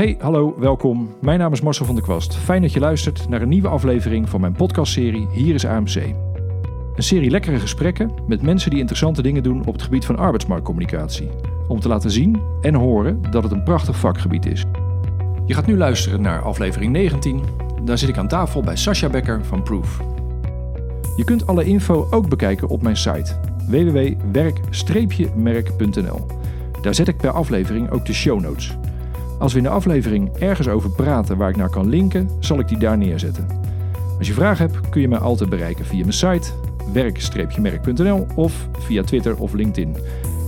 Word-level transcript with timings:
Hey, 0.00 0.16
hallo, 0.20 0.54
welkom. 0.58 1.14
Mijn 1.20 1.38
naam 1.38 1.52
is 1.52 1.60
Marcel 1.60 1.86
van 1.86 1.94
der 1.94 2.04
Kwast. 2.04 2.36
Fijn 2.36 2.62
dat 2.62 2.72
je 2.72 2.80
luistert 2.80 3.28
naar 3.28 3.42
een 3.42 3.48
nieuwe 3.48 3.68
aflevering 3.68 4.28
van 4.28 4.40
mijn 4.40 4.52
podcastserie 4.52 5.28
Hier 5.32 5.54
is 5.54 5.66
AMC. 5.66 5.94
Een 5.94 7.02
serie 7.02 7.30
lekkere 7.30 7.58
gesprekken 7.58 8.10
met 8.26 8.42
mensen 8.42 8.70
die 8.70 8.78
interessante 8.78 9.22
dingen 9.22 9.42
doen 9.42 9.66
op 9.66 9.72
het 9.72 9.82
gebied 9.82 10.04
van 10.04 10.16
arbeidsmarktcommunicatie. 10.16 11.28
Om 11.68 11.80
te 11.80 11.88
laten 11.88 12.10
zien 12.10 12.40
en 12.60 12.74
horen 12.74 13.22
dat 13.30 13.42
het 13.42 13.52
een 13.52 13.62
prachtig 13.62 13.96
vakgebied 13.96 14.46
is. 14.46 14.64
Je 15.46 15.54
gaat 15.54 15.66
nu 15.66 15.76
luisteren 15.76 16.20
naar 16.20 16.42
aflevering 16.42 16.92
19. 16.92 17.42
Daar 17.84 17.98
zit 17.98 18.08
ik 18.08 18.18
aan 18.18 18.28
tafel 18.28 18.62
bij 18.62 18.76
Sascha 18.76 19.08
Becker 19.08 19.44
van 19.44 19.62
Proof. 19.62 20.00
Je 21.16 21.24
kunt 21.24 21.46
alle 21.46 21.64
info 21.64 22.06
ook 22.10 22.28
bekijken 22.28 22.68
op 22.68 22.82
mijn 22.82 22.96
site 22.96 23.36
www.werk-merk.nl. 23.68 26.26
Daar 26.82 26.94
zet 26.94 27.08
ik 27.08 27.16
per 27.16 27.30
aflevering 27.30 27.90
ook 27.90 28.06
de 28.06 28.12
show 28.12 28.40
notes. 28.40 28.78
Als 29.40 29.52
we 29.52 29.58
in 29.58 29.64
de 29.64 29.70
aflevering 29.70 30.36
ergens 30.38 30.68
over 30.68 30.90
praten 30.90 31.36
waar 31.36 31.48
ik 31.48 31.56
naar 31.56 31.70
kan 31.70 31.88
linken, 31.88 32.30
zal 32.40 32.58
ik 32.58 32.68
die 32.68 32.78
daar 32.78 32.98
neerzetten. 32.98 33.46
Als 34.18 34.26
je 34.26 34.32
vragen 34.32 34.70
hebt, 34.70 34.88
kun 34.88 35.00
je 35.00 35.08
mij 35.08 35.18
altijd 35.18 35.50
bereiken 35.50 35.84
via 35.84 36.00
mijn 36.00 36.12
site 36.12 36.50
werk-merk.nl 36.92 38.26
of 38.34 38.68
via 38.78 39.02
Twitter 39.02 39.36
of 39.36 39.52
LinkedIn. 39.52 39.96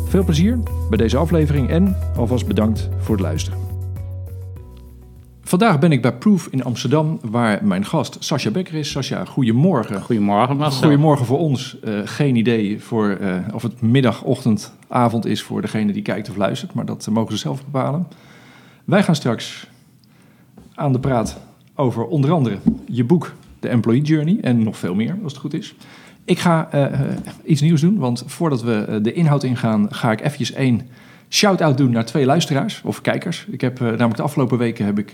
Veel 0.08 0.24
plezier 0.24 0.58
bij 0.88 0.98
deze 0.98 1.16
aflevering 1.16 1.68
en 1.68 1.96
alvast 2.16 2.46
bedankt 2.46 2.88
voor 2.98 3.14
het 3.14 3.24
luisteren. 3.24 3.58
Vandaag 5.40 5.78
ben 5.78 5.92
ik 5.92 6.02
bij 6.02 6.16
Proof 6.16 6.46
in 6.46 6.64
Amsterdam, 6.64 7.18
waar 7.22 7.64
mijn 7.64 7.84
gast 7.84 8.16
Sascha 8.20 8.50
Becker 8.50 8.74
is. 8.74 8.90
Sascha, 8.90 9.24
goedemorgen. 9.24 10.02
Goedemorgen, 10.02 10.56
Marcel. 10.56 10.82
Goedemorgen 10.82 11.26
voor 11.26 11.38
ons. 11.38 11.76
Uh, 11.84 12.00
geen 12.04 12.36
idee 12.36 12.80
voor, 12.80 13.18
uh, 13.20 13.36
of 13.54 13.62
het 13.62 13.80
middag, 13.80 14.22
ochtend, 14.22 14.72
avond 14.88 15.26
is 15.26 15.42
voor 15.42 15.60
degene 15.60 15.92
die 15.92 16.02
kijkt 16.02 16.30
of 16.30 16.36
luistert, 16.36 16.74
maar 16.74 16.84
dat 16.84 17.08
mogen 17.10 17.32
ze 17.32 17.38
zelf 17.38 17.64
bepalen. 17.64 18.06
Wij 18.84 19.02
gaan 19.02 19.14
straks 19.14 19.66
aan 20.74 20.92
de 20.92 20.98
praat 20.98 21.40
over 21.74 22.04
onder 22.04 22.30
andere 22.30 22.58
je 22.86 23.04
boek, 23.04 23.32
The 23.58 23.68
Employee 23.68 24.02
Journey, 24.02 24.38
en 24.40 24.62
nog 24.62 24.76
veel 24.76 24.94
meer, 24.94 25.16
als 25.22 25.32
het 25.32 25.40
goed 25.40 25.54
is. 25.54 25.74
Ik 26.24 26.38
ga 26.38 26.68
uh, 26.74 27.00
iets 27.44 27.60
nieuws 27.60 27.80
doen, 27.80 27.98
want 27.98 28.22
voordat 28.26 28.62
we 28.62 28.98
de 29.02 29.12
inhoud 29.12 29.42
ingaan, 29.42 29.94
ga 29.94 30.12
ik 30.12 30.20
eventjes 30.20 30.52
één 30.52 30.80
shout-out 31.28 31.76
doen 31.76 31.90
naar 31.90 32.04
twee 32.04 32.26
luisteraars 32.26 32.80
of 32.84 33.00
kijkers. 33.00 33.46
Ik 33.50 33.60
heb 33.60 33.80
namelijk 33.80 34.16
de 34.16 34.22
afgelopen 34.22 34.58
weken 34.58 34.84
heb 34.84 34.98
ik, 34.98 35.12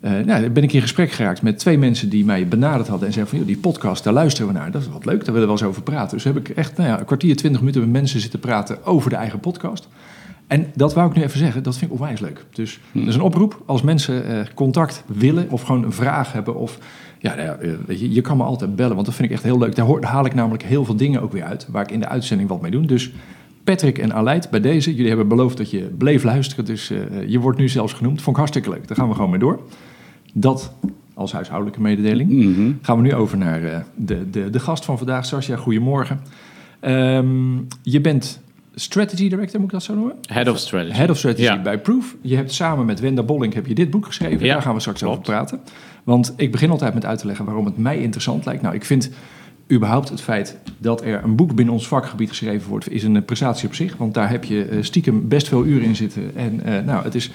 nou, 0.00 0.50
ben 0.50 0.62
ik 0.62 0.72
in 0.72 0.80
gesprek 0.80 1.10
geraakt 1.10 1.42
met 1.42 1.58
twee 1.58 1.78
mensen 1.78 2.08
die 2.08 2.24
mij 2.24 2.48
benaderd 2.48 2.88
hadden 2.88 3.06
en 3.06 3.12
zeiden 3.14 3.36
van, 3.36 3.46
die 3.46 3.58
podcast, 3.58 4.04
daar 4.04 4.12
luisteren 4.12 4.52
we 4.52 4.58
naar. 4.58 4.70
Dat 4.70 4.82
is 4.82 4.88
wat 4.88 5.04
leuk, 5.04 5.24
daar 5.24 5.34
willen 5.34 5.48
we 5.48 5.54
wel 5.54 5.56
eens 5.56 5.62
over 5.62 5.82
praten. 5.82 6.16
Dus 6.16 6.24
heb 6.24 6.36
ik 6.36 6.48
echt 6.48 6.76
nou 6.76 6.88
ja, 6.88 6.98
een 6.98 7.04
kwartier, 7.04 7.36
twintig 7.36 7.60
minuten 7.60 7.80
met 7.80 7.90
mensen 7.90 8.20
zitten 8.20 8.40
praten 8.40 8.84
over 8.84 9.10
de 9.10 9.16
eigen 9.16 9.40
podcast. 9.40 9.88
En 10.46 10.66
dat 10.74 10.94
wou 10.94 11.08
ik 11.08 11.16
nu 11.16 11.22
even 11.22 11.38
zeggen, 11.38 11.62
dat 11.62 11.76
vind 11.76 11.90
ik 11.90 11.98
onwijs 11.98 12.20
leuk. 12.20 12.44
Dus 12.52 12.80
Hmm. 12.92 13.00
dat 13.00 13.10
is 13.10 13.14
een 13.14 13.26
oproep 13.26 13.62
als 13.66 13.82
mensen 13.82 14.30
uh, 14.30 14.40
contact 14.54 15.04
willen 15.06 15.50
of 15.50 15.62
gewoon 15.62 15.84
een 15.84 15.92
vraag 15.92 16.32
hebben. 16.32 16.56
Of 16.56 16.78
ja, 17.18 17.34
nou 17.34 17.46
ja 17.46 17.76
weet 17.86 18.00
je, 18.00 18.12
je 18.12 18.20
kan 18.20 18.36
me 18.36 18.42
altijd 18.42 18.76
bellen, 18.76 18.94
want 18.94 19.06
dat 19.06 19.14
vind 19.14 19.28
ik 19.28 19.34
echt 19.34 19.44
heel 19.44 19.58
leuk. 19.58 19.74
Daar, 19.74 19.86
hoor, 19.86 20.00
daar 20.00 20.10
haal 20.10 20.26
ik 20.26 20.34
namelijk 20.34 20.62
heel 20.62 20.84
veel 20.84 20.96
dingen 20.96 21.22
ook 21.22 21.32
weer 21.32 21.44
uit, 21.44 21.66
waar 21.70 21.82
ik 21.82 21.90
in 21.90 22.00
de 22.00 22.08
uitzending 22.08 22.48
wat 22.48 22.60
mee 22.60 22.70
doe. 22.70 22.86
Dus 22.86 23.12
Patrick 23.64 23.98
en 23.98 24.14
Aleid, 24.14 24.50
bij 24.50 24.60
deze, 24.60 24.90
jullie 24.90 25.08
hebben 25.08 25.28
beloofd 25.28 25.56
dat 25.56 25.70
je 25.70 25.80
bleef 25.98 26.22
luisteren. 26.22 26.64
Dus 26.64 26.90
uh, 26.90 26.98
je 27.26 27.40
wordt 27.40 27.58
nu 27.58 27.68
zelfs 27.68 27.92
genoemd. 27.92 28.22
Vond 28.22 28.30
ik 28.30 28.36
hartstikke 28.36 28.70
leuk. 28.70 28.88
Daar 28.88 28.96
gaan 28.96 29.08
we 29.08 29.14
gewoon 29.14 29.30
mee 29.30 29.38
door. 29.38 29.60
Dat 30.32 30.72
als 31.14 31.32
huishoudelijke 31.32 31.80
mededeling. 31.80 32.30
Mhm. 32.30 32.46
Mm 32.46 32.54
-hmm. 32.54 32.78
Gaan 32.82 32.96
we 32.96 33.02
nu 33.02 33.14
over 33.14 33.38
naar 33.38 33.62
uh, 33.62 33.76
de, 33.94 34.30
de, 34.30 34.50
de 34.50 34.60
gast 34.60 34.84
van 34.84 34.98
vandaag, 34.98 35.26
Sascha. 35.26 35.56
Goedemorgen. 35.56 36.20
Um, 36.80 37.66
je 37.82 38.00
bent 38.00 38.40
Strategy 38.78 39.28
Director, 39.28 39.60
moet 39.60 39.68
ik 39.68 39.74
dat 39.74 39.82
zo 39.82 39.94
noemen? 39.94 40.16
Head 40.26 40.48
of 40.48 40.58
Strategy. 40.58 40.96
Head 40.96 41.10
of 41.10 41.18
Strategy 41.18 41.42
ja. 41.42 41.62
bij 41.62 41.78
Proof. 41.78 42.16
Je 42.20 42.36
hebt 42.36 42.52
samen 42.52 42.86
met 42.86 43.00
Wenda 43.00 43.22
Bolling 43.22 43.54
heb 43.54 43.66
je 43.66 43.74
dit 43.74 43.90
boek 43.90 44.06
geschreven. 44.06 44.46
Ja, 44.46 44.52
Daar 44.52 44.62
gaan 44.62 44.74
we 44.74 44.80
straks 44.80 45.00
klopt. 45.00 45.12
over 45.18 45.32
praten. 45.32 45.60
Want 46.04 46.34
ik 46.36 46.52
begin 46.52 46.70
altijd 46.70 46.94
met 46.94 47.04
uit 47.04 47.18
te 47.18 47.26
leggen 47.26 47.44
waarom 47.44 47.64
het 47.64 47.78
mij 47.78 47.98
interessant 47.98 48.44
lijkt. 48.44 48.62
Nou, 48.62 48.74
ik 48.74 48.84
vind 48.84 49.10
überhaupt 49.72 50.08
het 50.08 50.20
feit 50.20 50.58
dat 50.78 51.02
er 51.02 51.24
een 51.24 51.36
boek 51.36 51.54
binnen 51.54 51.74
ons 51.74 51.88
vakgebied 51.88 52.28
geschreven 52.28 52.68
wordt... 52.68 52.90
is 52.90 53.02
een 53.02 53.24
prestatie 53.24 53.68
op 53.68 53.74
zich. 53.74 53.96
Want 53.96 54.14
daar 54.14 54.30
heb 54.30 54.44
je 54.44 54.78
stiekem 54.80 55.28
best 55.28 55.48
veel 55.48 55.64
uren 55.64 55.86
in 55.86 55.96
zitten. 55.96 56.36
En 56.36 56.60
uh, 56.66 56.78
nou, 56.78 57.04
het 57.04 57.14
is... 57.14 57.30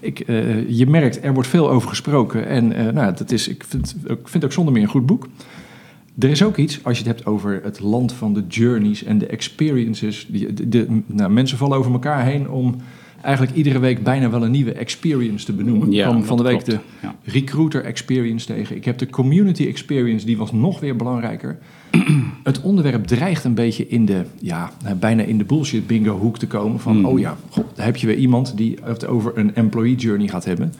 Ik, 0.00 0.22
uh, 0.26 0.68
je 0.70 0.86
merkt, 0.86 1.24
er 1.24 1.34
wordt 1.34 1.48
veel 1.48 1.70
over 1.70 1.88
gesproken. 1.88 2.46
En 2.46 2.72
uh, 2.72 2.88
nou, 2.88 3.14
dat 3.16 3.30
is, 3.30 3.48
ik, 3.48 3.64
vind, 3.68 3.96
ik 4.04 4.08
vind 4.08 4.32
het 4.32 4.44
ook 4.44 4.52
zonder 4.52 4.72
meer 4.72 4.82
een 4.82 4.88
goed 4.88 5.06
boek. 5.06 5.26
Er 6.18 6.30
is 6.30 6.42
ook 6.42 6.56
iets, 6.56 6.84
als 6.84 6.98
je 6.98 7.04
het 7.04 7.16
hebt 7.16 7.26
over 7.26 7.60
het 7.62 7.80
land 7.80 8.12
van 8.12 8.34
de 8.34 8.44
journeys 8.48 9.04
en 9.04 9.18
de 9.18 9.26
experiences. 9.26 10.26
Die, 10.28 10.52
de, 10.52 10.68
de, 10.68 11.02
nou, 11.06 11.30
mensen 11.30 11.58
vallen 11.58 11.78
over 11.78 11.92
elkaar 11.92 12.24
heen 12.24 12.50
om 12.50 12.76
eigenlijk 13.22 13.56
iedere 13.56 13.78
week 13.78 14.02
bijna 14.02 14.30
wel 14.30 14.44
een 14.44 14.50
nieuwe 14.50 14.72
experience 14.72 15.44
te 15.44 15.52
benoemen. 15.52 15.92
Ja, 15.92 16.10
van, 16.10 16.24
van 16.24 16.36
de 16.36 16.42
week 16.42 16.64
klopt. 16.64 16.70
de 16.70 16.78
ja. 17.02 17.14
recruiter 17.22 17.84
experience 17.84 18.46
tegen. 18.46 18.76
Ik 18.76 18.84
heb 18.84 18.98
de 18.98 19.10
community 19.10 19.66
experience, 19.66 20.26
die 20.26 20.36
was 20.36 20.52
nog 20.52 20.80
weer 20.80 20.96
belangrijker. 20.96 21.58
het 22.42 22.60
onderwerp 22.60 23.06
dreigt 23.06 23.44
een 23.44 23.54
beetje 23.54 23.88
in 23.88 24.04
de, 24.04 24.24
ja, 24.40 24.70
bijna 25.00 25.22
in 25.22 25.38
de 25.38 25.44
bullshit 25.44 25.86
bingo 25.86 26.18
hoek 26.18 26.38
te 26.38 26.46
komen. 26.46 26.80
Van, 26.80 26.96
mm. 26.96 27.04
oh 27.04 27.18
ja, 27.18 27.36
god, 27.50 27.64
daar 27.74 27.86
heb 27.86 27.96
je 27.96 28.06
weer 28.06 28.16
iemand 28.16 28.56
die 28.56 28.78
het 28.82 29.06
over 29.06 29.32
een 29.34 29.54
employee 29.54 29.94
journey 29.94 30.28
gaat 30.28 30.44
hebben. 30.44 30.72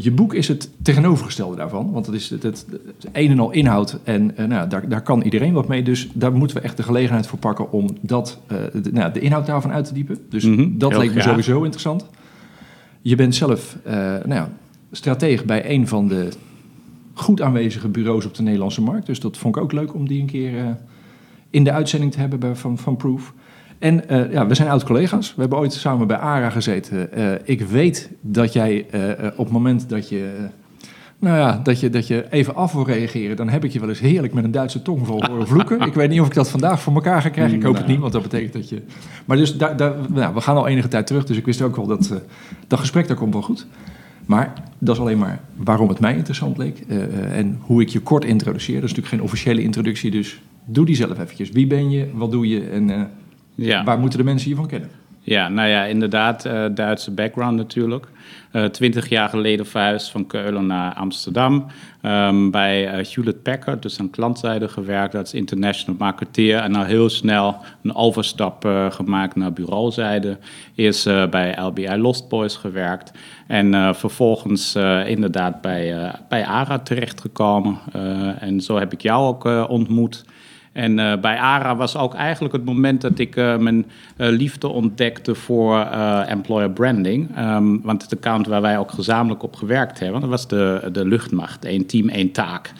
Je 0.00 0.10
boek 0.10 0.34
is 0.34 0.48
het 0.48 0.70
tegenovergestelde 0.82 1.56
daarvan, 1.56 1.92
want 1.92 2.06
het 2.06 2.14
is 2.14 2.30
het, 2.30 2.42
het, 2.42 2.66
het 2.70 3.08
een 3.12 3.30
en 3.30 3.38
al 3.38 3.50
inhoud 3.50 3.98
en 4.04 4.32
uh, 4.38 4.46
nou, 4.46 4.68
daar, 4.68 4.88
daar 4.88 5.02
kan 5.02 5.22
iedereen 5.22 5.52
wat 5.52 5.68
mee. 5.68 5.82
Dus 5.82 6.08
daar 6.12 6.32
moeten 6.32 6.56
we 6.56 6.62
echt 6.62 6.76
de 6.76 6.82
gelegenheid 6.82 7.26
voor 7.26 7.38
pakken 7.38 7.72
om 7.72 7.96
dat, 8.00 8.38
uh, 8.52 8.82
de, 8.82 8.92
nou, 8.92 9.12
de 9.12 9.20
inhoud 9.20 9.46
daarvan 9.46 9.72
uit 9.72 9.84
te 9.84 9.94
diepen. 9.94 10.18
Dus 10.28 10.44
Mhm, 10.44 10.52
mm 10.52 10.58
-hmm, 10.58 10.78
dat 10.78 10.96
leek 10.96 11.14
me 11.14 11.20
sowieso 11.20 11.62
interessant. 11.62 12.06
Je 13.02 13.16
bent 13.16 13.34
zelf 13.34 13.76
uh, 13.86 13.92
nou 13.92 14.28
ja, 14.28 14.50
strateeg 14.92 15.44
bij 15.44 15.70
een 15.70 15.88
van 15.88 16.08
de 16.08 16.28
goed 17.14 17.42
aanwezige 17.42 17.88
bureaus 17.88 18.26
op 18.26 18.34
de 18.34 18.42
Nederlandse 18.42 18.82
markt. 18.82 19.06
Dus 19.06 19.20
dat 19.20 19.36
vond 19.36 19.56
ik 19.56 19.62
ook 19.62 19.72
leuk 19.72 19.94
om 19.94 20.08
die 20.08 20.20
een 20.20 20.26
keer 20.26 20.78
in 21.50 21.64
de 21.64 21.72
uitzending 21.72 22.12
te 22.12 22.18
hebben 22.18 22.38
bij, 22.38 22.54
van, 22.54 22.78
van 22.78 22.96
Proof. 22.96 23.32
En 23.78 24.02
uh, 24.10 24.32
ja, 24.32 24.46
we 24.46 24.54
zijn 24.54 24.68
oud-collega's. 24.68 25.34
We 25.34 25.40
hebben 25.40 25.58
ooit 25.58 25.72
samen 25.72 26.06
bij 26.06 26.16
ARA 26.16 26.50
gezeten. 26.50 27.08
Uh, 27.18 27.32
ik 27.44 27.60
weet 27.60 28.10
dat 28.20 28.52
jij 28.52 28.86
uh, 28.94 29.26
op 29.36 29.44
het 29.44 29.52
moment 29.52 29.88
dat 29.88 30.08
je, 30.08 30.48
nou 31.18 31.38
ja, 31.38 31.60
dat, 31.62 31.80
je, 31.80 31.90
dat 31.90 32.06
je 32.06 32.26
even 32.30 32.54
af 32.54 32.72
wil 32.72 32.86
reageren... 32.86 33.36
dan 33.36 33.48
heb 33.48 33.64
ik 33.64 33.72
je 33.72 33.80
wel 33.80 33.88
eens 33.88 34.00
heerlijk 34.00 34.32
met 34.32 34.44
een 34.44 34.50
Duitse 34.50 34.82
tongval 34.82 35.24
horen 35.24 35.46
vloeken. 35.46 35.80
ik 35.80 35.94
weet 35.94 36.10
niet 36.10 36.20
of 36.20 36.26
ik 36.26 36.34
dat 36.34 36.50
vandaag 36.50 36.80
voor 36.80 36.94
elkaar 36.94 37.22
ga 37.22 37.28
krijgen. 37.28 37.56
Ik 37.56 37.62
hoop 37.62 37.76
het 37.76 37.86
niet, 37.86 38.00
want 38.00 38.12
dat 38.12 38.22
betekent 38.22 38.52
dat 38.52 38.68
je... 38.68 38.82
Maar 39.24 39.36
dus 39.36 39.56
daar, 39.56 39.76
daar, 39.76 39.94
nou, 40.08 40.34
we 40.34 40.40
gaan 40.40 40.56
al 40.56 40.66
enige 40.66 40.88
tijd 40.88 41.06
terug. 41.06 41.24
Dus 41.24 41.36
ik 41.36 41.44
wist 41.44 41.62
ook 41.62 41.76
wel 41.76 41.86
dat 41.86 42.12
dat 42.66 42.78
gesprek, 42.78 43.08
daar 43.08 43.16
komt 43.16 43.32
wel 43.32 43.42
goed. 43.42 43.66
Maar 44.26 44.52
dat 44.78 44.94
is 44.94 45.00
alleen 45.00 45.18
maar 45.18 45.40
waarom 45.56 45.88
het 45.88 46.00
mij 46.00 46.14
interessant 46.14 46.58
leek. 46.58 46.78
en 47.32 47.58
hoe 47.60 47.80
ik 47.80 47.88
je 47.88 48.00
kort 48.00 48.24
introduceer. 48.24 48.80
Dat 48.80 48.84
is 48.84 48.90
natuurlijk 48.90 49.14
geen 49.14 49.22
officiële 49.22 49.62
introductie, 49.62 50.10
dus 50.10 50.42
doe 50.64 50.86
die 50.86 50.96
zelf 50.96 51.18
eventjes. 51.18 51.50
Wie 51.50 51.66
ben 51.66 51.90
je, 51.90 52.10
wat 52.14 52.30
doe 52.30 52.48
je 52.48 52.68
en... 52.68 53.10
Ja. 53.66 53.84
Waar 53.84 53.98
moeten 53.98 54.18
de 54.18 54.24
mensen 54.24 54.46
hiervan 54.46 54.66
kennen? 54.66 54.90
Ja, 55.28 55.48
nou 55.48 55.68
ja, 55.68 55.84
inderdaad, 55.84 56.46
uh, 56.46 56.64
Duitse 56.74 57.10
background 57.10 57.56
natuurlijk. 57.56 58.06
Uh, 58.52 58.64
twintig 58.64 59.08
jaar 59.08 59.28
geleden 59.28 59.66
verhuisd 59.66 60.10
van 60.10 60.26
Keulen 60.26 60.66
naar 60.66 60.94
Amsterdam. 60.94 61.66
Um, 62.02 62.50
bij 62.50 62.98
uh, 62.98 63.06
Hewlett 63.06 63.42
Packard, 63.42 63.82
dus 63.82 64.00
aan 64.00 64.10
klantzijde 64.10 64.68
gewerkt 64.68 65.14
als 65.14 65.34
international 65.34 65.96
marketeer. 65.98 66.58
En 66.58 66.70
nou 66.70 66.86
heel 66.86 67.08
snel 67.08 67.56
een 67.82 67.94
overstap 67.94 68.64
gemaakt 68.90 69.36
naar 69.36 69.52
bureauzijde. 69.52 70.38
Eerst 70.74 71.04
bij 71.30 71.58
LBI 71.60 71.96
Lost 71.96 72.28
Boys 72.28 72.56
gewerkt. 72.56 73.12
En 73.46 73.94
vervolgens 73.94 74.76
inderdaad 75.06 75.60
bij, 75.60 76.12
bij 76.28 76.46
ARA 76.46 76.78
terechtgekomen. 76.78 77.78
en 78.38 78.60
zo 78.60 78.78
heb 78.78 78.92
ik 78.92 79.00
jou 79.00 79.26
ook 79.26 79.68
ontmoet. 79.68 80.24
En 80.78 80.98
uh, 80.98 81.16
bij 81.20 81.38
ARA 81.38 81.76
was 81.76 81.96
ook 81.96 82.14
eigenlijk 82.14 82.54
het 82.54 82.64
moment 82.64 83.00
dat 83.00 83.18
ik 83.18 83.36
uh, 83.36 83.56
mijn 83.56 83.86
uh, 84.16 84.28
liefde 84.28 84.68
ontdekte 84.68 85.34
voor 85.34 85.80
employer 86.26 86.70
branding. 86.70 87.38
Um, 87.38 87.80
want 87.82 88.02
het 88.02 88.12
account 88.12 88.46
waar 88.46 88.60
wij 88.60 88.78
ook 88.78 88.90
gezamenlijk 88.90 89.42
op 89.42 89.56
gewerkt 89.56 89.98
hebben, 89.98 90.20
dat 90.20 90.30
was 90.30 90.48
de, 90.48 90.88
de 90.92 91.06
luchtmacht. 91.06 91.64
één 91.64 91.86
team, 91.86 92.08
één 92.08 92.32
taak. 92.32 92.72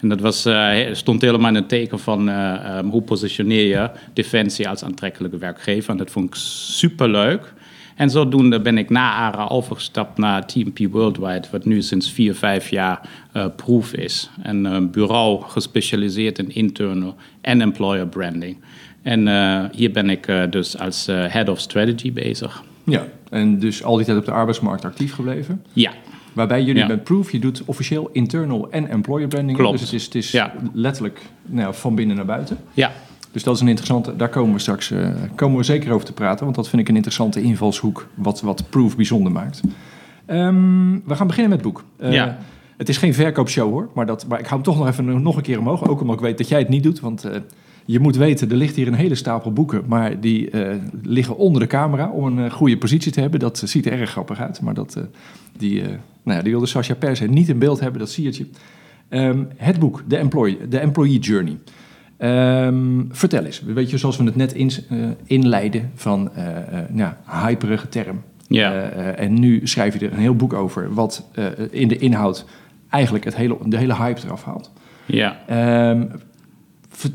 En 0.00 0.08
dat 0.08 0.20
was, 0.20 0.48
stond 0.92 1.22
helemaal 1.22 1.48
in 1.48 1.54
het 1.54 1.68
teken 1.68 1.98
van 1.98 2.28
um, 2.28 2.90
hoe 2.90 3.02
positioneer 3.02 3.66
je 3.66 3.90
Defensie 4.12 4.68
als 4.68 4.84
aantrekkelijke 4.84 5.38
werkgever. 5.38 5.90
En 5.90 5.96
dat 5.96 6.10
vond 6.10 6.26
ik 6.26 6.34
superleuk. 6.34 7.52
En 7.94 8.10
zodoende 8.10 8.60
ben 8.60 8.78
ik 8.78 8.90
na 8.90 9.14
ARA 9.14 9.46
overgestapt 9.48 10.18
naar 10.18 10.46
TMP 10.46 10.78
Worldwide, 10.90 11.48
wat 11.50 11.64
nu 11.64 11.82
sinds 11.82 12.12
vier, 12.12 12.34
vijf 12.34 12.68
jaar 12.68 13.08
uh, 13.36 13.46
proef 13.56 13.92
is. 13.92 14.30
Een 14.42 14.64
uh, 14.64 14.78
bureau 14.90 15.42
gespecialiseerd 15.42 16.38
in 16.38 16.54
internal 16.54 17.14
en 17.40 17.60
employer 17.60 18.06
branding. 18.06 18.56
En 19.02 19.26
uh, 19.26 19.64
hier 19.72 19.90
ben 19.90 20.10
ik 20.10 20.32
dus 20.50 20.78
als 20.78 21.06
head 21.06 21.48
of 21.48 21.60
strategy 21.60 22.12
bezig. 22.12 22.62
Ja, 22.84 23.06
en 23.30 23.58
dus 23.58 23.82
al 23.82 23.96
die 23.96 24.04
tijd 24.04 24.18
op 24.18 24.24
de 24.24 24.30
arbeidsmarkt 24.30 24.84
actief 24.84 25.14
gebleven? 25.14 25.64
Ja. 25.72 25.90
Waarbij 26.32 26.62
jullie 26.62 26.82
ja. 26.82 26.86
met 26.86 27.04
Proof, 27.04 27.32
je 27.32 27.38
doet 27.38 27.62
officieel 27.64 28.08
internal 28.12 28.70
en 28.70 28.88
employer 28.88 29.28
branding. 29.28 29.58
Klopt. 29.58 29.78
Dus 29.78 29.90
het 29.90 29.92
is, 29.92 30.04
het 30.04 30.14
is 30.14 30.30
ja. 30.30 30.54
letterlijk 30.72 31.20
nou, 31.42 31.74
van 31.74 31.94
binnen 31.94 32.16
naar 32.16 32.24
buiten. 32.24 32.58
Ja. 32.72 32.92
Dus 33.34 33.42
dat 33.42 33.54
is 33.54 33.60
een 33.60 33.68
interessante, 33.68 34.16
daar 34.16 34.28
komen 34.28 34.52
we 34.54 34.58
straks 34.60 34.90
uh, 34.90 35.08
komen 35.34 35.56
we 35.58 35.62
zeker 35.64 35.92
over 35.92 36.06
te 36.06 36.12
praten, 36.12 36.44
want 36.44 36.56
dat 36.56 36.68
vind 36.68 36.82
ik 36.82 36.88
een 36.88 36.94
interessante 36.96 37.42
invalshoek 37.42 38.08
wat, 38.14 38.40
wat 38.40 38.64
Proof 38.70 38.96
bijzonder 38.96 39.32
maakt. 39.32 39.60
Ehm, 40.26 40.92
we 41.04 41.14
gaan 41.14 41.26
beginnen 41.26 41.52
met 41.52 41.64
het 41.64 41.72
boek. 41.72 41.84
Eh, 41.96 42.12
Ja. 42.12 42.38
Het 42.76 42.88
is 42.88 42.96
geen 42.96 43.14
verkoopshow 43.14 43.70
hoor, 43.70 43.88
maar, 43.94 44.06
dat, 44.06 44.26
maar 44.28 44.38
ik 44.38 44.46
hou 44.46 44.54
hem 44.62 44.72
toch 44.72 44.78
nog 44.78 44.88
even 44.88 45.22
nog 45.22 45.36
een 45.36 45.42
keer 45.42 45.58
omhoog. 45.58 45.88
Ook 45.88 46.00
omdat 46.00 46.16
ik 46.16 46.22
weet 46.22 46.38
dat 46.38 46.48
jij 46.48 46.58
het 46.58 46.68
niet 46.68 46.82
doet. 46.82 47.00
Want 47.00 47.24
eh, 47.24 47.40
je 47.84 47.98
moet 48.00 48.16
weten, 48.16 48.50
er 48.50 48.56
ligt 48.56 48.76
hier 48.76 48.86
een 48.86 48.94
hele 48.94 49.14
stapel 49.14 49.52
boeken. 49.52 49.82
Maar 49.86 50.20
die 50.20 50.50
eh, 50.50 50.76
liggen 51.02 51.36
onder 51.36 51.60
de 51.60 51.66
camera 51.66 52.08
om 52.10 52.26
een 52.26 52.44
eh, 52.44 52.50
goede 52.52 52.78
positie 52.78 53.12
te 53.12 53.20
hebben. 53.20 53.40
Dat 53.40 53.62
ziet 53.64 53.86
er 53.86 53.92
erg 53.92 54.10
grappig 54.10 54.40
uit. 54.40 54.60
Maar 54.60 54.74
dat, 54.74 54.96
eh, 54.96 55.02
die, 55.56 55.82
eh, 55.82 55.88
nou 56.22 56.36
ja, 56.36 56.42
die 56.42 56.52
wilde 56.52 56.66
Sascha 56.66 56.94
per 56.94 57.16
se 57.16 57.26
niet 57.26 57.48
in 57.48 57.58
beeld 57.58 57.80
hebben, 57.80 58.00
dat 58.00 58.10
zie 58.10 58.24
je. 58.32 58.46
Ehm, 59.08 59.44
het 59.56 59.78
boek, 59.78 60.02
The 60.08 60.16
Employee, 60.16 60.68
The 60.68 60.78
Employee 60.78 61.18
Journey. 61.18 61.58
Ehm, 62.16 63.02
vertel 63.10 63.44
eens, 63.44 63.62
weet 63.62 63.90
je, 63.90 63.98
zoals 63.98 64.16
we 64.16 64.24
het 64.24 64.36
net 64.36 64.52
in, 64.52 64.70
eh, 64.88 64.98
inleiden 65.24 65.90
van 65.94 66.30
ja, 66.94 67.18
hyperige 67.26 67.88
term. 67.88 68.22
Ja. 68.48 68.72
En 69.16 69.40
nu 69.40 69.66
schrijf 69.66 69.98
je 69.98 70.06
er 70.06 70.12
een 70.12 70.18
heel 70.18 70.36
boek 70.36 70.52
over, 70.52 70.94
wat 70.94 71.28
in 71.70 71.88
de 71.88 71.98
inhoud 71.98 72.44
eigenlijk 72.88 73.24
het 73.24 73.36
hele, 73.36 73.56
de 73.64 73.76
hele 73.76 73.94
hype 73.94 74.20
eraf 74.24 74.44
haalt. 74.44 74.72
Ja. 75.06 75.38
Ehm, 75.46 76.06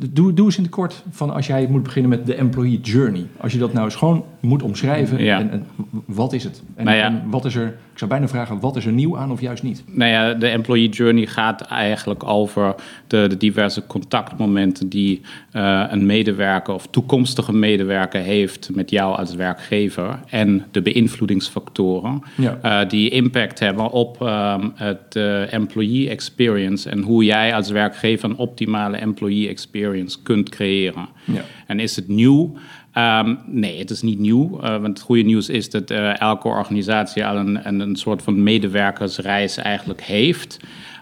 doe, 0.10 0.34
doe 0.34 0.46
eens 0.46 0.58
in 0.58 0.64
het 0.64 0.72
kort 0.72 1.04
van 1.10 1.34
als 1.34 1.48
jij 1.48 1.68
moet 1.70 1.84
beginnen 1.84 2.10
met 2.10 2.26
de 2.26 2.36
employee 2.36 2.80
journey. 2.80 3.28
Als 3.38 3.52
je 3.52 3.60
dat 3.60 3.74
nou 3.74 3.86
eens 3.86 3.96
gewoon 3.96 4.26
moet 4.40 4.64
omschrijven. 4.64 5.24
Ja. 5.24 5.40
En, 5.40 5.52
en 5.52 5.66
wat 6.06 6.34
is 6.34 6.44
het? 6.44 6.64
En, 6.76 6.86
Nou 6.86 6.98
ja. 6.98 7.04
en 7.04 7.24
wat 7.30 7.46
is 7.46 7.56
er, 7.56 7.78
zou 8.00 8.12
bijna 8.12 8.28
vragen, 8.28 8.60
wat 8.60 8.76
is 8.76 8.86
er 8.86 8.92
nieuw 8.92 9.18
aan 9.18 9.32
of 9.32 9.42
juist 9.42 9.64
niet? 9.64 9.84
Nou 9.86 10.12
ja, 10.12 10.34
de 10.34 10.48
employee 10.48 10.90
journey 10.90 11.26
gaat 11.26 11.62
eigenlijk 11.62 12.24
over 12.24 12.76
de, 13.08 13.26
de 13.30 13.38
diverse 13.38 13.88
contactmomenten 13.88 14.90
die 14.90 15.22
eh, 15.52 15.84
een 15.90 16.06
medewerker 16.06 16.74
of 16.74 16.88
toekomstige 16.88 17.54
medewerker 17.54 18.22
heeft 18.22 18.70
met 18.74 18.90
jou 18.90 19.18
als 19.18 19.36
werkgever 19.36 20.20
en 20.30 20.66
de 20.72 20.82
beïnvloedingsfactoren 20.82 22.22
Ja. 22.36 22.60
eh, 22.62 22.90
die 22.90 23.10
impact 23.10 23.60
hebben 23.60 23.92
op 23.92 24.22
ehm, 24.22 24.70
het 24.76 25.16
eh, 25.16 25.54
employee 25.54 26.10
experience 26.10 26.90
en 26.90 27.02
hoe 27.02 27.24
jij 27.24 27.56
als 27.56 27.70
werkgever 27.70 28.30
een 28.30 28.38
optimale 28.38 28.98
employee 28.98 29.48
experience 29.48 30.18
kunt 30.24 30.50
creëren. 30.50 31.08
Ja. 31.24 31.42
En 31.68 31.80
is 31.80 31.96
het 31.96 32.08
nieuw? 32.08 32.54
Ehm, 32.94 33.36
nee, 33.46 33.80
het 33.80 33.90
is 33.90 34.02
niet 34.02 34.20
nieuw. 34.20 34.60
eh, 34.60 34.70
want 34.70 34.88
het 34.98 35.02
goede 35.02 35.24
nieuws 35.24 35.50
is 35.50 35.70
dat 35.70 35.92
eh, 35.92 36.20
elke 36.20 36.48
organisatie 36.48 37.26
al 37.26 37.36
een, 37.36 37.68
een, 37.68 37.80
een 37.80 37.96
soort 37.96 38.22
van 38.22 38.44
medewerkersreis 38.44 39.58
eigenlijk 39.58 40.02
heeft. 40.02 40.60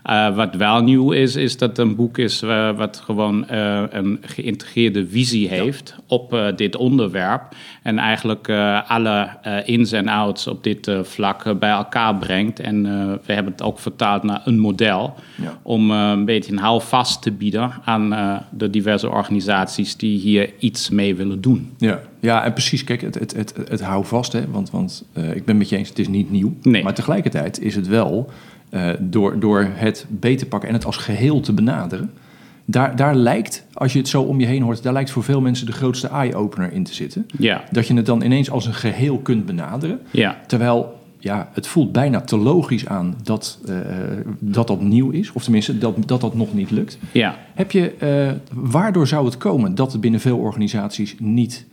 Eh, 0.08 0.36
wat 0.36 0.56
wel 0.56 0.84
nieuw 0.84 1.12
is, 1.12 1.36
is 1.36 1.58
dat 1.58 1.70
het 1.70 1.78
een 1.78 1.96
boek 1.96 2.18
is 2.18 2.42
eh, 2.42 2.78
wat 2.78 3.02
gewoon 3.06 3.48
eh, 3.48 3.84
een 3.90 4.18
geïntegreerde 4.22 5.08
visie 5.08 5.48
heeft 5.48 5.96
op 6.08 6.52
dit 6.56 6.76
onderwerp. 6.76 7.42
En 7.84 7.98
eigenlijk 7.98 8.50
alle 8.88 9.30
ins 9.66 9.92
en 9.92 10.08
outs 10.08 10.48
op 10.48 10.64
dit 10.64 10.92
vlak 11.02 11.60
bij 11.60 11.70
elkaar 11.70 12.16
brengt. 12.16 12.60
En 12.60 12.84
we 13.26 13.34
hebben 13.34 13.52
het 13.52 13.62
ook 13.62 13.80
vertaald 13.80 14.24
naar 14.24 14.42
een 14.46 14.60
model 14.60 15.16
Ja. 15.36 15.60
om 15.62 15.92
een 15.92 16.26
beetje 16.26 16.52
een 16.52 16.58
houvast 16.58 17.22
te 17.22 17.32
bieden 17.32 17.72
aan 17.84 18.10
de 18.50 18.70
diverse 18.70 19.10
organisaties 19.10 19.98
die 19.98 20.20
hier 20.20 20.50
iets 20.60 20.90
mee 20.90 21.16
willen 21.16 21.42
doen. 21.42 21.74
Ja, 21.78 22.00
ja 22.20 22.44
en 22.44 22.54
precies. 22.54 22.84
Kijk, 22.84 23.02
het, 23.02 23.16
het, 23.16 23.36
het, 23.36 23.54
het 23.68 23.82
hou 23.82 24.06
vast, 24.06 24.34
hè, 24.34 24.48
want, 24.50 24.70
want 24.70 25.06
ik 25.34 25.46
ben 25.46 25.58
met 25.58 25.70
je 25.70 25.78
eens, 25.78 25.90
het 25.90 26.00
is 26.00 26.08
niet 26.08 26.32
nieuw. 26.32 26.54
Nee. 26.62 26.84
Maar 26.84 26.94
tegelijkertijd 26.94 27.62
is 27.62 27.76
het 27.76 27.88
wel, 27.88 28.30
eh, 28.78 28.94
door, 29.00 29.40
door 29.40 29.68
het 29.74 30.06
beter 30.10 30.48
pakken 30.48 30.70
en 30.70 30.76
het 30.76 30.86
als 30.86 30.98
geheel 30.98 31.40
te 31.40 31.54
benaderen, 31.54 32.12
daar, 32.66 32.96
daar 32.96 33.16
lijkt, 33.16 33.66
als 33.74 33.94
je 33.94 34.00
het 34.00 34.08
zo 34.08 34.22
om 34.22 34.40
je 34.40 34.46
heen 34.46 34.62
hoort, 34.62 34.84
daar 34.84 34.94
lijkt 34.94 35.12
voor 35.12 35.24
veel 35.24 35.42
mensen 35.42 35.66
de 35.66 35.72
grootste 35.72 36.08
eye-opener 36.08 36.72
in 36.74 36.84
te 36.84 36.94
zitten. 36.94 37.26
Ja, 37.38 37.64
Dat 37.72 37.88
je 37.88 37.94
het 37.94 38.06
dan 38.06 38.22
ineens 38.22 38.52
als 38.52 38.66
een 38.66 38.74
geheel 38.74 39.18
kunt 39.18 39.46
benaderen. 39.46 40.00
ja, 40.12 40.38
Terwijl, 40.48 41.00
ja, 41.20 41.50
het 41.54 41.68
voelt 41.68 41.92
bijna 41.92 42.22
te 42.22 42.38
logisch 42.38 42.88
aan 42.88 43.16
dat 43.24 43.60
eh, 43.68 43.76
dat, 44.40 44.68
dat 44.68 44.82
nieuw 44.82 45.10
is. 45.10 45.32
Of 45.32 45.44
tenminste, 45.44 45.78
dat, 45.78 46.08
dat 46.08 46.22
dat 46.22 46.36
nog 46.36 46.54
niet 46.54 46.72
lukt. 46.72 46.98
ja. 47.12 47.36
Heb 47.54 47.72
je, 47.72 47.92
eh, 47.92 48.32
waardoor 48.54 49.08
zou 49.08 49.26
het 49.26 49.38
komen 49.38 49.76
dat 49.76 49.92
het 49.92 50.02
binnen 50.02 50.20
veel 50.20 50.38
organisaties 50.38 51.16
niet, 51.20 51.66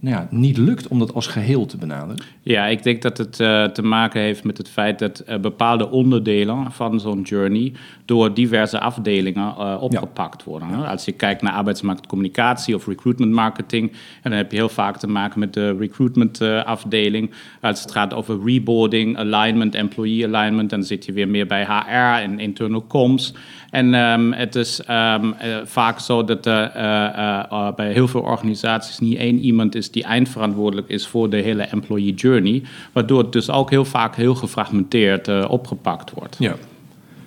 nou 0.00 0.16
ja, 0.16 0.26
niet 0.30 0.56
lukt 0.56 0.88
om 0.88 0.98
dat 0.98 1.14
als 1.14 1.26
geheel 1.26 1.66
te 1.66 1.76
benaderen? 1.76 2.24
Ja, 2.42 2.66
ik 2.66 2.82
denk 2.82 3.02
dat 3.02 3.18
het 3.18 3.40
eh, 3.40 3.64
te 3.64 3.82
maken 3.82 4.20
heeft 4.20 4.44
met 4.44 4.58
het 4.58 4.68
feit 4.68 4.98
dat 4.98 5.18
eh, 5.18 5.38
bepaalde 5.38 5.90
onderdelen 5.90 6.72
van 6.72 7.00
zo'n 7.00 7.22
journey 7.22 7.72
door 8.04 8.34
diverse 8.34 8.80
afdelingen 8.80 9.54
eh, 9.58 9.76
opgepakt 9.80 10.44
worden. 10.44 10.68
hè. 10.68 10.86
Als 10.86 11.04
je 11.04 11.12
kijkt 11.12 11.42
naar 11.42 11.52
arbeidsmarktcommunicatie 11.52 12.74
of 12.74 12.86
recruitment 12.86 13.32
marketing, 13.32 13.90
en 13.90 14.30
dan 14.30 14.32
heb 14.32 14.50
je 14.50 14.56
heel 14.56 14.68
vaak 14.68 14.96
te 14.96 15.08
maken 15.08 15.40
met 15.40 15.54
de 15.54 15.76
recruitment 15.76 16.40
afdeling. 16.64 17.30
Als 17.60 17.82
het 17.82 17.92
gaat 17.92 18.14
over 18.14 18.40
reboarding, 18.44 19.18
alignment, 19.18 19.74
employee 19.74 20.26
alignment, 20.26 20.70
dan 20.70 20.82
zit 20.82 21.04
je 21.04 21.12
weer 21.12 21.28
meer 21.28 21.46
bij 21.46 21.64
HR 21.64 22.22
en 22.22 22.38
internal 22.38 22.86
comms. 22.86 23.34
En 23.70 23.94
ehm, 23.94 24.32
het 24.32 24.54
is 24.54 24.82
ehm, 24.82 25.32
eh, 25.32 25.56
vaak 25.64 25.98
zo 26.00 26.24
dat 26.24 26.46
er 26.46 26.70
bij 27.76 27.92
heel 27.92 28.08
veel 28.08 28.20
organisaties 28.20 28.98
niet 28.98 29.18
één 29.18 29.38
iemand 29.38 29.74
is 29.74 29.89
die 29.92 30.04
eindverantwoordelijk 30.04 30.88
is 30.88 31.06
voor 31.06 31.30
de 31.30 31.36
hele 31.36 31.62
employee 31.62 32.14
journey. 32.14 32.62
Waardoor 32.92 33.18
het 33.18 33.32
dus 33.32 33.50
ook 33.50 33.70
heel 33.70 33.84
vaak 33.84 34.16
heel 34.16 34.34
gefragmenteerd 34.34 35.28
eh, 35.28 35.44
opgepakt 35.48 36.10
wordt. 36.14 36.36
Ja. 36.38 36.54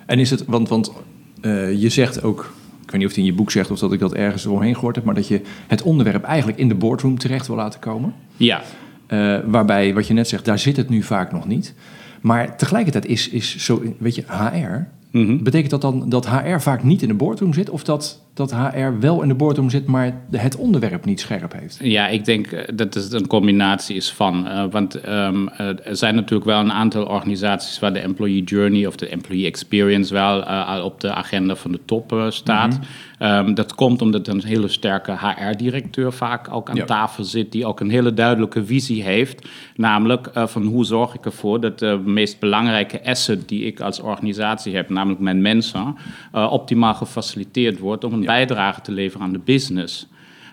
En 0.06 0.18
is 0.18 0.30
het, 0.30 0.44
want, 0.46 0.68
want 0.68 0.92
eh, 1.40 1.80
je 1.80 1.88
zegt 1.88 2.22
ook, 2.22 2.52
ik 2.82 2.90
weet 2.90 3.00
niet 3.00 3.04
of 3.04 3.08
het 3.08 3.16
in 3.16 3.24
je 3.24 3.32
boek 3.32 3.50
zegt 3.50 3.70
of 3.70 3.78
dat 3.78 3.92
ik 3.92 3.98
dat 3.98 4.14
ergens 4.14 4.44
eromheen 4.44 4.74
gehoord 4.74 4.96
heb, 4.96 5.04
maar 5.04 5.14
dat 5.14 5.28
je 5.28 5.40
het 5.66 5.82
onderwerp 5.82 6.22
eigenlijk 6.24 6.58
in 6.58 6.68
de 6.68 6.74
boardroom 6.74 7.18
terecht 7.18 7.46
wil 7.46 7.56
laten 7.56 7.80
komen. 7.80 8.14
Ja, 8.36 8.62
Eh, 9.06 9.36
waarbij, 9.46 9.94
wat 9.94 10.06
je 10.06 10.14
net 10.14 10.28
zegt, 10.28 10.44
daar 10.44 10.58
zit 10.58 10.76
het 10.76 10.88
nu 10.88 11.02
vaak 11.02 11.32
nog 11.32 11.46
niet. 11.46 11.74
Maar 12.20 12.56
tegelijkertijd 12.56 13.06
is, 13.06 13.28
is 13.28 13.56
zo, 13.56 13.82
weet 13.98 14.14
je, 14.14 14.24
HR. 14.28 14.88
Mhm. 15.18 15.42
Betekent 15.42 15.70
dat 15.70 15.80
dan 15.80 16.08
dat 16.08 16.28
HR 16.28 16.58
vaak 16.58 16.82
niet 16.82 17.02
in 17.02 17.08
de 17.08 17.14
boardroom 17.14 17.54
zit? 17.54 17.70
Of 17.70 17.84
dat, 17.84 18.23
dat 18.34 18.54
HR 18.54 18.98
wel 19.00 19.22
in 19.22 19.28
de 19.28 19.34
boardroom 19.34 19.70
zit, 19.70 19.86
maar 19.86 20.20
het 20.30 20.56
onderwerp 20.56 21.04
niet 21.04 21.20
scherp 21.20 21.52
heeft? 21.52 21.78
Ja, 21.82 22.08
ik 22.08 22.24
denk 22.24 22.46
eh, 22.46 22.68
dat 22.74 22.94
het 22.94 23.12
een 23.12 23.26
combinatie 23.26 23.96
is 23.96 24.12
van. 24.12 24.46
eh, 24.48 24.64
want 24.70 24.94
ehm, 24.94 25.46
eh, 25.48 25.66
er 25.88 25.96
zijn 25.96 26.14
natuurlijk 26.14 26.44
wel 26.44 26.60
een 26.60 26.72
aantal 26.72 27.06
organisaties 27.06 27.78
waar 27.78 27.92
de 27.92 27.98
employee 27.98 28.42
journey 28.42 28.86
of 28.86 28.96
de 28.96 29.08
employee 29.08 29.46
experience 29.46 30.14
wel 30.14 30.42
al 30.42 30.84
op 30.84 31.00
de 31.00 31.12
agenda 31.12 31.54
van 31.54 31.72
de 31.72 31.80
top 31.84 32.26
staat. 32.28 32.78
Ehm, 33.18 33.54
dat 33.54 33.74
komt 33.74 34.02
omdat 34.02 34.28
een 34.28 34.44
hele 34.44 34.68
sterke 34.68 35.12
HR-directeur 35.18 36.12
vaak 36.12 36.48
ook 36.54 36.70
aan 36.70 36.76
Ja. 36.76 36.84
tafel 36.84 37.24
zit, 37.24 37.52
die 37.52 37.66
ook 37.66 37.80
een 37.80 37.90
hele 37.90 38.14
duidelijke 38.14 38.64
visie 38.64 39.02
heeft. 39.02 39.48
Namelijk 39.76 40.30
van 40.34 40.64
hoe 40.64 40.84
zorg 40.84 41.14
ik 41.14 41.24
ervoor 41.24 41.60
dat 41.60 41.78
de 41.78 42.00
meest 42.04 42.38
belangrijke 42.40 43.04
asset 43.04 43.48
die 43.48 43.64
ik 43.64 43.80
als 43.80 44.00
organisatie 44.00 44.76
heb, 44.76 44.88
namelijk 44.90 45.20
mijn 45.20 45.42
mensen, 45.42 45.96
optimaal 46.32 46.94
gefaciliteerd 46.94 47.78
wordt 47.78 48.04
om 48.04 48.12
een 48.12 48.23
bijdrage 48.24 48.80
te 48.80 48.92
leveren 48.92 49.26
aan 49.26 49.32
de 49.32 49.40
business. 49.44 50.06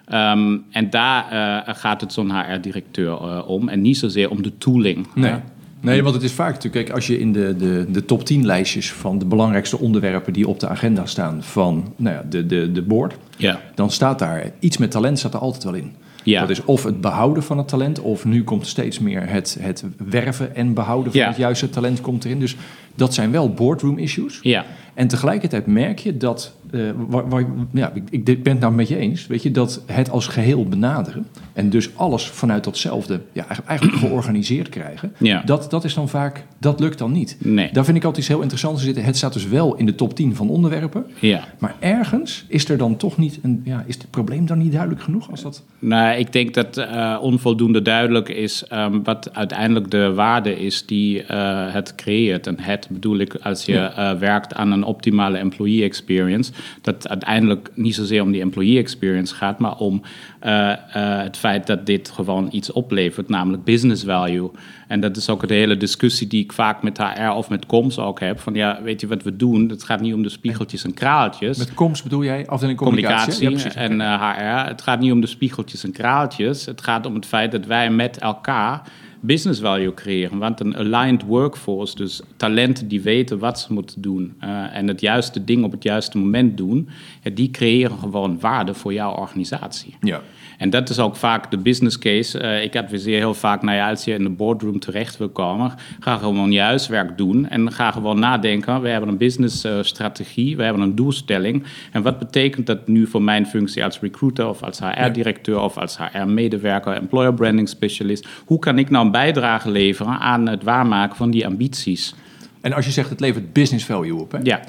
Ehm, 0.05 0.57
en 0.71 0.89
daar 0.89 1.31
eh, 1.31 1.73
gaat 1.75 2.01
het 2.01 2.13
zo'n 2.13 2.31
HR-directeur 2.31 3.11
eh, 3.11 3.49
om 3.49 3.69
en 3.69 3.81
niet 3.81 3.97
zozeer 3.97 4.29
om 4.29 4.41
de 4.41 4.57
tooling. 4.57 5.07
Nee. 5.15 5.33
Nee, 5.79 6.03
want 6.03 6.15
het 6.15 6.23
is 6.23 6.31
vaak 6.31 6.53
natuurlijk, 6.53 6.85
kijk, 6.85 6.95
als 6.95 7.07
je 7.07 7.19
in 7.19 7.33
de, 7.33 7.55
de, 7.55 7.85
de 7.91 8.05
top 8.05 8.25
10 8.25 8.45
lijstjes 8.45 8.91
van 8.91 9.19
de 9.19 9.25
belangrijkste 9.25 9.77
onderwerpen 9.79 10.33
die 10.33 10.47
op 10.47 10.59
de 10.59 10.67
agenda 10.67 11.05
staan 11.05 11.43
van 11.43 11.93
nou 11.95 12.15
ja, 12.15 12.23
de, 12.29 12.45
de, 12.45 12.71
de 12.71 12.81
board, 12.81 13.15
ja. 13.37 13.59
dan 13.75 13.91
staat 13.91 14.19
daar 14.19 14.51
iets 14.59 14.77
met 14.77 14.91
talent 14.91 15.19
staat 15.19 15.33
er 15.33 15.39
altijd 15.39 15.63
wel 15.63 15.73
in. 15.73 15.95
Ja. 16.23 16.39
Dat 16.41 16.49
is 16.49 16.63
of 16.63 16.83
het 16.83 17.01
behouden 17.01 17.43
van 17.43 17.57
het 17.57 17.67
talent, 17.67 17.99
of 17.99 18.25
nu 18.25 18.43
komt 18.43 18.67
steeds 18.67 18.99
meer 18.99 19.29
het, 19.29 19.57
het 19.59 19.83
werven 20.09 20.55
en 20.55 20.73
behouden 20.73 21.11
van 21.11 21.21
Ja. 21.21 21.27
het 21.27 21.37
juiste 21.37 21.69
talent 21.69 22.01
komt 22.01 22.25
erin. 22.25 22.39
Dus 22.39 22.55
dat 22.95 23.13
zijn 23.13 23.31
wel 23.31 23.53
boardroom 23.53 23.97
issues. 23.97 24.39
Ja. 24.41 24.65
En 24.93 25.07
tegelijkertijd 25.07 25.65
merk 25.65 25.99
je 25.99 26.17
dat, 26.17 26.55
eh, 26.71 26.79
waar, 27.07 27.29
waar- 27.29 27.45
ja, 27.73 27.91
ik, 27.93 28.03
ik 28.09 28.43
ben 28.43 28.51
het 28.53 28.61
nou 28.61 28.73
met 28.73 28.87
je 28.87 28.97
eens, 28.97 29.27
weet 29.27 29.43
je, 29.43 29.51
dat 29.51 29.81
het 29.85 30.09
als 30.09 30.27
geheel 30.27 30.65
benaderen 30.65 31.25
en 31.53 31.69
dus 31.69 31.89
alles 31.95 32.27
vanuit 32.27 32.63
datzelfde, 32.63 33.21
ja, 33.31 33.45
eigenlijk- 33.65 33.99
georganiseerd 34.05 34.69
krijgen, 34.69 35.13
Ja. 35.17 35.41
dat, 35.45 35.69
dat 35.69 35.83
is 35.83 35.93
dan 35.93 36.09
vaak, 36.09 36.45
dat 36.57 36.79
lukt 36.79 36.97
dan 36.97 37.11
niet. 37.11 37.37
Nee. 37.39 37.69
Daar 37.71 37.85
vind 37.85 37.97
ik 37.97 38.03
altijd 38.03 38.23
iets 38.23 38.33
heel 38.33 38.41
interessants 38.41 38.83
zitten. 38.83 39.03
Het 39.03 39.17
staat 39.17 39.33
dus 39.33 39.47
wel 39.47 39.75
in 39.75 39.85
de 39.85 39.95
top 39.95 40.15
10 40.15 40.35
van 40.35 40.49
onderwerpen, 40.49 41.05
Ja. 41.19 41.43
maar 41.59 41.75
ergens 41.79 42.45
is 42.47 42.69
er 42.69 42.77
dan 42.77 42.97
toch 42.97 43.17
niet 43.17 43.39
een, 43.41 43.61
ja, 43.65 43.83
is 43.87 43.95
het 43.95 44.09
probleem 44.09 44.45
dan 44.45 44.57
niet 44.57 44.71
duidelijk 44.71 45.01
genoeg 45.01 45.31
als 45.31 45.41
dat... 45.41 45.63
Nou, 45.79 46.17
ik 46.17 46.33
denk 46.33 46.53
dat 46.53 46.77
eh, 46.77 47.17
onvoldoende 47.21 47.81
duidelijk 47.81 48.29
is 48.29 48.63
ehm, 48.67 48.99
wat 49.03 49.29
uiteindelijk 49.33 49.91
de 49.91 50.13
waarde 50.13 50.59
is 50.59 50.85
die 50.85 51.23
eh, 51.23 51.73
het 51.73 51.95
creëert. 51.95 52.47
En 52.47 52.59
het 52.59 52.87
bedoel 52.89 53.17
ik 53.17 53.35
als 53.35 53.65
je 53.65 54.15
werkt 54.19 54.53
aan 54.53 54.71
een 54.71 54.83
optimale 54.83 55.37
employee 55.37 55.83
experience, 55.83 56.51
dat 56.81 56.93
het 56.93 57.07
uiteindelijk 57.07 57.71
niet 57.73 57.95
zozeer 57.95 58.21
om 58.21 58.31
die 58.31 58.41
employee 58.41 58.77
experience 58.77 59.35
gaat, 59.35 59.59
maar 59.59 59.77
om 59.77 60.01
eh, 60.39 60.71
eh, 60.71 60.77
het 61.23 61.37
feit 61.37 61.67
dat 61.67 61.85
dit 61.85 62.09
gewoon 62.09 62.47
iets 62.51 62.71
oplevert, 62.71 63.29
namelijk 63.29 63.63
business 63.63 64.03
value. 64.03 64.51
En 64.87 64.99
dat 64.99 65.17
is 65.17 65.29
ook 65.29 65.47
de 65.47 65.53
hele 65.53 65.77
discussie 65.77 66.27
die 66.27 66.43
ik 66.43 66.53
vaak 66.53 66.83
met 66.83 66.97
HR 66.97 67.29
of 67.29 67.49
met 67.49 67.65
comms 67.65 67.99
ook 67.99 68.19
heb. 68.19 68.39
Van 68.39 68.53
ja, 68.53 68.79
weet 68.83 69.01
je 69.01 69.07
wat 69.07 69.23
we 69.23 69.35
doen? 69.35 69.69
Het 69.69 69.83
gaat 69.83 70.01
niet 70.01 70.13
om 70.13 70.23
de 70.23 70.29
spiegeltjes 70.29 70.83
en 70.83 70.93
kraaltjes 70.93 71.57
Met 71.57 71.73
comms 71.73 72.03
bedoel 72.03 72.23
jij, 72.23 72.47
afdeling 72.47 72.77
communicatie? 72.77 73.33
communicatie? 73.33 73.79
Ja, 73.79 73.87
en 73.87 74.01
eh, 74.01 74.63
HR. 74.63 74.67
Het 74.67 74.81
gaat 74.81 74.99
niet 74.99 75.11
om 75.11 75.21
de 75.21 75.27
spiegeltjes 75.27 75.83
en 75.83 75.91
kraaltjes. 75.91 76.65
Het 76.65 76.81
gaat 76.81 77.05
om 77.05 77.15
het 77.15 77.25
feit 77.25 77.51
dat 77.51 77.65
wij 77.65 77.89
met 77.89 78.17
elkaar 78.17 78.81
business 79.21 79.59
value 79.59 79.93
creëren. 79.93 80.37
Want 80.37 80.59
een 80.59 80.77
aligned 80.77 81.23
workforce, 81.23 81.95
dus 81.95 82.21
talenten 82.35 82.87
die 82.87 83.01
weten 83.01 83.39
wat 83.39 83.59
ze 83.59 83.73
moeten 83.73 84.01
doen 84.01 84.33
uh, 84.43 84.75
en 84.75 84.87
het 84.87 85.01
juiste 85.01 85.43
ding 85.43 85.63
op 85.63 85.71
het 85.71 85.83
juiste 85.83 86.17
moment 86.17 86.57
doen, 86.57 86.89
die 87.33 87.51
creëren 87.51 87.97
gewoon 87.97 88.39
waarde 88.39 88.73
voor 88.73 88.93
jouw 88.93 89.15
organisatie. 89.15 89.95
Ja. 90.01 90.21
En 90.61 90.69
dat 90.69 90.89
is 90.89 90.99
ook 90.99 91.15
vaak 91.15 91.51
de 91.51 91.57
business 91.57 91.99
case. 91.99 92.41
Uh, 92.41 92.63
ik 92.63 92.75
adviseer 92.75 93.17
heel 93.17 93.33
vaak, 93.33 93.61
nou 93.61 93.77
ja, 93.77 93.89
als 93.89 94.03
je 94.03 94.13
in 94.13 94.23
de 94.23 94.29
boardroom 94.29 94.79
terecht 94.79 95.17
wil 95.17 95.29
komen, 95.29 95.73
ga 95.99 96.17
gewoon 96.17 96.51
je 96.51 96.59
huiswerk 96.59 97.17
doen 97.17 97.49
en 97.49 97.71
ga 97.71 97.91
gewoon 97.91 98.19
nadenken. 98.19 98.81
We 98.81 98.89
hebben 98.89 99.09
een 99.09 99.17
business 99.17 99.65
uh, 99.65 99.77
strategie, 99.81 100.57
we 100.57 100.63
hebben 100.63 100.81
een 100.81 100.95
doelstelling. 100.95 101.63
En 101.91 102.01
wat 102.01 102.19
betekent 102.19 102.65
dat 102.67 102.87
nu 102.87 103.07
voor 103.07 103.21
mijn 103.21 103.45
functie 103.45 103.83
als 103.83 103.99
recruiter 103.99 104.47
of 104.47 104.63
als 104.63 104.79
HR-directeur 104.79 105.59
of 105.59 105.77
als 105.77 105.97
HR-medewerker, 105.97 106.93
employer 106.93 107.33
branding 107.33 107.69
specialist? 107.69 108.27
Hoe 108.45 108.59
kan 108.59 108.77
ik 108.77 108.89
nou 108.89 109.05
een 109.05 109.11
bijdrage 109.11 109.71
leveren 109.71 110.19
aan 110.19 110.47
het 110.47 110.63
waarmaken 110.63 111.15
van 111.15 111.31
die 111.31 111.45
ambities? 111.45 112.15
En 112.61 112.73
als 112.73 112.85
je 112.85 112.91
zegt 112.91 113.09
het 113.09 113.19
levert 113.19 113.53
business 113.53 113.85
value 113.85 114.21
op, 114.21 114.31
hè? 114.31 114.39
Ja. 114.43 114.61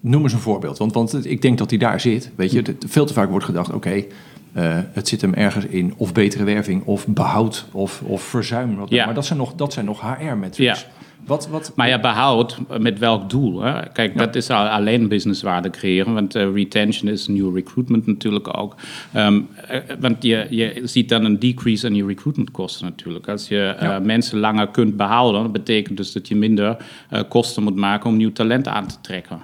Noem 0.00 0.22
eens 0.22 0.32
een 0.32 0.38
voorbeeld, 0.38 0.78
want, 0.78 0.92
want 0.92 1.26
ik 1.26 1.42
denk 1.42 1.58
dat 1.58 1.68
die 1.68 1.78
daar 1.78 2.00
zit. 2.00 2.30
Weet 2.36 2.52
je, 2.52 2.76
veel 2.86 3.06
te 3.06 3.12
vaak 3.12 3.30
wordt 3.30 3.44
gedacht, 3.44 3.72
oké, 3.72 4.04
uh, 4.56 4.78
het 4.92 5.08
zit 5.08 5.20
hem 5.20 5.34
ergens 5.34 5.64
in 5.64 5.94
of 5.96 6.12
betere 6.12 6.44
werving 6.44 6.84
of 6.84 7.06
behoud 7.06 7.66
of, 7.72 8.02
of 8.02 8.22
verzuim. 8.22 8.86
Ja. 8.88 9.04
Maar 9.04 9.14
dat 9.14 9.26
zijn 9.26 9.38
nog, 9.38 9.54
dat 9.54 9.72
zijn 9.72 9.84
nog 9.84 10.00
HR-metrics. 10.00 10.80
Ja. 10.80 10.86
Wat, 11.26 11.48
wat, 11.48 11.72
maar 11.76 11.88
ja, 11.88 12.00
behoud 12.00 12.58
met 12.78 12.98
welk 12.98 13.30
doel? 13.30 13.62
Hè? 13.62 13.88
Kijk, 13.92 14.12
ja. 14.12 14.18
dat 14.18 14.34
is 14.34 14.50
al 14.50 14.66
alleen 14.66 15.08
businesswaarde 15.08 15.70
creëren, 15.70 16.14
want 16.14 16.36
uh, 16.36 16.54
retention 16.54 17.10
is 17.10 17.26
new 17.26 17.54
recruitment 17.54 18.06
natuurlijk 18.06 18.58
ook. 18.58 18.74
Um, 19.16 19.48
uh, 19.70 19.78
want 20.00 20.22
je, 20.22 20.46
je 20.50 20.80
ziet 20.84 21.08
dan 21.08 21.24
een 21.24 21.38
decrease 21.38 21.86
in 21.86 21.94
je 21.94 22.06
recruitmentkosten 22.06 22.86
natuurlijk. 22.86 23.28
Als 23.28 23.48
je 23.48 23.74
uh, 23.76 23.82
ja. 23.82 23.98
mensen 23.98 24.38
langer 24.38 24.68
kunt 24.68 24.96
behouden, 24.96 25.42
dat 25.42 25.52
betekent 25.52 25.96
dus 25.96 26.12
dat 26.12 26.28
je 26.28 26.36
minder 26.36 26.76
kosten 27.28 27.62
moet 27.62 27.76
maken 27.76 28.10
om 28.10 28.16
nieuw 28.16 28.32
talent 28.32 28.68
aan 28.68 28.86
te 28.86 29.00
trekken. 29.00 29.38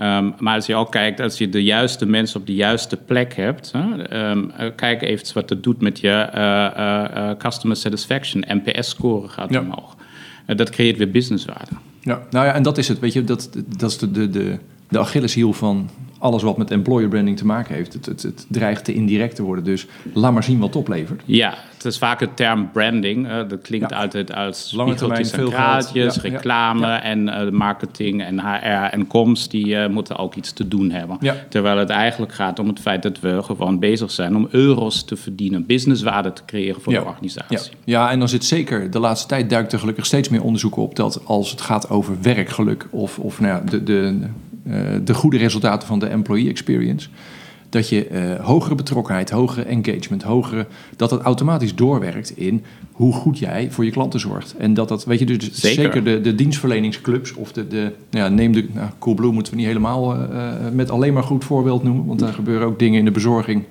Um, 0.00 0.34
maar 0.38 0.54
als 0.54 0.66
je 0.66 0.74
ook 0.74 0.90
kijkt, 0.90 1.20
als 1.20 1.38
je 1.38 1.48
de 1.48 1.62
juiste 1.62 2.06
mensen 2.06 2.40
op 2.40 2.46
de 2.46 2.54
juiste 2.54 2.96
plek 2.96 3.34
hebt, 3.34 3.72
um, 4.12 4.52
kijk 4.76 5.02
even 5.02 5.34
wat 5.34 5.48
dat 5.48 5.62
doet 5.62 5.80
met 5.80 6.00
je 6.00 7.34
customer 7.38 7.76
satisfaction. 7.76 8.44
NPS-score 8.48 9.28
gaat 9.28 9.50
ja. 9.50 9.60
omhoog. 9.60 9.96
Dat 10.46 10.70
creëert 10.70 10.96
weer 10.96 11.10
businesswaarde. 11.10 11.72
Ja, 12.00 12.22
nou 12.30 12.46
ja, 12.46 12.52
en 12.52 12.62
dat 12.62 12.78
is 12.78 12.88
het. 12.88 12.98
Weet 12.98 13.12
je, 13.12 13.24
dat, 13.24 13.50
dat 13.76 13.90
is 13.90 13.98
de, 13.98 14.10
de, 14.10 14.30
de, 14.30 14.58
de 14.88 14.98
Achilleshiel 14.98 15.52
van 15.52 15.90
alles 16.24 16.42
wat 16.42 16.56
met 16.56 16.70
employer 16.70 17.08
branding 17.08 17.36
te 17.36 17.46
maken 17.46 17.74
heeft. 17.74 17.92
Het, 17.92 18.06
het, 18.06 18.22
het 18.22 18.46
dreigt 18.48 18.84
te 18.84 18.94
indirect 18.94 19.36
te 19.36 19.42
worden. 19.42 19.64
Dus 19.64 19.86
laat 20.12 20.32
maar 20.32 20.44
zien 20.44 20.58
wat 20.58 20.68
het 20.68 20.76
oplevert. 20.76 21.22
Ja, 21.24 21.54
het 21.74 21.84
is 21.84 21.98
vaak 21.98 22.20
het 22.20 22.36
term 22.36 22.70
branding. 22.72 23.26
Uh, 23.26 23.48
dat 23.48 23.62
klinkt 23.62 23.90
ja. 23.90 23.96
altijd 23.96 24.34
als 24.34 24.72
lange 24.72 24.94
termijn, 24.94 25.26
veel 25.26 25.50
ja, 25.50 25.82
reclame 26.22 26.86
ja, 26.86 27.02
en 27.02 27.28
uh, 27.28 27.50
marketing 27.50 28.22
en 28.22 28.40
HR 28.40 28.92
en 28.92 29.06
comms. 29.06 29.48
Die 29.48 29.66
uh, 29.66 29.88
moeten 29.88 30.16
ook 30.16 30.34
iets 30.34 30.52
te 30.52 30.68
doen 30.68 30.90
hebben. 30.90 31.18
Terwijl 31.48 31.78
het 31.78 31.90
eigenlijk 31.90 32.32
gaat 32.32 32.58
om 32.58 32.68
het 32.68 32.80
feit 32.80 33.02
dat 33.02 33.20
we 33.20 33.42
gewoon 33.42 33.78
bezig 33.78 34.10
zijn 34.10 34.36
om 34.36 34.48
euro's 34.50 35.04
te 35.04 35.16
verdienen. 35.16 35.66
Businesswaarde 35.66 36.32
te 36.32 36.42
creëren 36.46 36.80
voor 36.80 36.92
de 36.92 37.04
organisatie. 37.04 37.72
Ja. 37.84 38.10
en 38.10 38.18
dan 38.18 38.28
zit 38.28 38.44
zeker, 38.44 38.90
de 38.90 38.98
laatste 38.98 39.28
tijd 39.28 39.50
duikt 39.50 39.72
er 39.72 39.78
gelukkig 39.78 40.06
steeds 40.06 40.28
meer 40.28 40.42
onderzoek 40.42 40.76
op... 40.76 40.96
dat 40.96 41.20
als 41.24 41.50
het 41.50 41.60
gaat 41.60 41.90
over 41.90 42.16
werkgeluk 42.22 42.86
of, 42.90 43.18
of 43.18 43.40
nou 43.40 43.66
de, 43.66 43.82
de, 43.82 44.26
de 45.04 45.14
goede 45.14 45.36
resultaten 45.36 45.88
van 45.88 45.98
de 45.98 46.06
employee 46.06 46.48
experience. 46.48 47.08
Dat 47.68 47.88
je 47.88 48.08
uh, 48.10 48.44
hogere 48.44 48.74
betrokkenheid, 48.74 49.30
hogere 49.30 49.62
engagement, 49.62 50.22
hogere. 50.22 50.66
dat 50.96 51.10
dat 51.10 51.22
automatisch 51.22 51.74
doorwerkt 51.74 52.36
in 52.36 52.64
hoe 52.92 53.12
goed 53.12 53.38
jij 53.38 53.70
voor 53.70 53.84
je 53.84 53.90
klanten 53.90 54.20
zorgt. 54.20 54.54
En 54.56 54.74
dat 54.74 54.88
dat, 54.88 55.04
weet 55.04 55.18
je, 55.18 55.24
dus 55.24 55.52
zeker, 55.52 55.82
zeker 55.82 56.04
de, 56.04 56.20
de 56.20 56.34
dienstverleningsclubs 56.34 57.34
of 57.34 57.52
de. 57.52 57.68
de 57.68 57.92
ja, 58.10 58.28
neem 58.28 58.52
de. 58.52 58.68
Nou, 58.72 58.90
Coolblue 58.98 59.32
moeten 59.32 59.52
we 59.52 59.58
niet 59.58 59.68
helemaal 59.68 60.14
uh, 60.14 60.52
met 60.72 60.90
alleen 60.90 61.12
maar 61.12 61.22
goed 61.22 61.44
voorbeeld 61.44 61.82
noemen, 61.82 62.06
want 62.06 62.18
daar 62.18 62.32
gebeuren 62.32 62.66
ook 62.66 62.78
dingen 62.78 62.98
in 62.98 63.04
de 63.04 63.10
bezorging 63.10 63.64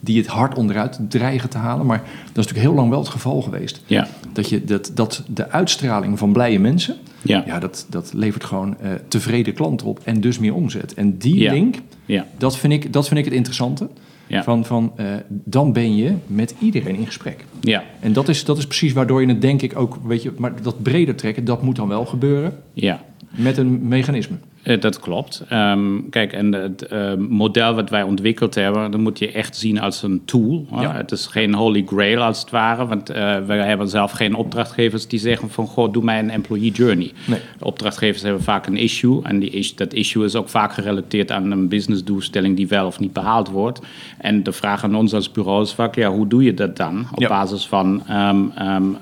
die 0.00 0.18
het 0.18 0.26
hard 0.26 0.58
onderuit 0.58 1.00
dreigen 1.08 1.50
te 1.50 1.58
halen. 1.58 1.86
Maar 1.86 1.98
dat 1.98 2.08
is 2.26 2.34
natuurlijk 2.34 2.66
heel 2.66 2.74
lang 2.74 2.90
wel 2.90 2.98
het 2.98 3.08
geval 3.08 3.42
geweest. 3.42 3.82
Ja. 3.86 4.08
Dat, 4.32 4.48
je, 4.48 4.64
dat, 4.64 4.90
dat 4.94 5.24
de 5.26 5.50
uitstraling 5.50 6.18
van 6.18 6.32
blije 6.32 6.58
mensen, 6.58 6.96
ja. 7.22 7.42
Ja, 7.46 7.58
dat, 7.58 7.86
dat 7.88 8.12
levert 8.14 8.44
gewoon 8.44 8.76
uh, 8.82 8.90
tevreden 9.08 9.54
klanten 9.54 9.86
op 9.86 10.00
en 10.04 10.20
dus 10.20 10.38
meer 10.38 10.54
omzet. 10.54 10.94
En 10.94 11.18
die 11.18 11.38
ja. 11.38 11.52
link, 11.52 11.76
ja. 12.06 12.26
dat, 12.36 12.56
vind 12.56 12.72
ik, 12.72 12.92
dat 12.92 13.08
vind 13.08 13.18
ik 13.18 13.24
het 13.24 13.34
interessante. 13.34 13.88
Ja. 14.26 14.42
Van, 14.42 14.64
van 14.64 14.92
uh, 15.00 15.06
dan 15.28 15.72
ben 15.72 15.96
je 15.96 16.14
met 16.26 16.54
iedereen 16.58 16.96
in 16.96 17.06
gesprek. 17.06 17.44
Ja. 17.60 17.84
En 18.00 18.12
dat 18.12 18.28
is, 18.28 18.44
dat 18.44 18.58
is 18.58 18.66
precies 18.66 18.92
waardoor 18.92 19.20
je 19.20 19.28
het 19.28 19.40
denk 19.40 19.62
ik 19.62 19.78
ook, 19.78 19.98
weet 20.04 20.22
je, 20.22 20.32
maar 20.38 20.62
dat 20.62 20.82
breder 20.82 21.14
trekken, 21.14 21.44
dat 21.44 21.62
moet 21.62 21.76
dan 21.76 21.88
wel 21.88 22.04
gebeuren. 22.06 22.58
Ja. 22.72 23.04
Met 23.30 23.56
een 23.56 23.88
mechanisme. 23.88 24.36
Uh, 24.64 24.80
dat 24.80 25.00
klopt. 25.00 25.44
Um, 25.52 26.08
kijk, 26.10 26.32
en 26.32 26.52
het 26.52 26.86
uh, 26.92 27.14
model 27.14 27.74
wat 27.74 27.90
wij 27.90 28.02
ontwikkeld 28.02 28.54
hebben, 28.54 28.90
dat 28.90 29.00
moet 29.00 29.18
je 29.18 29.32
echt 29.32 29.56
zien 29.56 29.80
als 29.80 30.02
een 30.02 30.22
tool. 30.24 30.66
Ja. 30.70 30.94
Het 30.94 31.12
is 31.12 31.26
geen 31.26 31.54
holy 31.54 31.84
grail 31.86 32.22
als 32.22 32.40
het 32.40 32.50
ware, 32.50 32.86
want 32.86 33.10
uh, 33.10 33.16
we 33.46 33.52
hebben 33.52 33.88
zelf 33.88 34.10
geen 34.10 34.34
opdrachtgevers 34.34 35.06
die 35.06 35.18
zeggen 35.18 35.50
van, 35.50 35.66
goh, 35.66 35.92
doe 35.92 36.04
mij 36.04 36.18
een 36.18 36.30
employee 36.30 36.70
journey. 36.70 37.12
Nee. 37.26 37.40
De 37.58 37.64
opdrachtgevers 37.64 38.22
hebben 38.22 38.42
vaak 38.42 38.66
een 38.66 38.76
issue 38.76 39.22
en 39.22 39.38
die 39.38 39.50
is, 39.50 39.74
dat 39.74 39.92
issue 39.92 40.24
is 40.24 40.34
ook 40.34 40.48
vaak 40.48 40.72
gerelateerd 40.72 41.30
aan 41.30 41.50
een 41.50 41.68
businessdoelstelling 41.68 42.56
die 42.56 42.68
wel 42.68 42.86
of 42.86 43.00
niet 43.00 43.12
behaald 43.12 43.48
wordt. 43.48 43.80
En 44.18 44.42
de 44.42 44.52
vraag 44.52 44.84
aan 44.84 44.94
ons 44.94 45.14
als 45.14 45.32
bureau 45.32 45.62
is 45.62 45.72
vaak, 45.72 45.94
ja, 45.94 46.10
hoe 46.10 46.26
doe 46.26 46.42
je 46.42 46.54
dat 46.54 46.76
dan? 46.76 47.06
Op 47.12 47.20
Ja. 47.20 47.28
basis 47.28 47.66
van 47.66 48.02
um, 48.10 48.52
um, 48.62 48.96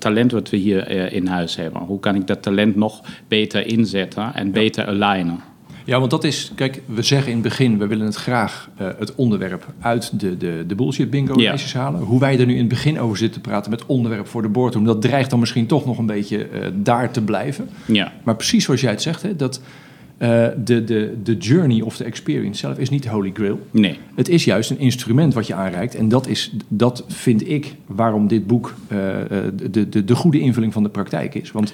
talent 0.00 0.32
wat 0.32 0.50
we 0.50 0.56
hier 0.56 0.96
uh, 0.96 1.12
in 1.12 1.26
huis 1.26 1.56
hebben. 1.56 1.80
Hoe 1.82 2.00
kan 2.00 2.14
ik 2.14 2.26
dat 2.26 2.42
talent 2.42 2.76
nog 2.76 3.00
beter 3.28 3.66
inzetten 3.66 4.34
en 4.34 4.50
beter 4.52 4.86
alignen? 4.86 5.40
Ja, 5.84 5.98
want 5.98 6.10
dat 6.10 6.24
is, 6.24 6.52
kijk, 6.54 6.82
we 6.86 7.02
zeggen 7.02 7.28
in 7.28 7.34
het 7.38 7.42
begin, 7.48 7.78
we 7.78 7.86
willen 7.86 8.06
het 8.06 8.14
graag 8.14 8.68
uh, 8.80 8.88
het 8.98 9.14
onderwerp 9.14 9.66
uit 9.80 10.20
de, 10.20 10.36
de, 10.36 10.64
de 10.66 10.74
bullshit 10.74 11.10
bingo 11.10 11.40
Ja. 11.40 11.56
halen. 11.74 12.00
Hoe 12.00 12.20
wij 12.20 12.38
er 12.38 12.46
nu 12.46 12.52
in 12.52 12.58
het 12.58 12.68
begin 12.68 13.00
over 13.00 13.16
zitten 13.16 13.42
te 13.42 13.48
praten 13.48 13.70
met 13.70 13.86
onderwerp 13.86 14.26
voor 14.26 14.42
de 14.42 14.48
boardroom, 14.48 14.84
dat 14.84 15.02
dreigt 15.02 15.30
dan 15.30 15.38
misschien 15.40 15.66
toch 15.66 15.86
nog 15.86 15.98
een 15.98 16.06
beetje 16.06 16.38
uh, 16.50 16.66
daar 16.74 17.10
te 17.10 17.22
blijven. 17.22 17.68
Ja, 17.86 18.12
Maar 18.22 18.36
precies 18.36 18.64
zoals 18.64 18.80
jij 18.80 18.90
het 18.90 19.02
zegt, 19.02 19.22
hè, 19.22 19.36
dat 19.36 19.60
uh, 20.22 20.46
de, 20.64 20.84
de, 20.84 21.16
de 21.22 21.36
journey 21.36 21.80
of 21.80 21.96
de 21.96 22.04
experience 22.04 22.58
zelf 22.58 22.78
is 22.78 22.90
niet 22.90 23.02
de 23.02 23.08
holy 23.08 23.30
grail. 23.34 23.66
nee. 23.70 23.98
Het 24.14 24.28
is 24.28 24.44
juist 24.44 24.70
een 24.70 24.78
instrument 24.78 25.34
wat 25.34 25.46
je 25.46 25.54
aanreikt. 25.54 25.94
En 25.94 26.08
dat, 26.08 26.26
is, 26.26 26.52
dat 26.68 27.04
vind 27.08 27.48
ik 27.48 27.74
waarom 27.86 28.28
dit 28.28 28.46
boek 28.46 28.74
uh, 28.92 28.98
de, 29.70 29.88
de, 29.88 30.04
de 30.04 30.14
goede 30.14 30.40
invulling 30.40 30.72
van 30.72 30.82
de 30.82 30.88
praktijk 30.88 31.34
is. 31.34 31.52
Want 31.52 31.72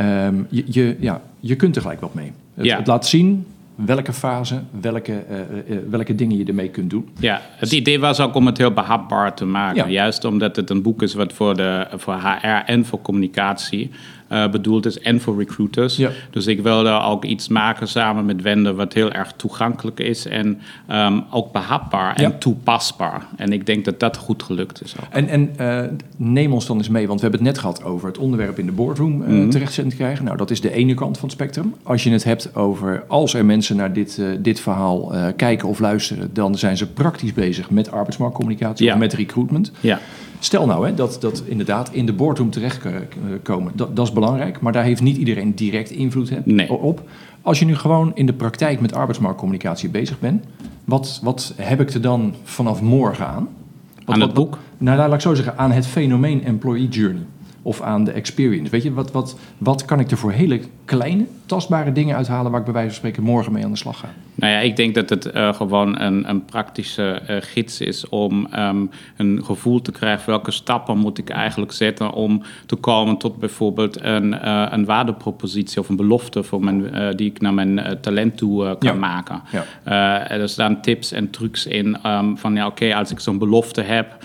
um, 0.00 0.46
je, 0.50 0.64
je, 0.66 0.96
ja, 1.00 1.22
je 1.40 1.56
kunt 1.56 1.76
er 1.76 1.82
gelijk 1.82 2.00
wat 2.00 2.14
mee. 2.14 2.32
Het, 2.54 2.64
Ja. 2.64 2.76
het 2.76 2.86
laat 2.86 3.06
zien 3.06 3.46
welke 3.74 4.12
fase, 4.12 4.60
welke, 4.80 5.12
uh, 5.12 5.76
welke 5.90 6.14
dingen 6.14 6.36
je 6.38 6.44
ermee 6.44 6.68
kunt 6.68 6.90
doen. 6.90 7.08
Ja, 7.18 7.40
het 7.56 7.72
idee 7.72 8.00
was 8.00 8.20
ook 8.20 8.34
om 8.34 8.46
het 8.46 8.58
heel 8.58 8.72
behapbaar 8.72 9.34
te 9.34 9.44
maken. 9.44 9.76
Ja. 9.76 9.88
Juist 9.88 10.24
omdat 10.24 10.56
het 10.56 10.70
een 10.70 10.82
boek 10.82 11.02
is 11.02 11.14
wat 11.14 11.32
voor, 11.32 11.56
de, 11.56 11.86
voor 11.96 12.14
HR 12.14 12.46
en 12.46 12.84
voor 12.84 13.02
communicatie 13.02 13.90
uh, 14.32 14.48
bedoeld 14.50 14.86
is 14.86 14.98
en 15.00 15.20
voor 15.20 15.38
recruiters. 15.38 15.96
Ja. 15.96 16.10
Dus 16.30 16.46
ik 16.46 16.60
wilde 16.62 16.90
ook 16.90 17.24
iets 17.24 17.48
maken 17.48 17.88
samen 17.88 18.24
met 18.24 18.42
Wende 18.42 18.74
wat 18.74 18.92
heel 18.92 19.12
erg 19.12 19.32
toegankelijk 19.36 20.00
is 20.00 20.26
en 20.26 20.60
um, 20.92 21.24
ook 21.30 21.52
behapbaar 21.52 22.14
en 22.16 22.22
Ja. 22.22 22.30
toepasbaar. 22.38 23.26
En 23.36 23.52
ik 23.52 23.66
denk 23.66 23.84
dat 23.84 24.00
dat 24.00 24.16
goed 24.16 24.42
gelukt 24.42 24.82
is 24.84 24.94
ook. 25.00 25.06
En, 25.10 25.28
en 25.28 25.50
uh, 25.60 25.80
neem 26.16 26.52
ons 26.52 26.66
dan 26.66 26.76
eens 26.76 26.88
mee, 26.88 27.06
want 27.06 27.20
we 27.20 27.26
hebben 27.28 27.44
het 27.46 27.54
net 27.54 27.60
gehad 27.64 27.84
over 27.84 28.08
het 28.08 28.18
onderwerp 28.18 28.58
in 28.58 28.66
de 28.66 28.72
boardroom 28.72 29.22
uh, 29.22 29.28
Mhm. 29.28 29.48
terecht 29.50 29.74
te 29.74 29.86
krijgen. 29.96 30.24
Nou, 30.24 30.36
dat 30.36 30.50
is 30.50 30.60
de 30.60 30.72
ene 30.72 30.94
kant 30.94 31.18
van 31.18 31.28
het 31.28 31.36
spectrum. 31.38 31.74
Als 31.82 32.04
je 32.04 32.10
het 32.10 32.24
hebt 32.24 32.54
over 32.56 33.04
als 33.06 33.34
er 33.34 33.44
mensen 33.44 33.76
naar 33.76 33.92
dit, 33.92 34.22
dit 34.40 34.60
verhaal 34.60 35.12
kijken 35.36 35.68
of 35.68 35.78
luisteren, 35.78 36.30
dan 36.32 36.58
zijn 36.58 36.76
ze 36.76 36.86
praktisch 36.86 37.32
bezig 37.32 37.70
met 37.70 37.90
arbeidsmarktcommunicatie 37.90 38.86
Ja. 38.86 38.92
of 38.92 38.98
met 38.98 39.12
recruitment. 39.12 39.72
Ja, 39.80 39.98
Stel 40.38 40.66
nou 40.66 40.86
hè, 40.86 40.94
dat, 40.94 41.16
dat 41.20 41.42
inderdaad 41.46 41.92
in 41.92 42.06
de 42.06 42.12
boardroom 42.12 42.50
terechtkomen, 42.50 43.72
dat, 43.74 43.96
dat 43.96 44.06
is 44.06 44.12
belangrijk, 44.12 44.60
maar 44.60 44.72
daar 44.72 44.84
heeft 44.84 45.02
niet 45.02 45.16
iedereen 45.16 45.54
direct 45.54 45.90
invloed 45.90 46.30
hè, 46.30 46.38
Nee. 46.44 46.72
op. 46.72 47.02
Als 47.42 47.58
je 47.58 47.64
nu 47.64 47.74
gewoon 47.76 48.12
in 48.14 48.26
de 48.26 48.32
praktijk 48.32 48.80
met 48.80 48.94
arbeidsmarktcommunicatie 48.94 49.88
bezig 49.88 50.18
bent, 50.18 50.44
wat, 50.84 51.20
wat 51.22 51.52
heb 51.56 51.80
ik 51.80 51.90
er 51.90 52.00
dan 52.00 52.34
vanaf 52.42 52.82
morgen 52.82 53.26
aan? 53.26 53.48
Wat, 54.04 54.14
Aan 54.14 54.20
het 54.20 54.34
boek? 54.34 54.58
Nou, 54.78 54.96
laat 54.98 55.12
ik 55.14 55.20
zo 55.20 55.34
zeggen, 55.34 55.58
aan 55.58 55.72
het 55.72 55.86
fenomeen 55.86 56.44
employee 56.44 56.88
journey. 56.88 57.22
Of 57.66 57.80
aan 57.80 58.04
de 58.04 58.10
experience. 58.12 58.70
Weet 58.70 58.82
je, 58.82 58.92
wat, 58.92 59.12
wat, 59.12 59.38
wat 59.58 59.84
kan 59.84 60.00
ik 60.00 60.10
er 60.10 60.16
voor 60.16 60.32
hele 60.32 60.60
kleine, 60.84 61.26
tastbare 61.46 61.92
dingen 61.92 62.16
uithalen 62.16 62.50
waar 62.50 62.60
ik 62.60 62.66
bij 62.66 62.74
wijze 62.74 62.88
van 62.88 62.98
spreken 62.98 63.22
morgen 63.22 63.52
mee 63.52 63.64
aan 63.64 63.70
de 63.70 63.76
slag 63.76 63.98
ga? 63.98 64.08
Nou 64.34 64.52
ja, 64.52 64.58
ik 64.58 64.76
denk 64.76 64.94
dat 64.94 65.10
het 65.10 65.26
uh, 65.34 65.54
gewoon 65.54 66.00
een, 66.00 66.28
een 66.28 66.44
praktische 66.44 67.22
uh, 67.30 67.36
gids 67.40 67.80
is 67.80 68.08
om 68.08 68.48
um, 68.58 68.90
een 69.16 69.44
gevoel 69.44 69.82
te 69.82 69.92
krijgen 69.92 70.30
welke 70.30 70.50
stappen 70.50 70.98
moet 70.98 71.18
ik 71.18 71.30
eigenlijk 71.30 71.72
zetten 71.72 72.12
om 72.12 72.42
te 72.66 72.76
komen 72.76 73.16
tot 73.16 73.38
bijvoorbeeld 73.38 74.02
een, 74.02 74.32
uh, 74.32 74.66
een 74.70 74.84
waardepropositie 74.84 75.80
of 75.80 75.88
een 75.88 75.96
belofte 75.96 76.42
voor 76.42 76.64
mijn, 76.64 77.16
die 77.16 77.30
ik 77.30 77.40
naar 77.40 77.54
mijn 77.54 77.98
talent 78.00 78.36
toe 78.36 78.76
kan 78.78 78.92
Ja. 78.92 78.98
maken. 78.98 79.42
Ja. 79.84 80.28
er 80.28 80.48
staan 80.48 80.80
tips 80.80 81.12
en 81.12 81.30
trucs 81.30 81.66
in 81.66 81.96
um, 82.06 82.38
van 82.38 82.54
ja, 82.54 82.66
oké, 82.66 82.84
okay, 82.84 82.98
als 82.98 83.10
ik 83.10 83.20
zo'n 83.20 83.38
belofte 83.38 83.80
heb 83.80 84.16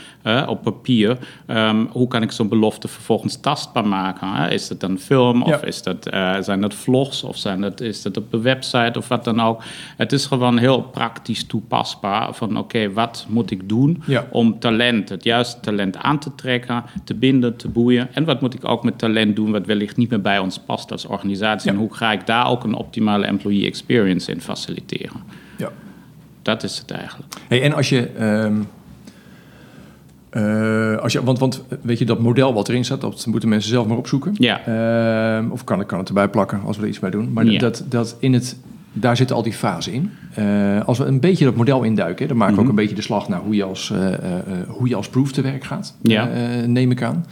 op 0.48 0.62
papier, 0.64 1.18
um, 1.48 1.88
hoe 1.92 2.08
kan 2.08 2.22
ik 2.22 2.32
zo'n 2.32 2.48
belofte 2.50 2.88
vervolgens 2.88 3.40
tastbaar 3.40 3.88
maken. 3.88 4.28
Hè? 4.34 4.50
Is 4.50 4.68
dat 4.68 4.84
een 4.84 5.00
film 5.00 5.42
of 5.42 5.50
Ja. 5.50 5.62
is 5.64 5.84
dat, 5.84 6.08
eh, 6.08 6.36
zijn 6.40 6.62
dat 6.62 6.74
vlogs 6.74 7.24
of 7.24 7.38
zijn 7.38 7.62
dat, 7.62 7.82
is 7.82 8.02
dat 8.02 8.18
op 8.18 8.32
de 8.32 8.40
website 8.40 8.92
of 8.98 9.08
wat 9.08 9.24
dan 9.24 9.40
ook. 9.42 9.64
Het 9.98 10.12
is 10.12 10.26
gewoon 10.26 10.58
heel 10.58 10.82
praktisch 10.82 11.44
toepasbaar 11.46 12.34
van 12.34 12.58
oké, 12.58 12.92
wat 12.94 13.26
moet 13.30 13.52
ik 13.52 13.70
doen 13.70 14.04
Ja. 14.06 14.28
om 14.32 14.60
talent, 14.60 15.10
het 15.10 15.24
juiste 15.24 15.60
talent 15.60 15.98
aan 15.98 16.20
te 16.20 16.36
trekken, 16.36 16.84
te 17.04 17.14
binden, 17.16 17.58
te 17.58 17.68
boeien. 17.68 18.10
En 18.14 18.26
wat 18.26 18.42
moet 18.42 18.54
ik 18.54 18.68
ook 18.70 18.84
met 18.84 18.98
talent 18.98 19.36
doen 19.36 19.52
wat 19.52 19.66
wellicht 19.66 19.98
niet 19.98 20.10
meer 20.10 20.22
bij 20.22 20.40
ons 20.40 20.58
past 20.60 20.92
als 20.92 21.06
organisatie. 21.06 21.70
Ja. 21.72 21.76
En 21.78 21.82
hoe 21.84 21.94
ga 21.94 22.12
ik 22.12 22.26
daar 22.26 22.48
ook 22.50 22.64
een 22.64 22.74
optimale 22.76 23.26
employee 23.26 23.66
experience 23.66 24.32
in 24.32 24.42
faciliteren. 24.42 25.22
Ja. 25.58 25.70
Dat 26.42 26.64
is 26.64 26.78
het 26.78 26.92
eigenlijk. 26.92 27.34
Hey, 27.48 27.62
en 27.62 27.74
als 27.74 27.90
je, 27.90 28.08
ehm, 28.08 28.62
eh, 30.32 30.98
als 30.98 31.14
je 31.14 31.24
want, 31.24 31.40
want 31.40 31.64
weet 31.82 32.00
je, 32.00 32.06
dat 32.06 32.20
model 32.20 32.54
wat 32.54 32.70
erin 32.70 32.86
staat, 32.86 33.02
dat 33.02 33.26
moeten 33.30 33.50
mensen 33.50 33.70
zelf 33.70 33.88
maar 33.88 33.98
opzoeken. 33.98 34.34
Ja. 34.38 34.62
Ehm, 34.66 35.50
of 35.52 35.64
kan, 35.64 35.80
ik 35.82 35.88
kan 35.88 36.00
het 36.00 36.08
erbij 36.08 36.28
plakken 36.30 36.62
als 36.66 36.78
we 36.78 36.84
er 36.84 36.90
iets 36.90 37.00
bij 37.00 37.10
doen. 37.10 37.34
Maar 37.34 37.46
Ja. 37.46 37.60
dat, 37.60 37.84
dat 37.90 38.16
in 38.20 38.34
het, 38.34 38.56
daar 38.94 39.18
zitten 39.18 39.36
al 39.36 39.44
die 39.44 39.54
fasen 39.54 39.94
in. 39.94 40.12
Eh, 40.34 40.46
als 40.86 40.98
we 40.98 41.06
een 41.06 41.20
beetje 41.20 41.46
dat 41.46 41.56
model 41.56 41.84
induiken, 41.84 42.28
dan 42.28 42.38
maken 42.38 42.54
we 42.56 42.60
ook 42.60 42.68
Mhm. 42.68 42.78
een 42.78 42.82
beetje 42.84 42.96
de 42.96 43.02
slag 43.02 43.28
naar 43.30 43.40
hoe 43.40 43.56
je 43.56 43.64
als, 43.64 43.92
eh, 43.92 44.08
hoe 44.68 44.88
je 44.88 44.96
als 44.96 45.10
proof 45.10 45.32
te 45.32 45.42
werk 45.42 45.64
gaat. 45.64 45.96
Ja. 46.02 46.30
neem 46.66 46.92
ik 46.92 47.02
aan. 47.04 47.26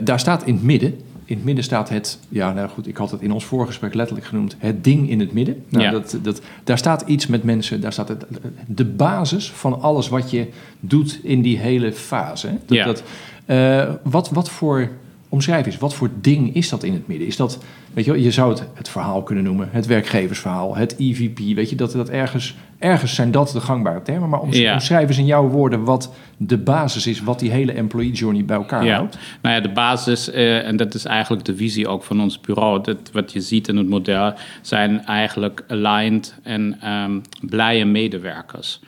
Daar 0.00 0.18
staat 0.20 0.44
in 0.46 0.54
het 0.54 0.62
midden. 0.62 0.94
In 1.30 1.36
het 1.36 1.44
midden 1.44 1.64
staat 1.64 1.88
het, 1.88 2.18
ja, 2.28 2.52
nou 2.52 2.68
goed, 2.68 2.86
ik 2.86 2.96
had 2.96 3.10
het 3.10 3.20
in 3.20 3.32
ons 3.32 3.44
voorgesprek 3.44 3.94
letterlijk 3.94 4.26
genoemd, 4.26 4.56
het 4.58 4.84
ding 4.84 5.10
in 5.10 5.20
het 5.20 5.32
midden. 5.32 5.64
Nou, 5.68 5.84
Ja. 5.84 5.90
dat, 5.90 6.18
dat, 6.22 6.40
daar 6.64 6.78
staat 6.78 7.02
iets 7.06 7.26
met 7.26 7.44
mensen, 7.44 7.80
daar 7.80 7.92
staat 7.92 8.08
het, 8.08 8.24
de 8.66 8.84
basis 8.84 9.50
van 9.50 9.80
alles 9.80 10.08
wat 10.08 10.30
je 10.30 10.46
doet 10.80 11.20
in 11.22 11.42
die 11.42 11.58
hele 11.58 11.92
fase. 11.92 12.48
Dat, 12.66 12.76
Ja. 12.76 12.84
dat, 12.84 13.02
eh, 13.44 13.88
wat, 14.02 14.30
wat 14.30 14.50
voor, 14.50 14.88
omschrijf 15.32 15.66
eens, 15.66 15.78
wat 15.78 15.94
voor 15.94 16.10
ding 16.20 16.54
is 16.54 16.68
dat 16.68 16.82
in 16.82 16.92
het 16.92 17.06
midden? 17.08 17.26
Is 17.26 17.36
dat, 17.36 17.58
weet 17.94 18.04
je 18.04 18.10
wel, 18.10 18.20
je 18.20 18.30
zou 18.30 18.50
het 18.50 18.64
het 18.74 18.88
verhaal 18.88 19.22
kunnen 19.22 19.44
noemen, 19.44 19.68
het 19.72 19.86
werkgeversverhaal, 19.86 20.76
het 20.76 20.94
EVP, 20.98 21.38
weet 21.54 21.70
je, 21.70 21.76
dat, 21.76 21.92
dat 21.92 22.08
ergens, 22.08 22.56
ergens 22.78 23.14
zijn 23.14 23.30
dat 23.30 23.50
de 23.50 23.60
gangbare 23.60 24.02
termen, 24.02 24.28
maar 24.28 24.40
oms- 24.40 24.56
Ja. 24.58 24.72
omschrijf 24.72 25.08
eens 25.08 25.18
in 25.18 25.26
jouw 25.26 25.48
woorden 25.48 25.84
wat 25.84 26.14
de 26.36 26.58
basis 26.58 27.06
is, 27.06 27.20
wat 27.20 27.38
die 27.38 27.50
hele 27.50 27.72
employee 27.72 28.12
journey 28.12 28.44
bij 28.44 28.56
elkaar 28.56 28.84
Ja, 28.84 28.96
houdt. 28.96 29.18
nou 29.42 29.54
ja, 29.54 29.60
de 29.60 29.72
basis, 29.72 30.30
eh, 30.30 30.66
en 30.66 30.76
dat 30.76 30.94
is 30.94 31.04
eigenlijk 31.04 31.44
de 31.44 31.56
visie 31.56 31.88
ook 31.88 32.02
van 32.04 32.20
ons 32.20 32.40
bureau. 32.40 32.82
Dat, 32.82 32.98
wat 33.12 33.32
je 33.32 33.40
ziet 33.40 33.68
in 33.68 33.76
het 33.76 33.88
model 33.88 34.32
zijn 34.60 35.04
eigenlijk 35.04 35.64
aligned 35.68 36.34
en 36.42 36.76
ehm, 36.80 37.18
blije 37.40 37.84
medewerkers. 37.84 38.80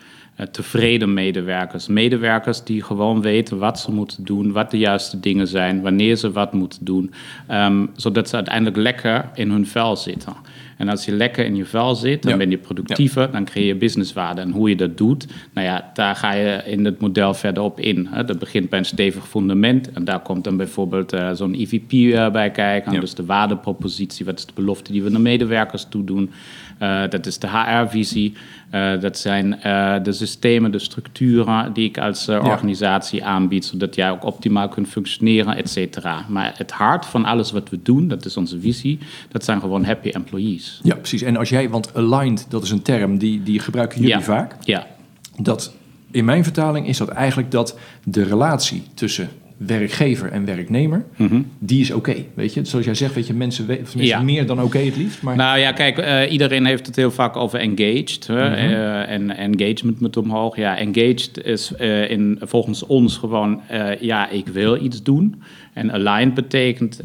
Eh, 0.43 0.49
tevreden 0.49 1.15
medewerkers. 1.15 1.87
Medewerkers 1.87 2.65
die 2.65 2.83
gewoon 2.83 3.21
weten 3.21 3.59
wat 3.59 3.81
ze 3.81 3.93
moeten 3.93 4.25
doen, 4.25 4.53
wat 4.53 4.71
de 4.71 4.79
juiste 4.79 5.21
dingen 5.21 5.47
zijn, 5.49 5.81
wanneer 5.81 6.17
ze 6.17 6.33
wat 6.33 6.53
moeten 6.53 6.85
doen, 6.85 7.13
ehm, 7.47 7.87
zodat 7.97 8.29
ze 8.29 8.35
uiteindelijk 8.35 8.77
lekker 8.77 9.31
in 9.35 9.51
hun 9.51 9.67
vel 9.67 9.97
zitten. 9.97 10.33
En 10.77 10.89
als 10.89 11.05
je 11.05 11.13
lekker 11.13 11.45
in 11.45 11.57
je 11.57 11.65
vel 11.65 11.95
zit, 11.95 12.23
dan 12.23 12.33
Ja. 12.33 12.39
ben 12.39 12.51
je 12.51 12.59
productiever, 12.59 13.31
dan 13.33 13.45
creëer 13.45 13.67
je 13.67 13.75
businesswaarde. 13.77 14.41
En 14.41 14.51
hoe 14.51 14.69
je 14.69 14.77
dat 14.77 14.97
doet, 14.97 15.27
nou 15.53 15.67
ja, 15.67 15.91
daar 15.95 16.17
ga 16.17 16.33
je 16.33 16.63
in 16.67 16.85
het 16.85 17.01
model 17.01 17.35
verder 17.35 17.63
op 17.63 17.81
in. 17.81 18.09
Dat 18.27 18.39
begint 18.39 18.69
bij 18.69 18.79
een 18.79 18.85
stevig 18.85 19.29
fundament. 19.29 19.93
En 19.93 20.05
daar 20.05 20.21
komt 20.21 20.45
dan 20.45 20.57
bijvoorbeeld 20.57 21.13
eh, 21.13 21.31
zo'n 21.33 21.55
EVP 21.55 21.93
eh, 21.93 22.31
bij 22.31 22.51
kijken. 22.51 22.93
Ja. 22.93 23.01
Dus 23.01 23.15
de 23.15 23.25
waardepropositie, 23.25 24.25
wat 24.25 24.39
is 24.39 24.47
de 24.47 24.53
belofte 24.55 24.93
die 24.93 25.03
we 25.03 25.11
de 25.11 25.19
medewerkers 25.19 25.87
toedoen. 25.89 26.31
Eh, 26.83 27.03
dat 27.09 27.27
is 27.27 27.39
de 27.39 27.49
HR-visie. 27.49 28.33
Eh, 28.71 29.01
dat 29.01 29.19
zijn 29.19 29.61
eh, 29.63 29.95
de 30.03 30.13
systemen, 30.13 30.71
de 30.71 30.79
structuren 30.79 31.73
die 31.73 31.89
ik 31.89 31.99
als 31.99 32.25
Ja. 32.25 32.39
organisatie 32.41 33.25
aanbied, 33.25 33.65
zodat 33.65 33.95
jij 33.95 34.11
ook 34.11 34.25
optimaal 34.25 34.69
kunt 34.69 34.89
functioneren, 34.89 35.57
et 35.57 35.71
cetera. 35.71 36.25
Maar 36.29 36.53
het 36.57 36.71
hart 36.71 37.07
van 37.07 37.25
alles 37.25 37.53
wat 37.53 37.69
we 37.69 37.79
doen, 37.83 38.09
dat 38.09 38.25
is 38.25 38.37
onze 38.37 38.61
visie, 38.61 38.99
dat 39.29 39.45
zijn 39.45 39.61
gewoon 39.61 39.85
happy 39.85 40.09
employees. 40.09 40.81
Ja, 40.83 40.95
precies. 40.95 41.23
En 41.23 41.37
als 41.37 41.49
jij, 41.49 41.69
want 41.71 41.95
aligned, 41.95 42.47
dat 42.49 42.63
is 42.63 42.71
een 42.71 42.83
term 42.83 43.19
die, 43.19 43.43
die 43.43 43.59
gebruiken 43.59 44.01
jullie 44.01 44.15
Ja. 44.17 44.23
vaak. 44.23 44.57
Ja, 44.65 44.87
Dat, 45.41 45.75
in 46.11 46.25
mijn 46.25 46.43
vertaling 46.45 46.87
is 46.89 46.99
dat 46.99 47.09
eigenlijk 47.09 47.51
dat 47.51 47.79
de 48.05 48.23
relatie 48.23 48.83
tussen 48.95 49.29
werkgever 49.67 50.31
en 50.31 50.45
werknemer, 50.45 51.05
die 51.59 51.81
is 51.81 51.91
oké. 51.91 52.15
weet 52.35 52.55
je, 52.55 52.65
zoals 52.65 52.85
jij 52.85 52.95
zegt, 52.95 53.15
weet 53.15 53.27
je, 53.27 53.35
mensen, 53.35 53.67
we- 53.67 53.79
of 53.83 53.89
tenminste 53.91 54.17
Ja. 54.17 54.23
meer 54.23 54.47
dan 54.47 54.63
oké 54.63 54.79
het 54.79 54.97
liefst. 54.97 55.23
Maar 55.23 55.37
Nou 55.37 55.59
ja, 55.59 55.73
kijk, 55.73 55.99
eh, 55.99 56.33
iedereen 56.33 56.65
heeft 56.67 56.87
het 56.87 56.97
heel 56.97 57.11
vaak 57.11 57.37
over 57.37 57.59
engaged. 57.59 58.27
Hè? 58.27 58.55
Eh, 58.55 59.11
en 59.15 59.37
engagement 59.37 60.01
moet 60.01 60.17
omhoog. 60.17 60.57
Ja, 60.57 60.77
engaged 60.79 61.45
is 61.45 61.75
eh, 61.75 62.11
in, 62.11 62.39
volgens 62.41 62.87
ons 62.87 63.17
gewoon, 63.17 63.61
ja, 64.01 64.29
ik 64.31 64.47
wil 64.49 64.85
iets 64.85 65.03
doen. 65.03 65.43
En 65.73 65.93
aligned 65.93 66.35
betekent, 66.35 67.01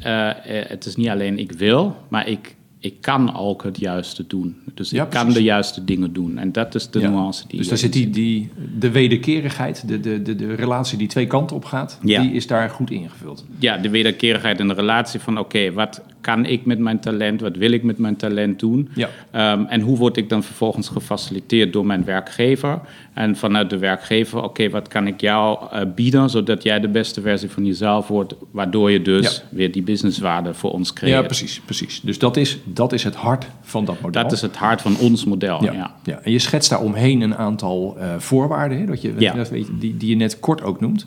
het 0.68 0.86
is 0.86 0.96
niet 0.96 1.10
alleen 1.10 1.40
ik 1.40 1.52
wil, 1.52 1.96
maar 2.10 2.28
ik, 2.30 2.56
ik 2.80 3.02
kan 3.02 3.36
ook 3.36 3.64
het 3.64 3.80
juiste 3.80 4.28
doen. 4.28 4.56
Dus 4.74 4.90
Ja, 4.90 5.04
ik 5.04 5.10
kan 5.10 5.30
de 5.30 5.44
juiste 5.44 5.84
dingen 5.84 6.14
doen. 6.14 6.38
En 6.38 6.52
dat 6.52 6.76
is 6.76 6.90
de 6.90 7.00
Ja. 7.00 7.10
nuance 7.10 7.48
die 7.48 7.58
dus 7.58 7.68
daar 7.68 7.78
zit 7.78 7.94
die, 7.94 8.10
die, 8.10 8.50
de 8.78 8.92
wederkerigheid, 8.92 9.88
de, 9.88 10.00
de, 10.00 10.22
de, 10.22 10.36
de 10.36 10.54
relatie 10.54 10.98
die 10.98 11.08
twee 11.08 11.28
kanten 11.28 11.56
op 11.56 11.66
gaat, 11.66 12.00
Ja. 12.04 12.22
die 12.22 12.32
is 12.32 12.48
daar 12.48 12.70
goed 12.70 12.92
ingevuld. 12.92 13.46
ja, 13.60 13.78
de 13.78 13.90
wederkerigheid 13.90 14.60
en 14.60 14.68
de 14.68 14.74
relatie 14.74 15.20
van... 15.20 15.38
oké, 15.40 15.72
wat 15.72 16.02
kan 16.22 16.46
ik 16.46 16.66
met 16.66 16.80
mijn 16.80 17.00
talent? 17.00 17.42
Wat 17.42 17.56
wil 17.58 17.72
ik 17.72 17.84
met 17.84 17.98
mijn 17.98 18.16
talent 18.16 18.60
doen? 18.60 18.90
Ehm, 19.32 19.64
en 19.64 19.82
hoe 19.82 19.98
word 19.98 20.18
ik 20.18 20.30
dan 20.30 20.44
vervolgens 20.44 20.88
gefaciliteerd 20.88 21.74
door 21.74 21.86
mijn 21.86 22.04
werkgever? 22.06 22.80
En 23.18 23.36
vanuit 23.36 23.70
de 23.70 23.78
werkgever, 23.78 24.44
oké, 24.44 24.70
wat 24.70 24.88
kan 24.88 25.08
ik 25.08 25.22
jou 25.22 25.58
eh, 25.72 25.82
bieden... 25.96 26.30
zodat 26.30 26.64
jij 26.64 26.80
de 26.80 26.88
beste 26.88 27.22
versie 27.22 27.50
van 27.50 27.66
jezelf 27.66 28.08
wordt... 28.08 28.36
waardoor 28.52 28.92
je 28.92 29.02
dus 29.02 29.36
Ja. 29.36 29.58
weer 29.58 29.72
die 29.72 29.82
businesswaarde 29.84 30.54
voor 30.54 30.72
ons 30.72 30.94
creëert. 30.94 31.20
Ja, 31.20 31.26
precies, 31.26 31.62
precies. 31.66 32.02
Dus 32.02 32.20
dat 32.20 32.38
is, 32.38 32.58
dat 32.64 32.94
is 32.94 33.04
het 33.04 33.16
hart 33.16 33.46
van 33.62 33.86
dat 33.86 34.02
model. 34.02 34.22
Dat 34.24 34.32
is 34.32 34.42
het 34.42 34.56
hart 34.56 34.82
van 34.82 34.98
ons 34.98 35.26
model, 35.26 35.64
ja. 35.64 35.74
Ja, 35.74 35.96
ja. 36.04 36.20
en 36.24 36.32
je 36.32 36.40
schetst 36.40 36.70
daar 36.70 36.82
omheen 36.82 37.22
een 37.22 37.36
aantal 37.36 37.96
eh, 38.00 38.14
voorwaarden, 38.18 38.80
hè, 38.80 38.86
dat 38.86 39.02
je, 39.02 39.14
Ja. 39.18 39.34
dat 39.34 39.50
die, 39.52 39.98
die 39.98 40.10
je 40.10 40.16
net 40.16 40.40
kort 40.40 40.64
ook 40.64 40.80
noemt. 40.80 41.06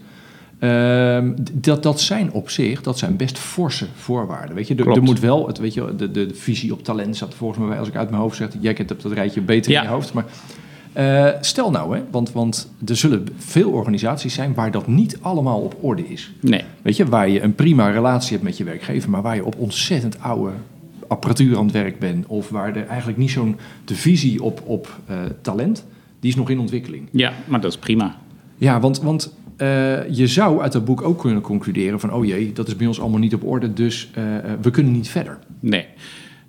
Ehm, 0.58 1.32
dat, 1.52 1.82
dat 1.82 2.00
zijn 2.00 2.32
op 2.32 2.50
zich, 2.50 2.82
dat 2.82 2.98
zijn 2.98 3.16
best 3.16 3.38
forse 3.38 3.86
voorwaarden. 3.94 4.54
Weet 4.56 4.68
je, 4.68 4.74
er, 4.74 4.88
er 4.90 5.02
moet 5.02 5.20
wel, 5.20 5.46
het, 5.46 5.58
weet 5.58 5.74
je, 5.74 5.94
de, 5.96 6.10
de, 6.10 6.26
de 6.26 6.34
visie 6.34 6.72
op 6.72 6.84
talent 6.84 7.16
zat 7.16 7.34
volgens 7.34 7.66
mij, 7.66 7.78
als 7.78 7.88
ik 7.88 7.96
uit 7.96 8.10
mijn 8.10 8.22
hoofd 8.22 8.36
zeg, 8.36 8.48
jij 8.60 8.72
kent 8.72 8.88
dat, 8.88 9.02
dat 9.02 9.12
rijtje 9.12 9.40
beter 9.40 9.72
in 9.72 9.82
je 9.82 9.88
hoofd. 9.88 10.12
Maar 10.12 10.24
eh, 10.92 11.28
stel 11.40 11.70
nou, 11.70 11.96
hè, 11.96 12.02
want, 12.10 12.32
want 12.32 12.70
er 12.86 12.96
zullen 12.96 13.26
veel 13.36 13.70
organisaties 13.70 14.34
zijn 14.34 14.54
waar 14.54 14.70
dat 14.70 14.86
niet 14.86 15.18
allemaal 15.20 15.60
op 15.60 15.76
orde 15.80 16.08
is. 16.08 16.32
Nee, 16.40 16.62
Weet 16.82 16.96
je, 16.96 17.06
waar 17.06 17.28
je 17.28 17.40
een 17.40 17.54
prima 17.54 17.90
relatie 17.90 18.30
hebt 18.30 18.42
met 18.42 18.56
je 18.56 18.64
werkgever, 18.64 19.10
maar 19.10 19.22
waar 19.22 19.34
je 19.34 19.44
op 19.44 19.58
ontzettend 19.58 20.20
oude 20.20 20.52
apparatuur 21.08 21.56
aan 21.56 21.64
het 21.64 21.72
werk 21.72 21.98
bent. 21.98 22.26
Of 22.26 22.48
waar 22.48 22.76
er 22.76 22.86
eigenlijk 22.86 23.18
niet 23.18 23.30
zo'n 23.30 23.56
de 23.84 23.94
visie 23.94 24.42
op, 24.42 24.62
op 24.64 24.98
eh, 25.06 25.16
talent, 25.40 25.84
die 26.20 26.30
is 26.30 26.36
nog 26.36 26.50
in 26.50 26.58
ontwikkeling. 26.58 27.08
ja, 27.10 27.32
maar 27.44 27.60
dat 27.60 27.72
is 27.72 27.78
prima. 27.78 28.16
Ja, 28.56 28.80
want, 28.80 29.00
want 29.00 29.34
eh, 29.56 30.08
je 30.10 30.26
zou 30.26 30.62
uit 30.62 30.72
dat 30.72 30.84
boek 30.84 31.02
ook 31.02 31.18
kunnen 31.18 31.42
concluderen 31.42 32.00
van, 32.00 32.12
oh 32.12 32.24
jee, 32.24 32.52
dat 32.52 32.68
is 32.68 32.76
bij 32.76 32.86
ons 32.86 33.00
allemaal 33.00 33.18
niet 33.18 33.34
op 33.34 33.44
orde, 33.44 33.72
dus 33.72 34.10
we 34.60 34.70
kunnen 34.70 34.92
niet 34.92 35.08
verder. 35.08 35.38
Nee, 35.60 35.86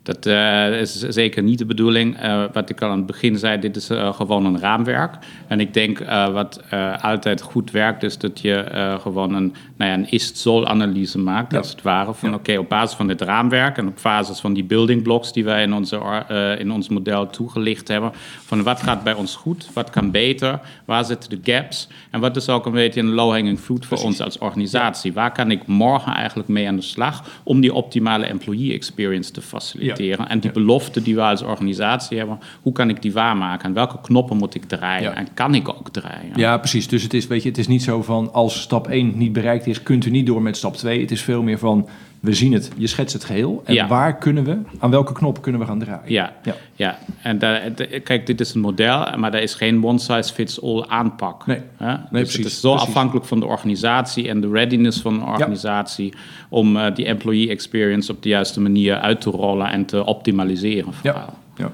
dat 0.03 0.25
eh, 0.25 0.79
is 0.79 0.99
zeker 0.99 1.43
niet 1.43 1.57
de 1.57 1.65
bedoeling. 1.65 2.17
Eh, 2.17 2.43
wat 2.53 2.69
ik 2.69 2.81
al 2.81 2.89
aan 2.89 2.97
het 2.97 3.05
begin 3.05 3.37
zei, 3.37 3.59
dit 3.59 3.75
is 3.75 3.89
eh, 3.89 4.13
gewoon 4.13 4.45
een 4.45 4.59
raamwerk. 4.59 5.15
En 5.47 5.59
ik 5.59 5.73
denk 5.73 5.99
wat 6.33 6.61
altijd 7.01 7.41
goed 7.41 7.71
werkt, 7.71 8.03
is 8.03 8.17
dat 8.17 8.41
je 8.41 8.65
gewoon 9.01 9.33
een, 9.33 9.53
nou 9.81 9.93
ja, 9.93 9.99
een 9.99 10.11
is-het-zo-analyse 10.11 11.17
maakt, 11.19 11.51
Ja. 11.51 11.57
als 11.57 11.69
het 11.69 11.81
ware. 11.81 12.13
Van 12.13 12.29
Ja. 12.29 12.35
oké, 12.35 12.57
op 12.57 12.69
basis 12.69 12.95
van 12.95 13.07
dit 13.07 13.21
raamwerk 13.21 13.77
en 13.77 13.87
op 13.87 13.99
basis 14.01 14.39
van 14.39 14.53
die 14.53 14.63
building 14.63 15.03
blocks 15.03 15.33
die 15.33 15.43
wij 15.43 15.63
in, 15.63 15.73
onze, 15.73 15.97
eh, 16.27 16.59
in 16.59 16.71
ons 16.71 16.89
model 16.89 17.29
toegelicht 17.29 17.87
hebben. 17.87 18.11
Van 18.45 18.63
wat 18.63 18.81
gaat 18.81 19.03
bij 19.03 19.13
ons 19.13 19.35
goed, 19.35 19.69
wat 19.73 19.89
kan 19.89 20.11
beter, 20.11 20.59
waar 20.85 21.05
zitten 21.05 21.29
de 21.29 21.51
gaps 21.51 21.87
en 22.11 22.19
wat 22.19 22.35
is 22.35 22.49
ook 22.49 22.65
een 22.65 22.71
beetje 22.71 22.99
een 22.99 23.11
low-hanging 23.13 23.59
fruit 23.59 23.85
voor 23.85 23.97
ons 24.03 24.21
als 24.21 24.37
organisatie. 24.37 25.13
Waar 25.13 25.31
kan 25.31 25.51
ik 25.51 25.67
morgen 25.67 26.13
eigenlijk 26.13 26.49
mee 26.49 26.67
aan 26.67 26.75
de 26.75 26.81
slag 26.81 27.23
om 27.43 27.61
die 27.61 27.73
optimale 27.73 28.25
employee 28.25 28.73
experience 28.73 29.31
te 29.31 29.41
faciliteren? 29.41 30.29
En 30.29 30.39
die 30.39 30.51
belofte 30.51 31.01
die 31.01 31.15
we 31.15 31.21
als 31.21 31.41
organisatie 31.41 32.17
hebben, 32.17 32.39
hoe 32.61 32.73
kan 32.73 32.89
ik 32.89 33.01
die 33.01 33.13
waarmaken? 33.13 33.65
En 33.67 33.73
welke 33.73 34.01
knoppen 34.01 34.37
moet 34.37 34.55
ik 34.55 34.63
draaien? 34.63 35.15
En 35.15 35.27
kan 35.33 35.55
ik 35.55 35.69
ook 35.69 35.89
draaien? 35.89 36.31
Ja, 36.35 36.57
precies. 36.57 36.87
Dus 36.87 37.03
het 37.03 37.13
is, 37.13 37.27
weet 37.27 37.43
je, 37.43 37.49
het 37.49 37.57
is 37.57 37.67
niet 37.67 37.83
zo 37.83 38.01
van, 38.01 38.33
als 38.33 38.61
stap 38.61 38.87
1 38.87 39.17
niet 39.17 39.33
bereikt 39.33 39.65
is, 39.71 39.83
kunt 39.83 40.05
u 40.05 40.09
niet 40.09 40.25
door 40.25 40.41
met 40.41 40.57
stap 40.57 40.75
2. 40.75 41.01
Het 41.01 41.11
is 41.11 41.21
veel 41.21 41.41
meer 41.43 41.57
van, 41.57 41.87
we 42.19 42.33
zien 42.33 42.53
het, 42.53 42.71
je 42.77 42.87
schetst 42.87 43.13
het 43.13 43.23
geheel. 43.23 43.61
En 43.65 43.73
Ja. 43.73 43.87
waar 43.87 44.17
kunnen 44.17 44.43
we, 44.43 44.57
aan 44.79 44.89
welke 44.91 45.13
knop 45.13 45.41
kunnen 45.41 45.61
we 45.61 45.67
gaan 45.67 45.79
draaien? 45.79 46.01
Ja, 46.11 46.33
Ja. 46.43 46.55
ja. 46.75 46.97
en 47.23 47.39
daar, 47.39 47.61
kijk, 48.03 48.25
dit 48.25 48.39
is 48.39 48.53
een 48.53 48.61
model, 48.61 49.17
maar 49.17 49.31
daar 49.31 49.41
is 49.41 49.53
geen 49.53 49.85
one-size-fits-all 49.85 50.85
aanpak. 50.87 51.45
Nee. 51.45 51.59
Hè? 51.77 51.87
Nee, 51.87 51.97
dus 51.97 52.09
precies, 52.11 52.35
Het 52.37 52.45
is 52.45 52.59
zo 52.59 52.69
precies. 52.71 52.87
afhankelijk 52.87 53.25
van 53.25 53.39
de 53.39 53.45
organisatie 53.45 54.27
en 54.29 54.41
de 54.41 54.49
readiness 54.49 55.01
van 55.01 55.19
de 55.19 55.25
organisatie 55.25 56.13
om 56.49 56.77
eh, 56.77 56.95
die 56.95 57.05
employee 57.05 57.49
experience 57.49 58.11
op 58.11 58.23
de 58.23 58.29
juiste 58.29 58.61
manier 58.61 58.95
uit 58.95 59.21
te 59.21 59.29
rollen 59.29 59.67
en 59.69 59.85
te 59.85 60.05
optimaliseren. 60.05 60.93
Ja, 61.03 61.11
vooral. 61.13 61.33
ja. 61.57 61.71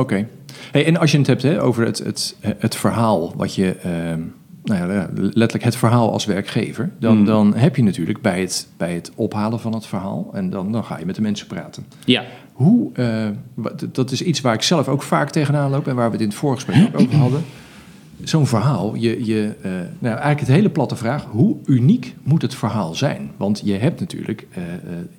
oké. 0.00 0.28
Hey, 0.70 0.86
en 0.86 0.96
als 0.96 1.10
je 1.12 1.18
het 1.18 1.26
hebt 1.26 1.42
hè, 1.42 1.62
over 1.62 1.84
het, 1.86 1.98
het, 1.98 2.36
het 2.40 2.76
verhaal 2.76 3.32
wat 3.36 3.54
je, 3.54 3.70
ehm, 3.76 4.20
nou 4.64 4.92
ja, 4.92 5.08
letterlijk 5.14 5.64
het 5.64 5.76
verhaal 5.76 6.12
als 6.12 6.24
werkgever, 6.24 6.90
dan, 6.98 7.18
Mm. 7.18 7.24
dan 7.24 7.54
heb 7.54 7.76
je 7.76 7.82
natuurlijk 7.82 8.20
bij 8.20 8.40
het, 8.40 8.68
bij 8.76 8.94
het 8.94 9.12
ophalen 9.14 9.60
van 9.60 9.72
het 9.74 9.86
verhaal 9.86 10.30
en 10.32 10.50
dan, 10.50 10.72
dan 10.72 10.84
ga 10.84 10.98
je 10.98 11.06
met 11.06 11.14
de 11.14 11.22
mensen 11.22 11.46
praten. 11.46 11.84
Ja, 12.04 12.24
Hoe, 12.52 12.92
eh, 12.92 13.28
dat 13.92 14.10
is 14.10 14.22
iets 14.22 14.40
waar 14.40 14.54
ik 14.54 14.62
zelf 14.62 14.88
ook 14.88 15.02
vaak 15.02 15.30
tegenaan 15.30 15.70
loop 15.70 15.86
en 15.88 15.94
waar 15.94 16.06
we 16.06 16.12
het 16.12 16.20
in 16.20 16.28
het 16.28 16.36
voorgesprek 16.36 16.86
ook 16.86 17.00
over 17.00 17.16
hadden. 17.16 17.44
Zo'n 18.22 18.46
verhaal, 18.46 18.94
je, 18.94 19.24
je, 19.24 19.54
eh, 19.62 19.70
nou, 19.98 20.14
eigenlijk 20.14 20.40
het 20.40 20.48
hele 20.48 20.70
platte 20.70 20.96
vraag, 20.96 21.24
hoe 21.30 21.56
uniek 21.64 22.14
moet 22.22 22.42
het 22.42 22.54
verhaal 22.54 22.94
zijn? 22.94 23.30
Want 23.36 23.62
je 23.64 23.72
hebt 23.72 24.00
natuurlijk, 24.00 24.46
eh, 24.50 24.62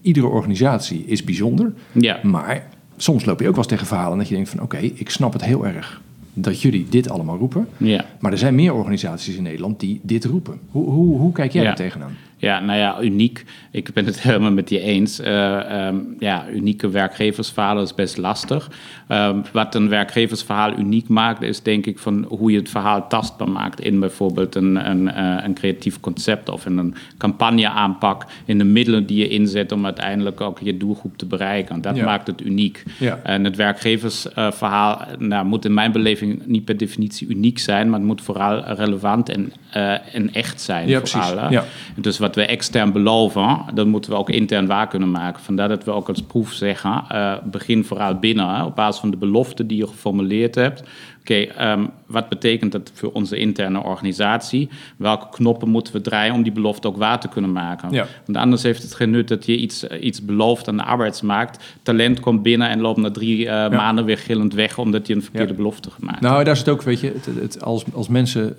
iedere 0.01 0.27
organisatie 0.27 1.05
is 1.05 1.23
bijzonder, 1.23 1.73
ja. 1.91 2.19
maar 2.23 2.67
soms 2.97 3.25
loop 3.25 3.39
je 3.39 3.45
ook 3.47 3.55
wel 3.55 3.63
eens 3.63 3.71
tegen 3.73 3.87
verhalen 3.87 4.17
dat 4.17 4.27
je 4.27 4.35
denkt 4.35 4.49
van 4.49 4.61
oké, 4.61 4.77
ik 4.77 5.09
snap 5.09 5.33
het 5.33 5.43
heel 5.45 5.65
erg 5.65 6.01
dat 6.35 6.61
jullie 6.61 6.85
dit 6.89 7.09
allemaal 7.09 7.37
roepen. 7.37 7.67
ja. 7.77 8.05
Maar 8.19 8.31
er 8.31 8.37
zijn 8.37 8.55
meer 8.55 8.73
organisaties 8.73 9.35
in 9.35 9.43
Nederland 9.43 9.79
die 9.79 9.99
dit 10.03 10.25
roepen. 10.25 10.59
Hoe, 10.71 10.89
hoe, 10.89 11.17
hoe 11.17 11.31
kijk 11.31 11.51
jij 11.51 11.63
daar 11.63 11.75
tegenaan? 11.75 12.15
Ja, 12.45 12.59
nou 12.59 12.79
ja, 12.79 13.01
uniek. 13.01 13.43
Ik 13.71 13.93
ben 13.93 14.05
het 14.05 14.21
helemaal 14.27 14.51
met 14.51 14.69
je 14.69 14.79
eens. 14.79 15.19
Eh, 15.19 15.85
ehm, 15.87 15.95
ja, 16.19 16.45
unieke 16.53 16.89
werkgeversverhalen 16.89 17.83
is 17.83 17.93
best 17.95 18.17
lastig. 18.17 18.69
Ehm, 19.07 19.39
wat 19.51 19.75
een 19.75 19.89
werkgeversverhaal 19.89 20.77
uniek 20.77 21.07
maakt, 21.07 21.41
is 21.41 21.61
denk 21.61 21.85
ik 21.85 21.99
van 21.99 22.25
hoe 22.29 22.51
je 22.51 22.57
het 22.57 22.69
verhaal 22.69 23.07
tastbaar 23.07 23.49
maakt 23.49 23.79
in 23.79 23.99
bijvoorbeeld 23.99 24.55
een, 24.55 24.89
een, 24.89 25.11
eh, 25.11 25.43
een 25.43 25.53
creatief 25.53 25.99
concept 25.99 26.49
of 26.49 26.65
in 26.65 26.77
een 26.77 26.95
campagneaanpak, 27.17 28.25
in 28.45 28.57
de 28.57 28.63
middelen 28.63 29.05
die 29.05 29.17
je 29.17 29.27
inzet 29.29 29.71
om 29.71 29.85
uiteindelijk 29.85 30.41
ook 30.41 30.59
je 30.59 30.77
doelgroep 30.77 31.17
te 31.17 31.25
bereiken. 31.25 31.81
Dat 31.81 31.95
Ja. 31.95 32.05
maakt 32.05 32.27
het 32.27 32.41
uniek. 32.41 32.83
Ja. 32.99 33.19
En 33.23 33.43
het 33.43 33.55
werkgeversverhaal 33.55 35.01
nou, 35.19 35.45
moet 35.45 35.65
in 35.65 35.73
mijn 35.73 35.91
beleving 35.91 36.41
niet 36.45 36.65
per 36.65 36.77
definitie 36.77 37.27
uniek 37.27 37.59
zijn, 37.59 37.89
maar 37.89 37.99
het 37.99 38.07
moet 38.07 38.21
vooral 38.21 38.63
relevant 38.63 39.29
en, 39.29 39.53
eh, 39.69 40.15
en 40.15 40.33
echt 40.33 40.61
zijn. 40.61 40.87
Ja, 40.87 41.01
vooral, 41.05 41.31
precies. 41.33 41.49
Ja. 41.49 41.63
Dus 41.95 42.17
wat 42.17 42.34
we 42.35 42.45
extern 42.45 42.91
beloven, 42.91 43.59
dat 43.73 43.87
moeten 43.87 44.11
we 44.11 44.17
ook 44.17 44.29
intern 44.29 44.67
waar 44.67 44.87
kunnen 44.87 45.11
maken. 45.11 45.43
Vandaar 45.43 45.67
dat 45.67 45.83
we 45.83 45.91
ook 45.91 46.07
als 46.07 46.21
proef 46.21 46.51
zeggen, 46.53 47.03
eh, 47.09 47.33
begin 47.43 47.83
vooral 47.83 48.15
binnen, 48.19 48.55
hè, 48.55 48.63
op 48.63 48.75
basis 48.75 48.99
van 48.99 49.11
de 49.11 49.17
beloften 49.17 49.67
die 49.67 49.77
je 49.77 49.87
geformuleerd 49.87 50.55
hebt. 50.55 50.83
Oké, 51.19 51.33
ehm, 51.35 51.85
wat 52.07 52.29
betekent 52.29 52.71
dat 52.71 52.91
voor 52.93 53.11
onze 53.11 53.37
interne 53.37 53.83
organisatie? 53.83 54.69
Welke 54.97 55.29
knoppen 55.29 55.69
moeten 55.69 55.93
we 55.93 56.01
draaien 56.01 56.33
om 56.33 56.43
die 56.43 56.51
belofte 56.51 56.87
ook 56.87 56.97
waar 56.97 57.19
te 57.19 57.27
kunnen 57.27 57.51
maken? 57.51 57.91
Ja. 57.91 58.05
Want 58.25 58.37
anders 58.37 58.63
heeft 58.63 58.83
het 58.83 58.93
geen 58.95 59.09
nut 59.09 59.27
dat 59.27 59.45
je 59.45 59.57
iets, 59.57 59.87
eh, 59.87 60.03
iets 60.03 60.25
belooft 60.25 60.67
aan 60.67 60.77
de 60.77 60.83
arbeidsmarkt. 60.83 61.75
Talent 61.83 62.19
komt 62.19 62.41
binnen 62.43 62.69
en 62.69 62.81
loopt 62.81 62.99
na 62.99 63.11
drie 63.11 63.49
eh, 63.49 63.69
maanden 63.69 64.05
weer 64.05 64.17
gillend 64.17 64.53
weg 64.53 64.77
omdat 64.77 65.07
je 65.07 65.13
een 65.15 65.21
verkeerde 65.21 65.47
Ja. 65.51 65.55
belofte 65.55 65.91
gemaakt 65.91 66.19
hebt. 66.19 66.31
Nou, 66.31 66.43
daar 66.43 66.53
is 66.53 66.59
het 66.59 66.69
ook, 66.69 66.81
weet 66.81 66.99
je, 66.99 67.11
het, 67.13 67.25
het, 67.41 67.63
als, 67.63 67.83
als 67.93 68.07
mensen 68.07 68.55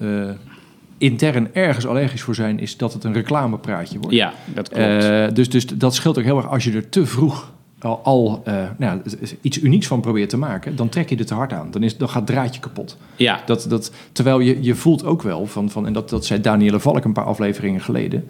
intern 0.98 1.54
ergens 1.54 1.86
allergisch 1.86 2.22
voor 2.22 2.34
zijn, 2.34 2.58
is 2.58 2.76
dat 2.76 2.92
het 2.92 3.04
een 3.04 3.12
reclamepraatje 3.12 3.98
wordt. 3.98 4.16
Ja, 4.16 4.32
dat 4.44 4.68
klopt. 4.68 5.04
Eh, 5.04 5.26
dus, 5.32 5.48
dus 5.48 5.66
dat 5.66 5.94
scheelt 5.94 6.18
ook 6.18 6.24
heel 6.24 6.36
erg 6.36 6.48
als 6.48 6.64
je 6.64 6.72
er 6.72 6.88
te 6.88 7.06
vroeg 7.06 7.54
al, 7.78 8.00
al 8.02 8.42
eh, 8.44 8.64
nou, 8.78 9.00
iets 9.40 9.60
unieks 9.60 9.86
van 9.86 10.00
probeert 10.00 10.30
te 10.30 10.36
maken, 10.36 10.76
dan 10.76 10.88
trek 10.88 11.08
je 11.08 11.16
er 11.16 11.26
te 11.26 11.34
hard 11.34 11.52
aan. 11.52 11.70
Dan, 11.70 11.82
is, 11.82 11.96
dan 11.96 12.08
gaat 12.08 12.16
het 12.16 12.26
draadje 12.26 12.60
kapot. 12.60 12.96
ja, 13.16 13.42
Dat, 13.46 13.66
dat, 13.68 13.92
terwijl 14.12 14.40
je, 14.40 14.62
je 14.62 14.74
voelt 14.74 15.04
ook 15.04 15.22
wel, 15.22 15.46
van, 15.46 15.70
van, 15.70 15.86
en 15.86 15.92
dat, 15.92 16.10
dat 16.10 16.24
zei 16.24 16.40
Danielle 16.40 16.80
Valk 16.80 17.04
een 17.04 17.12
paar 17.12 17.24
afleveringen 17.24 17.80
geleden, 17.80 18.24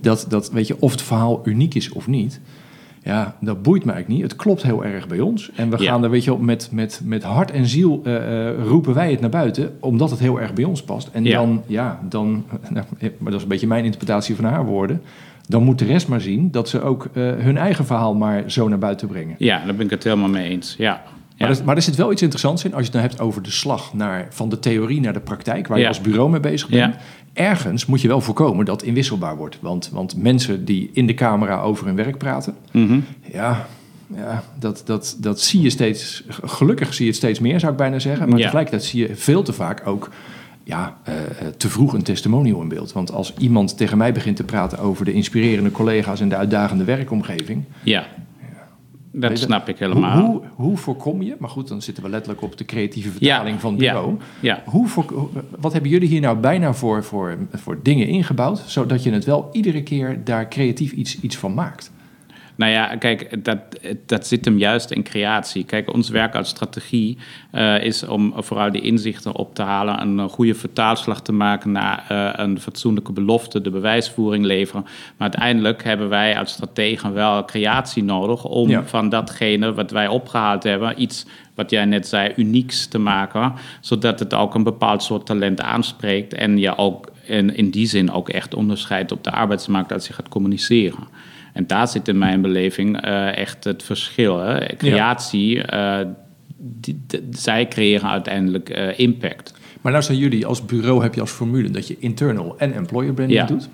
dat, 0.00 0.26
dat 0.28 0.50
weet 0.50 0.66
je, 0.66 0.76
of 0.80 0.90
het 0.90 1.02
verhaal 1.02 1.40
uniek 1.44 1.74
is 1.74 1.92
of 1.92 2.06
niet, 2.06 2.40
ja, 3.02 3.36
dat 3.40 3.62
boeit 3.62 3.84
mij 3.84 3.94
eigenlijk 3.94 4.22
niet. 4.22 4.32
Het 4.32 4.40
klopt 4.42 4.62
heel 4.62 4.84
erg 4.84 5.08
bij 5.08 5.20
ons. 5.20 5.50
En 5.54 5.70
we 5.70 5.82
Ja. 5.82 5.90
gaan 5.90 6.04
er, 6.04 6.10
weet 6.10 6.24
je, 6.24 6.30
wel, 6.30 6.38
met, 6.40 6.68
met, 6.72 7.00
met 7.04 7.22
hart 7.22 7.50
en 7.50 7.66
ziel 7.66 8.00
eh, 8.04 8.48
eh, 8.48 8.54
roepen 8.66 8.94
wij 8.94 9.10
het 9.10 9.20
naar 9.20 9.30
buiten, 9.30 9.76
omdat 9.80 10.10
het 10.10 10.18
heel 10.18 10.40
erg 10.40 10.52
bij 10.54 10.64
ons 10.64 10.82
past. 10.82 11.08
En 11.12 11.24
Ja. 11.24 11.36
dan, 11.38 11.62
ja, 11.66 12.00
dan, 12.08 12.44
nou, 12.70 12.84
maar 13.00 13.10
dat 13.30 13.34
is 13.34 13.42
een 13.42 13.48
beetje 13.48 13.66
mijn 13.66 13.84
interpretatie 13.84 14.34
van 14.36 14.44
haar 14.44 14.64
woorden. 14.64 15.02
Dan 15.46 15.62
moet 15.62 15.78
de 15.78 15.84
rest 15.84 16.08
maar 16.08 16.20
zien 16.20 16.50
dat 16.50 16.68
ze 16.68 16.80
ook 16.82 17.08
eh, 17.12 17.22
hun 17.38 17.56
eigen 17.56 17.84
verhaal 17.86 18.14
maar 18.14 18.50
zo 18.50 18.68
naar 18.68 18.78
buiten 18.78 19.08
brengen. 19.08 19.34
ja, 19.38 19.64
daar 19.64 19.74
ben 19.74 19.84
ik 19.84 19.90
het 19.90 20.04
helemaal 20.04 20.28
mee 20.28 20.48
eens. 20.50 20.74
Ja. 20.78 21.02
Ja. 21.36 21.46
Maar, 21.46 21.56
er, 21.58 21.64
maar 21.64 21.76
er 21.76 21.82
zit 21.82 21.94
wel 21.96 22.12
iets 22.12 22.22
interessants 22.22 22.64
in 22.64 22.70
als 22.74 22.80
je 22.80 22.84
het 22.86 22.92
dan 22.92 23.02
hebt 23.02 23.20
over 23.20 23.42
de 23.42 23.50
slag 23.50 23.94
naar, 23.94 24.26
van 24.30 24.48
de 24.48 24.58
theorie 24.58 25.00
naar 25.00 25.12
de 25.12 25.20
praktijk, 25.20 25.66
waar 25.66 25.76
je 25.76 25.82
Ja. 25.82 25.88
als 25.88 26.00
bureau 26.00 26.30
mee 26.30 26.40
bezig 26.40 26.68
bent. 26.68 26.94
Ja. 26.94 27.00
Ergens 27.40 27.86
moet 27.86 28.00
je 28.00 28.08
wel 28.08 28.20
voorkomen 28.20 28.64
dat 28.64 28.82
inwisselbaar 28.82 29.36
wordt. 29.36 29.58
Want, 29.60 29.90
want 29.92 30.16
mensen 30.16 30.64
die 30.64 30.90
in 30.92 31.06
de 31.06 31.14
camera 31.14 31.60
over 31.60 31.86
hun 31.86 31.96
werk 31.96 32.18
praten, 32.18 32.54
Mhm. 32.72 33.00
ja, 33.32 33.66
ja 34.16 34.42
dat, 34.58 34.82
dat, 34.84 35.16
dat 35.20 35.40
zie 35.40 35.60
je 35.60 35.70
steeds, 35.70 36.24
gelukkig 36.44 36.94
zie 36.94 37.04
je 37.04 37.10
het 37.10 37.18
steeds 37.20 37.38
meer 37.40 37.60
zou 37.60 37.72
ik 37.72 37.78
bijna 37.78 37.98
zeggen. 37.98 38.28
Maar 38.28 38.38
Ja. 38.38 38.44
tegelijkertijd 38.44 38.84
zie 38.84 39.08
je 39.08 39.16
veel 39.16 39.42
te 39.42 39.52
vaak 39.52 39.86
ook 39.86 40.10
ja, 40.64 40.96
eh, 41.02 41.14
eh, 41.14 41.22
te 41.56 41.68
vroeg 41.68 41.92
een 41.92 42.02
testimonial 42.02 42.60
in 42.62 42.68
beeld. 42.68 42.92
Want 42.92 43.12
als 43.12 43.34
iemand 43.38 43.76
tegen 43.76 43.98
mij 43.98 44.12
begint 44.12 44.36
te 44.36 44.44
praten 44.44 44.78
over 44.78 45.04
de 45.04 45.12
inspirerende 45.12 45.70
collega's 45.70 46.20
en 46.20 46.28
de 46.28 46.36
uitdagende 46.36 46.84
werkomgeving, 46.84 47.64
Ja, 47.82 48.06
dat 49.12 49.38
snap 49.38 49.68
ik 49.68 49.78
helemaal. 49.78 50.20
hoe, 50.26 50.40
hoe 50.54 50.76
voorkom 50.76 51.22
je, 51.22 51.36
maar 51.38 51.50
goed, 51.50 51.68
dan 51.68 51.82
zitten 51.82 52.02
we 52.02 52.08
letterlijk 52.08 52.42
op 52.42 52.56
de 52.56 52.64
creatieve 52.64 53.10
vertaling 53.10 53.60
van 53.60 53.72
ja, 53.72 53.78
bureau. 53.78 54.16
ja. 54.40 54.62
Hoe 54.66 54.88
voor, 54.88 55.04
hoe- 55.12 55.28
wat 55.58 55.72
hebben 55.72 55.90
jullie 55.90 56.08
hier 56.08 56.20
nou 56.20 56.38
bijna 56.38 56.74
voor, 56.74 57.04
voor, 57.04 57.38
voor 57.52 57.78
dingen 57.82 58.06
ingebouwd, 58.06 58.58
zodat 58.66 59.02
je 59.02 59.10
het 59.12 59.24
wel 59.24 59.48
iedere 59.52 59.82
keer 59.82 60.20
daar 60.24 60.48
creatief 60.48 60.92
iets, 60.92 61.20
iets 61.20 61.36
van 61.36 61.54
maakt? 61.54 61.90
Nou 62.60 62.72
ja, 62.72 62.96
kijk, 62.96 63.44
dat, 63.44 63.58
dat 64.06 64.26
zit 64.26 64.44
hem 64.44 64.58
juist 64.58 64.90
in 64.90 65.02
creatie. 65.02 65.64
Kijk, 65.64 65.92
ons 65.94 66.08
werk 66.08 66.34
als 66.34 66.48
strategie 66.48 67.18
eh, 67.50 67.84
is 67.84 68.06
om 68.06 68.32
vooral 68.36 68.72
die 68.72 68.80
inzichten 68.80 69.34
op 69.34 69.54
te 69.54 69.62
halen, 69.62 70.00
een 70.00 70.28
goede 70.28 70.54
vertaalslag 70.54 71.22
te 71.22 71.32
maken 71.32 71.72
naar 71.72 72.04
eh, 72.08 72.44
een 72.44 72.60
fatsoenlijke 72.60 73.12
belofte, 73.12 73.60
de 73.60 73.70
bewijsvoering 73.70 74.44
leveren. 74.44 74.82
Maar 74.82 75.30
uiteindelijk 75.30 75.84
hebben 75.84 76.08
wij 76.08 76.38
als 76.38 76.52
strategen 76.52 77.12
wel 77.12 77.44
creatie 77.44 78.04
nodig 78.04 78.44
om 78.44 78.68
Ja. 78.68 78.84
van 78.84 79.08
datgene 79.08 79.74
wat 79.74 79.90
wij 79.90 80.08
opgehaald 80.08 80.62
hebben, 80.62 81.02
iets 81.02 81.26
wat 81.54 81.70
jij 81.70 81.84
net 81.84 82.06
zei, 82.06 82.32
unieks 82.36 82.86
te 82.86 82.98
maken, 82.98 83.52
zodat 83.80 84.18
het 84.18 84.34
ook 84.34 84.54
een 84.54 84.62
bepaald 84.62 85.02
soort 85.02 85.26
talent 85.26 85.60
aanspreekt 85.60 86.34
en 86.34 86.58
je 86.58 86.76
ook 86.76 87.10
in, 87.24 87.56
in 87.56 87.70
die 87.70 87.86
zin 87.86 88.12
ook 88.12 88.28
echt 88.28 88.54
onderscheidt 88.54 89.12
op 89.12 89.24
de 89.24 89.30
arbeidsmarkt 89.30 89.92
als 89.92 90.06
je 90.06 90.12
gaat 90.12 90.28
communiceren. 90.28 91.28
En 91.52 91.66
daar 91.66 91.88
zit 91.88 92.08
in 92.08 92.18
mijn 92.18 92.40
beleving 92.40 93.00
eh, 93.00 93.36
echt 93.36 93.64
het 93.64 93.82
verschil. 93.82 94.38
Hè? 94.40 94.76
Creatie, 94.76 95.62
eh, 95.62 96.06
die- 96.56 97.00
zij 97.30 97.68
creëren 97.68 98.08
uiteindelijk 98.10 98.68
eh, 98.68 98.98
impact. 98.98 99.54
Maar 99.80 99.92
nou 99.92 100.04
zijn 100.04 100.18
jullie 100.18 100.46
als 100.46 100.64
bureau, 100.64 101.02
heb 101.02 101.14
je 101.14 101.20
als 101.20 101.30
formule 101.30 101.70
dat 101.70 101.86
je 101.88 101.96
internal 101.98 102.54
en 102.58 102.72
employer 102.74 103.12
branding 103.12 103.40
Ja. 103.40 103.46
doet. 103.46 103.68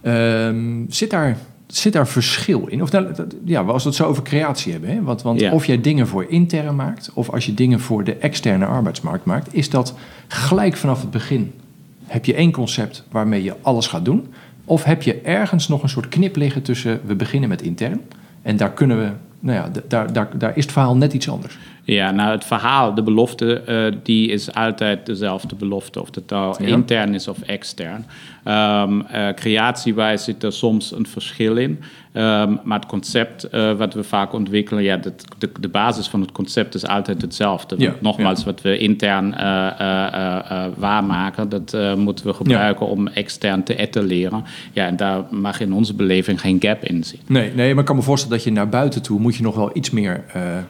Ehm, 0.00 0.84
zit, 0.88 1.10
daar, 1.10 1.36
zit 1.66 1.92
daar 1.92 2.08
verschil 2.08 2.66
in? 2.66 2.82
Of 2.82 2.92
nou, 2.92 3.12
dat- 3.14 3.34
ja, 3.44 3.60
als 3.60 3.82
we 3.82 3.88
het 3.88 3.98
zo 3.98 4.04
over 4.04 4.22
creatie 4.22 4.72
hebben. 4.72 4.90
Hè? 4.90 5.02
Want, 5.02 5.22
want 5.22 5.40
Ja. 5.40 5.52
of 5.52 5.66
jij 5.66 5.80
dingen 5.80 6.06
voor 6.06 6.26
intern 6.28 6.76
maakt, 6.76 7.10
of 7.14 7.30
als 7.30 7.46
je 7.46 7.54
dingen 7.54 7.80
voor 7.80 8.04
de 8.04 8.16
externe 8.16 8.64
arbeidsmarkt 8.66 9.24
maakt, 9.24 9.54
is 9.54 9.70
dat 9.70 9.94
gelijk 10.28 10.76
vanaf 10.76 11.00
het 11.00 11.10
begin. 11.10 11.52
Heb 12.04 12.24
je 12.24 12.34
één 12.34 12.52
concept 12.52 13.04
waarmee 13.10 13.42
je 13.42 13.54
alles 13.62 13.86
gaat 13.86 14.04
doen? 14.04 14.26
Of 14.68 14.84
heb 14.84 15.02
je 15.02 15.20
ergens 15.20 15.68
nog 15.68 15.82
een 15.82 15.88
soort 15.88 16.08
knip 16.08 16.36
liggen 16.36 16.62
tussen 16.62 17.00
we 17.04 17.14
beginnen 17.14 17.48
met 17.48 17.62
intern 17.62 18.00
en 18.42 18.56
daar 18.56 18.72
kunnen 18.72 18.98
we, 18.98 19.10
nou 19.40 19.58
ja, 19.58 19.82
daar, 19.88 20.12
daar, 20.12 20.38
daar 20.38 20.56
is 20.56 20.62
het 20.62 20.72
verhaal 20.72 20.96
net 20.96 21.12
iets 21.12 21.28
anders. 21.28 21.58
Ja, 21.86 22.10
nou 22.10 22.30
het 22.30 22.44
verhaal, 22.44 22.94
de 22.94 23.02
belofte, 23.02 23.60
eh, 23.60 23.92
die 24.02 24.28
is 24.30 24.54
altijd 24.54 25.06
dezelfde 25.06 25.54
belofte. 25.54 26.00
Of 26.00 26.14
het 26.14 26.30
nou 26.30 26.64
Ja. 26.64 26.68
intern 26.68 27.14
is 27.14 27.28
of 27.28 27.40
extern. 27.40 28.06
Ehm 28.44 29.00
eh, 29.00 29.28
creatiewijs 29.34 30.24
zit 30.24 30.42
er 30.42 30.52
soms 30.52 30.92
een 30.92 31.06
verschil 31.06 31.56
in. 31.56 31.80
Ehm, 32.12 32.56
maar 32.64 32.78
het 32.78 32.88
concept 32.88 33.44
eh, 33.44 33.72
wat 33.72 33.94
we 33.94 34.02
vaak 34.02 34.32
ontwikkelen, 34.32 34.82
ja, 34.82 34.96
dat, 34.96 35.24
de, 35.38 35.50
de 35.60 35.68
basis 35.68 36.08
van 36.08 36.20
het 36.20 36.32
concept 36.32 36.74
is 36.74 36.86
altijd 36.86 37.22
hetzelfde. 37.22 37.74
Ja, 37.78 37.94
Nogmaals, 38.00 38.44
wat 38.44 38.62
we 38.62 38.78
intern 38.78 39.30
waarmaken, 40.76 41.48
dat 41.48 41.96
moeten 41.96 42.26
we 42.26 42.32
gebruiken 42.32 42.86
om 42.86 43.08
extern 43.08 43.62
te 43.62 43.76
etaleren. 43.76 44.44
Ja, 44.72 44.86
en 44.86 44.96
daar 44.96 45.22
mag 45.30 45.60
in 45.60 45.72
onze 45.72 45.94
beleving 45.94 46.40
geen 46.40 46.56
gap 46.60 46.84
in 46.84 47.04
zitten. 47.04 47.32
Nee, 47.32 47.52
nee, 47.54 47.70
maar 47.70 47.80
ik 47.80 47.86
kan 47.86 47.96
me 47.96 48.02
voorstellen 48.02 48.36
dat 48.36 48.46
je 48.46 48.52
naar 48.52 48.68
buiten 48.68 49.02
toe 49.02 49.20
moet 49.20 49.36
je 49.36 49.42
nog 49.42 49.54
wel 49.56 49.70
iets 49.74 49.90
meer, 49.90 50.24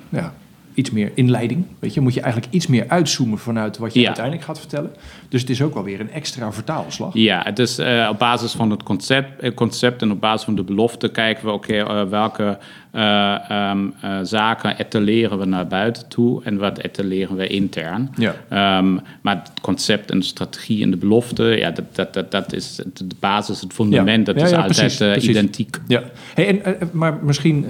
ja, 0.09 0.33
iets 0.77 0.91
meer 0.91 1.11
inleiding. 1.15 1.65
Weet 1.79 1.95
je, 1.95 2.01
moet 2.01 2.15
je 2.15 2.21
eigenlijk 2.21 2.53
iets 2.55 2.67
meer 2.67 2.85
uitzoomen 2.89 3.39
vanuit 3.39 3.79
wat 3.79 3.93
je 3.95 4.01
Ja. 4.01 4.07
uiteindelijk 4.07 4.45
gaat 4.45 4.59
vertellen. 4.59 4.91
Dus 5.29 5.41
het 5.41 5.51
is 5.51 5.63
ook 5.63 5.75
wel 5.75 5.83
weer 5.85 6.01
een 6.01 6.11
extra 6.11 6.53
vertaalslag. 6.53 7.15
Ja, 7.15 7.43
het 7.45 7.59
is 7.59 7.79
eh, 7.79 8.09
op 8.11 8.19
basis 8.19 8.53
van 8.53 8.71
het 8.71 8.83
concept, 8.83 9.41
eh, 9.41 9.55
concept 9.55 10.03
en 10.03 10.11
op 10.11 10.21
basis 10.21 10.45
van 10.45 10.55
de 10.55 10.63
belofte 10.63 11.09
kijken 11.09 11.45
we, 11.45 11.51
oké, 11.51 11.75
eh, 11.77 12.03
welke 12.05 12.59
eh, 12.97 14.19
zaken 14.23 14.77
etaleren 14.79 15.39
we 15.39 15.45
naar 15.45 15.67
buiten 15.67 16.09
toe 16.09 16.45
en 16.45 16.57
wat 16.59 16.79
etaleren 16.79 17.37
we 17.37 17.47
intern. 17.47 18.11
Ja. 18.17 18.35
Ehm, 18.49 18.95
maar 19.21 19.37
het 19.37 19.51
concept 19.63 20.11
en 20.11 20.19
de 20.19 20.25
strategie 20.25 20.83
en 20.83 20.91
de 20.91 20.97
belofte, 20.97 21.43
ja, 21.45 21.71
dat, 21.71 21.85
dat, 21.93 22.15
dat, 22.15 22.31
dat 22.31 22.53
is 22.53 22.81
de 22.95 23.07
basis, 23.21 23.61
het 23.61 23.73
fundament, 23.73 24.27
Ja. 24.27 24.33
dat 24.33 24.43
Ja, 24.43 24.49
is 24.49 24.53
altijd 24.53 24.77
precies, 24.79 25.01
eh, 25.01 25.11
precies. 25.11 25.29
identiek. 25.31 25.77
Ja, 25.87 26.03
hey, 26.35 26.61
en, 26.63 26.77
maar 26.93 27.19
misschien 27.23 27.65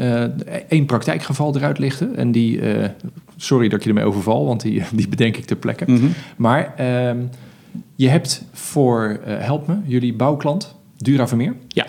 één 0.69 0.87
praktijkgeval 0.87 1.57
eruit 1.57 1.79
lichten. 1.79 2.17
En 2.17 2.33
die, 2.33 2.61
sorry 3.37 3.69
dat 3.69 3.79
ik 3.79 3.83
je 3.85 3.89
ermee 3.89 4.05
overval, 4.05 4.47
want 4.47 4.61
die, 4.61 4.83
die 4.93 5.09
bedenk 5.09 5.37
ik 5.37 5.45
ter 5.45 5.57
plekke. 5.57 5.85
Mhm. 5.87 6.07
Maar 6.37 6.75
ehm, 6.77 7.19
Je 7.97 8.09
hebt 8.09 8.45
voor, 8.53 9.21
help 9.25 9.67
me, 9.67 9.75
jullie 9.85 10.15
bouwklant, 10.15 10.75
Dura 10.97 11.29
Vermeer. 11.29 11.55
Ja, 11.69 11.87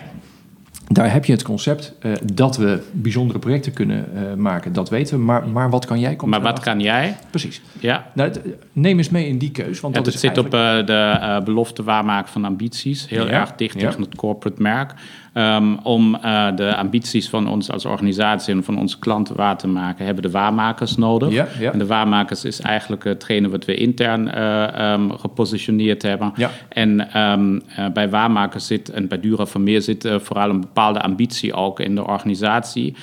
Daar 0.92 1.12
heb 1.12 1.24
je 1.24 1.32
het 1.32 1.42
concept 1.42 1.94
eh, 2.00 2.12
dat 2.32 2.56
we 2.56 2.82
bijzondere 2.92 3.38
projecten 3.38 3.72
kunnen 3.72 4.06
eh, 4.14 4.34
maken, 4.34 4.72
dat 4.72 4.88
weten 4.90 5.18
we. 5.18 5.24
Maar, 5.24 5.48
maar 5.48 5.70
wat 5.70 5.86
kan 5.86 6.00
jij? 6.00 6.16
Komt 6.16 6.30
maar 6.30 6.40
wat 6.42 6.60
kan 6.60 6.80
jij? 6.80 7.16
Precies. 7.30 7.60
Ja, 7.80 8.10
Nou, 8.14 8.28
het- 8.28 8.40
neem 8.72 8.98
eens 8.98 9.08
mee 9.10 9.26
in 9.28 9.38
die 9.38 9.50
keus. 9.50 9.80
Want 9.80 9.94
Ja, 9.94 10.00
dat 10.02 10.12
het 10.12 10.14
is 10.14 10.20
zit 10.28 10.38
op 10.38 10.54
eh, 10.54 10.86
de 10.86 11.40
belofte 11.44 11.82
waarmaken 11.82 12.32
van 12.32 12.44
ambities. 12.44 13.08
Heel 13.08 13.26
Ja, 13.26 13.32
erg 13.32 13.52
dicht 13.54 13.80
ja. 13.80 13.86
tegen 13.88 14.02
het 14.02 14.14
corporate 14.14 14.62
merk. 14.62 14.94
Ehm, 15.32 15.74
om 15.82 16.14
eh, 16.14 16.56
de 16.56 16.76
ambities 16.76 17.28
van 17.28 17.48
ons 17.48 17.70
als 17.70 17.84
organisatie 17.84 18.54
en 18.54 18.64
van 18.64 18.78
onze 18.78 18.98
klanten 18.98 19.36
waar 19.36 19.56
te 19.58 19.68
maken, 19.68 20.04
hebben 20.04 20.22
de 20.22 20.30
waarmakers 20.30 20.96
nodig. 20.96 21.32
Ja, 21.32 21.46
ja. 21.58 21.72
En 21.72 21.78
de 21.78 21.86
waarmakers 21.86 22.44
is 22.44 22.60
eigenlijk 22.60 23.04
hetgene 23.04 23.48
wat 23.48 23.64
we 23.64 23.74
intern 23.74 24.30
eh, 24.30 24.92
ehm, 24.92 25.10
gepositioneerd 25.10 26.02
hebben. 26.02 26.32
Ja. 26.36 26.50
En 26.68 27.12
ehm, 27.12 27.60
eh, 27.76 27.92
bij 27.92 28.10
waarmakers 28.10 28.66
zit, 28.66 28.90
en 28.90 29.08
bij 29.08 29.20
Dura 29.20 29.46
Vermeer 29.46 29.82
zit 29.82 30.08
vooral 30.16 30.50
een 30.50 30.60
bepaalde 30.60 31.00
ambitie 31.02 31.54
ook 31.54 31.80
in 31.80 31.94
de 31.94 32.06
organisatie. 32.06 32.96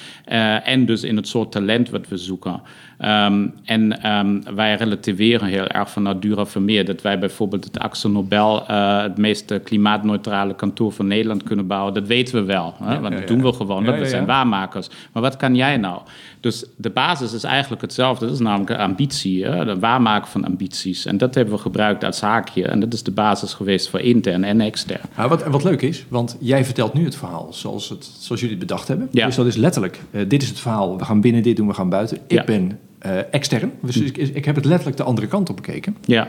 en 0.63 0.85
dus 0.85 1.03
in 1.03 1.15
het 1.15 1.27
soort 1.27 1.51
talent 1.51 1.89
wat 1.89 2.07
we 2.07 2.17
zoeken. 2.17 2.61
Ehm, 2.97 3.47
en 3.63 4.01
ehm, 4.01 4.55
wij 4.55 4.75
relativeren 4.75 5.47
heel 5.47 5.67
erg 5.67 5.89
vanuit 5.89 6.21
Dura 6.21 6.45
Vermeer 6.45 6.85
dat 6.85 7.01
wij 7.01 7.19
bijvoorbeeld 7.19 7.63
het 7.63 7.79
Axel 7.79 8.09
Nobel, 8.09 8.67
eh, 8.67 9.01
het 9.01 9.17
meest 9.17 9.51
eh, 9.51 9.63
klimaatneutrale 9.63 10.55
kantoor 10.55 10.91
van 10.91 11.07
Nederland 11.07 11.43
kunnen 11.43 11.67
bouwen. 11.67 11.93
Dat 11.93 12.07
weten 12.07 12.35
we 12.35 12.43
wel, 12.43 12.73
hè? 12.83 12.99
want 12.99 13.13
ja, 13.13 13.19
dat 13.19 13.27
doen 13.27 13.41
we 13.41 13.53
gewoon. 13.53 13.83
We 13.85 14.05
zijn 14.05 14.25
waarmakers. 14.25 14.89
Maar 15.11 15.21
wat 15.21 15.37
kan 15.37 15.55
jij 15.55 15.77
nou? 15.77 16.01
Dus 16.39 16.65
de 16.77 16.89
basis 16.89 17.33
is 17.33 17.43
eigenlijk 17.43 17.81
hetzelfde. 17.81 18.25
Dat 18.25 18.33
is 18.33 18.41
namelijk 18.41 18.79
ambitie, 18.79 19.45
hè? 19.45 19.65
de 19.65 19.79
waarmaken 19.79 20.31
van 20.31 20.45
ambities. 20.45 21.05
En 21.05 21.17
dat 21.17 21.35
hebben 21.35 21.53
we 21.53 21.59
gebruikt 21.59 22.03
als 22.03 22.21
haakje. 22.21 22.67
En 22.67 22.79
dat 22.79 22.93
is 22.93 23.03
de 23.03 23.11
basis 23.11 23.53
geweest 23.53 23.89
voor 23.89 23.99
intern 23.99 24.43
en 24.43 24.61
extern. 24.61 25.01
Ja, 25.17 25.27
wat, 25.27 25.43
wat 25.43 25.63
leuk 25.63 25.81
is, 25.81 26.05
want 26.09 26.37
jij 26.39 26.65
vertelt 26.65 26.93
nu 26.93 27.05
het 27.05 27.15
verhaal 27.15 27.53
zoals, 27.53 27.89
het, 27.89 28.05
zoals 28.19 28.41
jullie 28.41 28.57
het 28.57 28.67
bedacht 28.67 28.87
hebben. 28.87 29.07
Ja. 29.11 29.25
Dus 29.25 29.35
dat 29.35 29.45
is 29.45 29.55
letterlijk, 29.55 29.99
eh, 30.11 30.21
dit 30.27 30.41
is 30.41 30.49
het 30.49 30.59
verhaal, 30.59 30.97
we 30.97 31.05
gaan 31.05 31.21
binnen 31.21 31.43
dit 31.43 31.55
doen, 31.55 31.67
we 31.67 31.73
gaan 31.73 31.89
buiten. 31.89 32.17
Ik 32.27 32.45
ben 32.45 32.79
eh, 33.05 33.17
extern, 33.31 33.71
dus 33.81 33.97
ik, 33.97 34.17
ik 34.17 34.45
heb 34.45 34.55
het 34.55 34.65
letterlijk 34.65 34.97
de 34.97 35.03
andere 35.03 35.27
kant 35.27 35.49
op 35.49 35.55
bekeken. 35.55 35.97
Ja, 36.05 36.27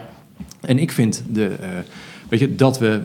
En 0.61 0.79
ik 0.79 0.93
vind 0.93 1.23
de, 1.33 1.47
eh, 1.47 1.69
weet 2.29 2.41
je, 2.41 2.55
dat 2.55 2.79
we 2.79 3.01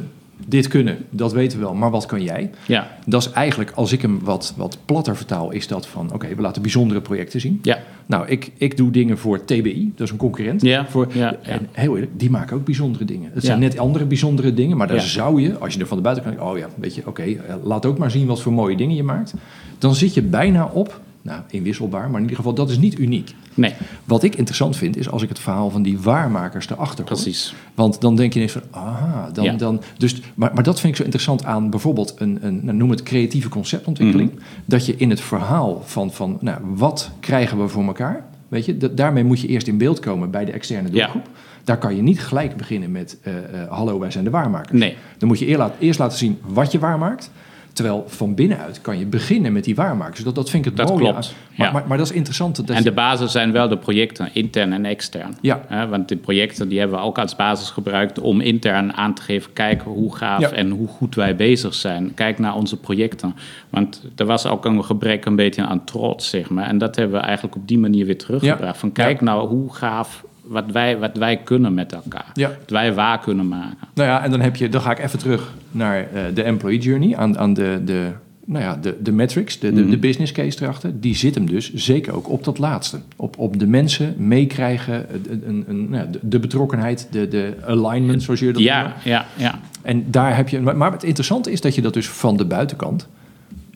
dit 0.46 0.68
kunnen, 0.68 0.98
dat 1.10 1.34
weten 1.34 1.58
we 1.60 1.64
wel, 1.64 1.74
maar 1.74 1.92
wat 1.92 2.06
kan 2.06 2.24
jij? 2.24 2.50
ja, 2.66 2.98
Dat 3.06 3.22
is 3.22 3.32
eigenlijk, 3.32 3.72
als 3.76 3.92
ik 3.92 4.02
hem 4.02 4.20
wat, 4.24 4.54
wat 4.58 4.78
platter 4.86 5.16
vertaal, 5.16 5.52
is 5.52 5.68
dat 5.68 5.88
van, 5.88 6.14
oké, 6.14 6.36
we 6.36 6.42
laten 6.42 6.62
bijzondere 6.62 7.02
projecten 7.02 7.40
zien. 7.42 7.60
ja. 7.62 7.80
Nou, 8.06 8.28
ik, 8.28 8.52
ik 8.58 8.78
doe 8.78 8.92
dingen 8.92 9.18
voor 9.18 9.46
TBI, 9.46 9.92
dat 9.96 10.06
is 10.06 10.12
een 10.12 10.18
concurrent. 10.18 10.62
Ja, 10.62 10.86
voor, 10.90 11.08
ja. 11.14 11.36
En 11.42 11.68
heel 11.72 11.94
eerlijk, 11.96 12.12
die 12.20 12.30
maken 12.30 12.56
ook 12.58 12.66
bijzondere 12.66 13.06
dingen. 13.06 13.32
Het 13.34 13.44
zijn 13.44 13.60
net 13.60 13.78
andere 13.78 14.06
bijzondere 14.06 14.54
dingen, 14.54 14.78
maar 14.78 14.88
daar 14.88 15.02
zou 15.02 15.42
je, 15.42 15.58
als 15.58 15.74
je 15.74 15.80
er 15.80 15.88
van 15.88 15.98
de 15.98 16.04
buitenkant, 16.04 16.40
oh 16.40 16.58
ja, 16.58 16.68
weet 16.76 16.96
je, 16.96 17.08
oké, 17.08 17.22
eh, 17.24 17.56
laat 17.64 17.86
ook 17.86 17.98
maar 17.98 18.12
zien 18.12 18.28
wat 18.28 18.42
voor 18.42 18.54
mooie 18.54 18.78
dingen 18.78 18.96
je 18.96 19.04
maakt. 19.04 19.34
Dan 19.78 19.96
zit 19.96 20.14
je 20.14 20.22
bijna 20.22 20.66
op, 20.66 21.00
nou, 21.22 21.42
inwisselbaar, 21.50 22.06
maar 22.08 22.16
in 22.16 22.22
ieder 22.22 22.36
geval, 22.36 22.54
dat 22.54 22.70
is 22.70 22.78
niet 22.78 23.00
uniek. 23.00 23.36
Nee, 23.54 23.74
Wat 24.06 24.24
ik 24.24 24.36
interessant 24.36 24.76
vind, 24.78 24.98
is 24.98 25.10
als 25.10 25.22
ik 25.22 25.30
het 25.30 25.40
verhaal 25.40 25.70
van 25.70 25.82
die 25.82 26.00
waarmakers 26.00 26.70
erachter 26.70 26.98
hoor. 27.06 27.14
precies. 27.14 27.54
Want 27.76 28.02
dan 28.02 28.16
denk 28.16 28.34
je 28.34 28.40
ineens 28.40 28.54
van, 28.54 28.62
aha, 28.72 29.30
dan, 29.34 29.44
Ja. 29.44 29.54
dan, 29.54 29.82
dus, 29.98 30.22
maar, 30.36 30.52
maar 30.54 30.64
dat 30.64 30.80
vind 30.80 30.92
ik 30.92 30.98
zo 30.98 31.04
interessant 31.04 31.46
aan 31.46 31.70
bijvoorbeeld 31.70 32.14
een, 32.18 32.38
een 32.42 32.60
nou, 32.64 32.78
noem 32.78 32.90
het 32.90 33.04
creatieve 33.04 33.50
conceptontwikkeling. 33.50 34.32
Mhm. 34.34 34.42
Dat 34.66 34.86
je 34.86 34.96
in 34.96 35.10
het 35.10 35.22
verhaal 35.22 35.82
van, 35.86 36.12
van 36.12 36.38
nou, 36.42 36.58
wat 36.76 37.12
krijgen 37.20 37.58
we 37.62 37.68
voor 37.68 37.84
elkaar, 37.84 38.24
weet 38.48 38.66
je, 38.66 38.78
dat, 38.78 38.98
daarmee 38.98 39.24
moet 39.24 39.40
je 39.42 39.48
eerst 39.48 39.68
in 39.68 39.78
beeld 39.78 40.00
komen 40.00 40.32
bij 40.32 40.46
de 40.46 40.52
externe 40.52 40.88
Ja. 40.92 40.94
doelgroep. 41.04 41.28
Daar 41.64 41.78
kan 41.78 41.96
je 41.96 42.02
niet 42.02 42.22
gelijk 42.22 42.56
beginnen 42.58 42.92
met, 42.92 43.18
eh, 43.22 43.38
eh, 43.38 43.70
hallo, 43.72 44.00
wij 44.00 44.12
zijn 44.12 44.24
de 44.24 44.30
waarmakers. 44.30 44.80
Nee. 44.80 44.96
Dan 45.18 45.28
moet 45.28 45.40
je 45.40 45.48
eer 45.48 45.58
laat- 45.58 45.76
eerst 45.80 46.00
laten 46.00 46.18
zien 46.18 46.40
wat 46.46 46.72
je 46.72 46.80
waarmaakt. 46.80 47.32
Terwijl 47.74 48.04
van 48.08 48.36
binnenuit 48.36 48.82
kan 48.82 49.00
je 49.00 49.06
beginnen 49.06 49.54
met 49.54 49.64
die 49.64 49.76
waarmakers. 49.76 50.24
Dat, 50.24 50.36
dat 50.36 50.50
vind 50.50 50.66
ik 50.66 50.72
het 50.72 50.80
Dat 50.88 50.90
mooie. 50.98 51.12
klopt, 51.12 51.36
Maar, 51.58 51.68
ja. 51.68 51.74
maar, 51.74 51.84
maar 51.88 51.98
dat 51.98 52.10
is 52.10 52.14
interessant. 52.16 52.56
Dat 52.56 52.70
En 52.70 52.84
de 52.84 52.92
basis 52.92 53.32
zijn 53.32 53.52
wel 53.52 53.68
de 53.68 53.78
projecten, 53.78 54.30
intern 54.34 54.74
en 54.74 54.86
extern. 54.86 55.38
Ja. 55.42 55.88
Want 55.90 56.08
die 56.08 56.18
projecten 56.18 56.68
die 56.70 56.80
hebben 56.80 56.98
we 57.00 57.04
ook 57.06 57.18
als 57.20 57.36
basis 57.36 57.70
gebruikt 57.70 58.20
om 58.20 58.42
intern 58.42 58.94
aan 58.94 59.14
te 59.14 59.22
geven, 59.22 59.54
kijk 59.54 59.82
hoe 59.82 60.16
gaaf 60.16 60.40
Ja. 60.40 60.52
en 60.52 60.70
hoe 60.70 60.88
goed 60.88 61.16
wij 61.16 61.36
bezig 61.36 61.74
zijn. 61.74 62.14
Kijk 62.14 62.40
naar 62.40 62.56
onze 62.56 62.78
projecten. 62.78 63.36
Want 63.70 64.04
er 64.16 64.26
was 64.26 64.46
ook 64.46 64.66
een 64.66 64.84
gebrek 64.84 65.26
een 65.26 65.36
beetje 65.36 65.66
aan 65.66 65.84
trots, 65.84 66.30
zeg 66.30 66.50
maar. 66.50 66.68
En 66.68 66.78
dat 66.78 66.96
hebben 66.96 67.20
we 67.20 67.26
eigenlijk 67.26 67.56
op 67.56 67.68
die 67.68 67.80
manier 67.80 68.06
weer 68.06 68.18
teruggebracht. 68.18 68.78
Van 68.78 68.92
kijk 68.92 69.22
nou 69.22 69.48
hoe 69.48 69.74
gaaf 69.74 70.24
wat 70.52 70.72
wij, 70.72 70.98
wat 71.00 71.18
wij 71.18 71.38
kunnen 71.38 71.74
met 71.74 71.94
elkaar. 71.94 72.30
Ja. 72.34 72.48
Wat 72.48 72.70
wij 72.70 72.94
waar 72.94 73.20
kunnen 73.20 73.48
maken. 73.48 73.78
Nou 73.94 74.10
ja, 74.10 74.24
en 74.24 74.32
dan 74.32 74.40
heb 74.40 74.56
je, 74.56 74.70
dan 74.70 74.82
ga 74.82 74.92
ik 74.92 75.00
even 75.00 75.20
terug 75.20 75.54
naar 75.72 75.98
eh, 76.00 76.22
de 76.34 76.44
employee 76.44 76.80
journey, 76.80 77.16
aan, 77.18 77.38
aan 77.38 77.54
de, 77.54 77.82
de, 77.86 78.08
nou 78.46 78.64
ja, 78.64 78.76
de, 78.82 78.98
de 79.02 79.12
metrics, 79.12 79.60
de, 79.60 79.74
de, 79.74 79.82
Mhm. 79.82 79.90
de 79.90 79.98
business 79.98 80.32
case 80.32 80.64
erachter. 80.64 81.00
Die 81.00 81.16
zit 81.16 81.36
hem 81.36 81.46
dus 81.50 81.74
zeker 81.74 82.16
ook 82.16 82.30
op 82.30 82.44
dat 82.44 82.58
laatste. 82.58 83.00
Op, 83.16 83.38
op 83.38 83.60
de 83.60 83.68
mensen 83.68 84.14
meekrijgen, 84.18 85.10
eh, 85.10 85.16
een, 85.30 85.44
een, 85.48 85.64
een, 85.68 85.90
nou 85.90 86.04
ja, 86.06 86.12
de, 86.12 86.20
de 86.22 86.40
betrokkenheid, 86.40 87.08
de, 87.12 87.28
de 87.28 87.54
alignment, 87.66 88.24
zoals 88.24 88.40
je 88.40 88.52
dat 88.52 88.62
Ja, 88.62 88.82
noemt. 88.82 89.04
ja, 89.04 89.26
ja. 89.38 89.60
En 89.82 90.04
daar 90.12 90.36
heb 90.36 90.50
je, 90.50 90.60
maar, 90.62 90.78
maar 90.78 90.92
het 90.92 91.04
interessante 91.04 91.52
is 91.52 91.62
dat 91.62 91.76
je 91.76 91.82
dat 91.82 91.94
dus 91.94 92.10
van 92.10 92.38
de 92.38 92.46
buitenkant, 92.46 93.08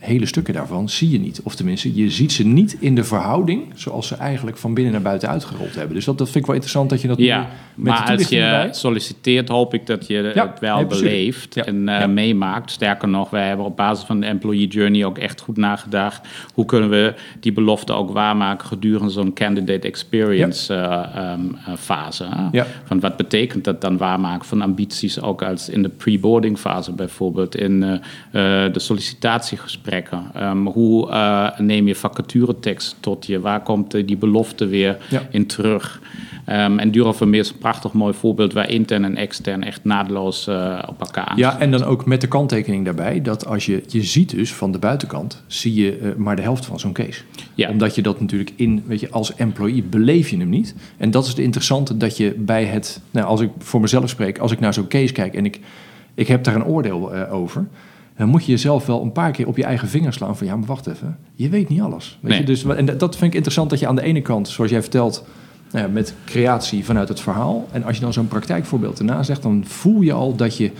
hele 0.05 0.25
stukken 0.25 0.53
daarvan, 0.53 0.89
zie 0.89 1.09
je 1.09 1.19
niet. 1.19 1.41
Of 1.43 1.55
tenminste, 1.55 1.95
je 1.95 2.09
ziet 2.09 2.31
ze 2.31 2.45
niet 2.45 2.77
in 2.79 2.95
de 2.95 3.03
verhouding 3.03 3.63
zoals 3.75 4.07
ze 4.07 4.15
eigenlijk 4.15 4.57
van 4.57 4.73
binnen 4.73 4.93
naar 4.93 5.01
buiten 5.01 5.29
uitgerold 5.29 5.75
hebben. 5.75 5.95
Dus 5.95 6.05
dat, 6.05 6.17
dat 6.17 6.27
vind 6.27 6.39
ik 6.39 6.45
wel 6.45 6.55
interessant 6.55 6.89
dat 6.89 7.01
je 7.01 7.07
dat 7.07 7.17
Ja, 7.17 7.37
nu 7.39 7.43
met 7.75 7.95
de 7.95 8.01
maar 8.01 8.11
als 8.17 8.27
je 8.29 8.39
erbij- 8.41 8.73
solliciteert, 8.73 9.49
hoop 9.49 9.73
ik 9.73 9.85
dat 9.85 10.07
je 10.07 10.31
Ja, 10.35 10.47
het 10.49 10.59
wel 10.59 10.85
beleeft 10.85 11.55
Ja, 11.55 11.65
en 11.65 11.89
eh, 11.89 11.99
ja. 11.99 12.07
meemaakt. 12.07 12.71
Sterker 12.71 13.07
nog, 13.07 13.29
wij 13.29 13.47
hebben 13.47 13.65
op 13.65 13.75
basis 13.75 14.05
van 14.05 14.19
de 14.19 14.25
employee 14.25 14.67
journey 14.67 15.05
ook 15.05 15.17
echt 15.17 15.41
goed 15.41 15.57
nagedacht. 15.57 16.27
Hoe 16.53 16.65
kunnen 16.65 16.89
we 16.89 17.13
die 17.39 17.51
belofte 17.53 17.93
ook 17.93 18.11
waarmaken 18.11 18.67
gedurende 18.67 19.11
zo'n 19.11 19.33
candidate 19.33 19.87
experience 19.87 20.73
eh, 20.73 20.81
ehm, 21.15 21.39
eh, 21.65 21.73
fase? 21.77 22.27
Van 22.83 22.99
wat 22.99 23.17
betekent 23.17 23.63
dat 23.63 23.81
dan 23.81 23.97
waarmaken 23.97 24.47
van 24.47 24.61
ambities 24.61 25.21
ook 25.21 25.41
als 25.43 25.69
in 25.69 25.81
de 25.81 25.89
pre-boarding 25.89 26.57
fase 26.57 26.91
bijvoorbeeld, 26.91 27.55
in 27.55 27.79
de 27.79 28.69
sollicitatiegesprekken. 28.79 29.93
Ehm, 30.03 30.65
hoe 30.65 31.09
eh, 31.09 31.59
neem 31.59 31.87
je 31.87 31.95
vacaturetekst 31.95 32.95
tot 32.99 33.25
je? 33.25 33.39
Waar 33.39 33.61
komt 33.63 33.93
eh, 33.93 34.07
die 34.07 34.17
belofte 34.17 34.65
weer 34.65 34.97
Ja. 35.09 35.21
in 35.29 35.45
terug? 35.45 36.01
Ehm, 36.45 36.77
en 36.79 36.91
Duro 36.91 37.13
Vermeer 37.13 37.39
is 37.39 37.49
een 37.49 37.57
prachtig 37.57 37.93
mooi 37.93 38.13
voorbeeld 38.13 38.53
waar 38.53 38.69
intern 38.69 39.03
en 39.03 39.15
extern 39.15 39.63
echt 39.63 39.83
naadloos 39.83 40.47
eh, 40.47 40.83
op 40.87 40.99
elkaar 41.01 41.25
aan. 41.25 41.37
Ja, 41.37 41.59
en 41.59 41.71
dan 41.71 41.83
ook 41.83 42.05
met 42.05 42.21
de 42.21 42.27
kanttekening 42.27 42.85
daarbij 42.85 43.21
dat 43.21 43.45
als 43.47 43.65
je, 43.65 43.83
je 43.87 44.03
ziet 44.03 44.29
dus 44.29 44.53
van 44.53 44.71
de 44.71 44.79
buitenkant, 44.79 45.43
zie 45.47 45.73
je 45.73 46.13
maar 46.17 46.35
de 46.35 46.41
helft 46.41 46.65
van 46.65 46.79
zo'n 46.79 46.93
case. 46.93 47.21
Ja. 47.53 47.69
Omdat 47.69 47.95
je 47.95 48.01
dat 48.01 48.19
natuurlijk 48.19 48.51
in, 48.55 48.83
weet 48.85 48.99
je, 48.99 49.09
als 49.09 49.35
employee 49.35 49.83
beleef 49.83 50.29
je 50.29 50.37
hem 50.37 50.49
niet. 50.49 50.75
En 50.97 51.11
dat 51.11 51.23
is 51.23 51.29
het 51.29 51.39
interessante 51.39 51.97
dat 51.97 52.17
je 52.17 52.33
bij 52.37 52.65
het, 52.65 53.01
nou, 53.11 53.27
als 53.27 53.41
ik 53.41 53.49
voor 53.57 53.81
mezelf 53.81 54.09
spreek, 54.09 54.37
als 54.37 54.51
ik 54.51 54.59
naar 54.59 54.73
zo'n 54.73 54.87
case 54.87 55.13
kijk 55.13 55.33
en 55.33 55.45
ik, 55.45 55.59
ik 56.13 56.27
heb 56.27 56.43
daar 56.43 56.55
een 56.55 56.65
oordeel 56.65 57.13
over, 57.13 57.65
dan 58.17 58.27
moet 58.29 58.45
je 58.45 58.51
jezelf 58.51 58.85
wel 58.85 59.01
een 59.01 59.11
paar 59.11 59.31
keer 59.31 59.47
op 59.47 59.57
je 59.57 59.63
eigen 59.63 59.87
vingers 59.87 60.15
slaan 60.15 60.37
van 60.37 60.47
ja, 60.47 60.55
maar 60.55 60.67
wacht 60.67 60.87
even, 60.87 61.17
je 61.33 61.49
weet 61.49 61.69
niet 61.69 61.81
alles. 61.81 62.17
Weet 62.21 62.31
Nee. 62.31 62.39
je? 62.39 62.45
Dus, 62.45 62.63
en 62.65 62.85
dat 62.85 63.15
vind 63.15 63.21
ik 63.29 63.33
interessant 63.33 63.69
dat 63.69 63.79
je 63.79 63.87
aan 63.87 63.95
de 63.95 64.01
ene 64.01 64.21
kant, 64.21 64.47
zoals 64.47 64.71
jij 64.71 64.81
vertelt, 64.81 65.25
nou 65.71 65.85
ja, 65.87 65.91
met 65.93 66.13
creatie 66.25 66.85
vanuit 66.85 67.07
het 67.09 67.19
verhaal. 67.19 67.67
En 67.71 67.83
als 67.83 67.95
je 67.95 68.01
dan 68.01 68.13
zo'n 68.13 68.27
praktijkvoorbeeld 68.27 68.99
erna 68.99 69.23
zegt, 69.23 69.41
dan 69.41 69.63
voel 69.67 70.01
je 70.01 70.13
al 70.13 70.35
dat 70.35 70.57
je 70.57 70.71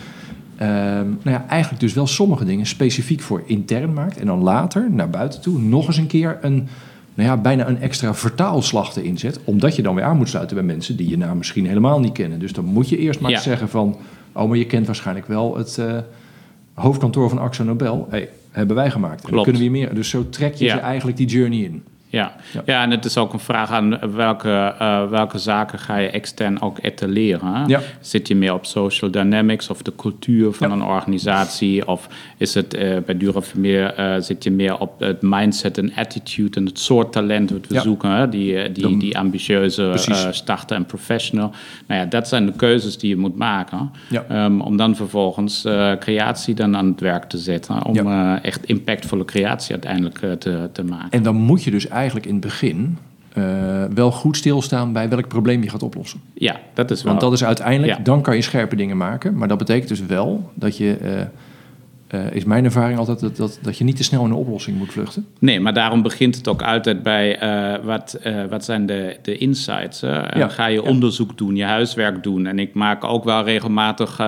ehm, 0.58 1.06
nou 1.24 1.30
ja, 1.38 1.46
eigenlijk 1.48 1.82
dus 1.82 1.94
wel 1.94 2.08
sommige 2.08 2.46
dingen 2.46 2.66
specifiek 2.66 3.22
voor 3.22 3.44
intern 3.46 3.94
maakt. 3.94 4.18
En 4.18 4.26
dan 4.26 4.40
later, 4.42 4.88
naar 4.92 5.10
buiten 5.10 5.42
toe, 5.42 5.60
nog 5.60 5.88
eens 5.88 5.98
een 5.98 6.08
keer 6.08 6.38
een, 6.42 6.68
nou 7.14 7.30
ja, 7.30 7.38
bijna 7.38 7.68
een 7.68 7.80
extra 7.82 8.14
vertaalslag 8.14 8.96
erin 8.96 9.18
zet. 9.18 9.40
Omdat 9.44 9.76
je 9.76 9.82
dan 9.82 9.96
weer 9.96 10.04
aan 10.04 10.18
moet 10.18 10.30
sluiten 10.30 10.56
bij 10.56 10.66
mensen 10.66 10.98
die 10.98 11.10
je 11.10 11.18
naam 11.18 11.38
misschien 11.38 11.68
helemaal 11.68 12.00
niet 12.00 12.12
kennen. 12.14 12.40
Dus 12.40 12.54
dan 12.54 12.66
moet 12.66 12.90
je 12.90 12.98
eerst 12.98 13.20
maar 13.20 13.32
Ja. 13.32 13.40
zeggen 13.40 13.70
van, 13.70 13.98
oh, 14.32 14.48
maar 14.48 14.58
je 14.58 14.66
kent 14.66 14.86
waarschijnlijk 14.86 15.28
wel 15.28 15.58
het 15.58 15.78
eh, 15.78 15.98
hoofdkantoor 16.76 17.30
van 17.30 17.38
Axo 17.40 17.64
Nobel. 17.64 18.08
Hey, 18.10 18.30
hebben 18.52 18.76
wij 18.76 18.92
gemaakt. 18.92 19.16
En 19.16 19.22
dan 19.22 19.30
Klopt. 19.32 19.44
kunnen 19.44 19.62
we 19.62 19.68
hier 19.78 19.86
meer. 19.88 19.96
Dus 19.96 20.10
zo 20.10 20.30
trek 20.30 20.54
je 20.56 20.66
Ja. 20.66 20.74
ze 20.76 20.80
eigenlijk 20.82 21.18
die 21.18 21.28
journey 21.28 21.60
in. 21.60 21.84
Ja. 22.16 22.36
Ja. 22.54 22.62
Ja. 22.66 22.84
en 22.84 22.92
het 22.92 23.06
is 23.06 23.18
ook 23.18 23.34
een 23.34 23.40
vraag 23.40 23.70
aan 23.72 24.00
welke, 24.16 24.76
eh, 24.80 25.10
welke 25.10 25.38
zaken 25.38 25.80
ga 25.80 25.98
je 25.98 26.10
extern 26.10 26.62
ook 26.62 26.78
etaleren. 26.82 27.64
Ja. 27.68 27.82
Zit 28.00 28.28
je 28.28 28.36
meer 28.36 28.54
op 28.54 28.66
social 28.66 29.12
dynamics 29.12 29.70
of 29.70 29.82
de 29.82 29.94
cultuur 29.96 30.54
van 30.54 30.68
Ja. 30.70 30.74
een 30.76 30.84
organisatie? 30.84 31.88
Of 31.88 32.08
is 32.38 32.54
het 32.54 32.74
eh, 32.74 32.98
bij 33.06 33.18
Dura 33.18 33.42
Vermeer 33.42 33.94
eh, 33.94 34.16
zit 34.20 34.44
je 34.44 34.52
meer 34.52 34.78
op 34.80 35.00
het 35.00 35.22
mindset 35.22 35.78
en 35.78 35.94
attitude 35.96 36.60
en 36.60 36.66
het 36.66 36.80
soort 36.80 37.12
talent 37.12 37.50
wat 37.52 37.68
we 37.68 37.80
zoeken? 37.80 38.10
Hè? 38.12 38.30
Die, 38.30 38.58
eh, 38.60 38.74
die, 38.74 38.98
die 38.98 39.18
ambitieuze 39.18 39.90
eh, 40.08 40.32
starter 40.32 40.76
en 40.76 40.86
professional. 40.86 41.52
Nou 41.88 42.00
ja, 42.02 42.06
dat 42.06 42.28
zijn 42.28 42.46
de 42.46 42.52
keuzes 42.52 42.98
die 42.98 43.10
je 43.10 43.18
moet 43.18 43.36
maken. 43.38 43.92
Ehm, 44.30 44.60
om 44.62 44.78
dan 44.78 44.96
vervolgens 44.96 45.66
eh, 45.66 45.92
creatie 46.00 46.54
dan 46.56 46.78
aan 46.78 46.88
het 46.88 47.00
werk 47.00 47.24
te 47.24 47.38
zetten. 47.38 47.86
Om 47.86 47.98
eh, 47.98 48.34
echt 48.44 48.66
impactvolle 48.66 49.26
creatie 49.26 49.72
uiteindelijk 49.72 50.22
eh, 50.22 50.32
te, 50.32 50.70
te 50.74 50.84
maken. 50.84 51.10
En 51.12 51.24
dan 51.24 51.36
moet 51.36 51.64
je 51.64 51.72
dus 51.72 51.88
eigenlijk 51.88 52.04
in 52.14 52.32
het 52.32 52.40
begin 52.42 52.98
eh, 53.34 53.44
wel 53.94 54.12
goed 54.12 54.38
stilstaan 54.38 54.94
bij 54.94 55.10
welk 55.10 55.28
probleem 55.28 55.64
je 55.64 55.70
gaat 55.70 55.84
oplossen. 55.84 56.20
Ja, 56.34 56.60
dat 56.74 56.92
is 56.92 57.04
wel. 57.04 57.12
Want 57.12 57.24
dat 57.24 57.34
is 57.34 57.44
uiteindelijk, 57.44 57.98
Ja. 57.98 58.04
dan 58.04 58.22
kan 58.22 58.36
je 58.36 58.42
scherpe 58.42 58.76
dingen 58.76 58.98
maken. 58.98 59.38
Maar 59.38 59.48
dat 59.48 59.58
betekent 59.58 59.88
dus 59.90 60.06
wel 60.06 60.52
dat 60.54 60.78
je, 60.78 60.94
eh, 60.98 61.22
eh, 62.16 62.36
is 62.36 62.44
mijn 62.44 62.66
ervaring 62.66 63.00
altijd, 63.00 63.20
dat, 63.20 63.36
dat, 63.36 63.60
dat 63.62 63.78
je 63.78 63.84
niet 63.84 63.96
te 63.96 64.04
snel 64.04 64.24
in 64.24 64.30
een 64.30 64.36
oplossing 64.36 64.78
moet 64.78 64.92
vluchten. 64.92 65.26
Nee, 65.40 65.60
maar 65.60 65.74
daarom 65.74 66.02
begint 66.02 66.36
het 66.36 66.48
ook 66.48 66.62
altijd 66.62 67.04
bij 67.04 67.40
eh, 67.40 67.84
wat, 67.84 68.14
eh, 68.14 68.44
wat 68.50 68.66
zijn 68.66 68.86
de, 68.86 69.18
de 69.22 69.38
insights. 69.38 70.00
Ja, 70.00 70.48
Ga 70.48 70.66
je 70.66 70.82
ja. 70.82 70.90
onderzoek 70.90 71.38
doen, 71.38 71.56
je 71.56 71.64
huiswerk 71.64 72.24
doen. 72.24 72.46
En 72.46 72.60
ik 72.60 72.74
maak 72.74 73.04
ook 73.04 73.24
wel 73.24 73.44
regelmatig 73.44 74.20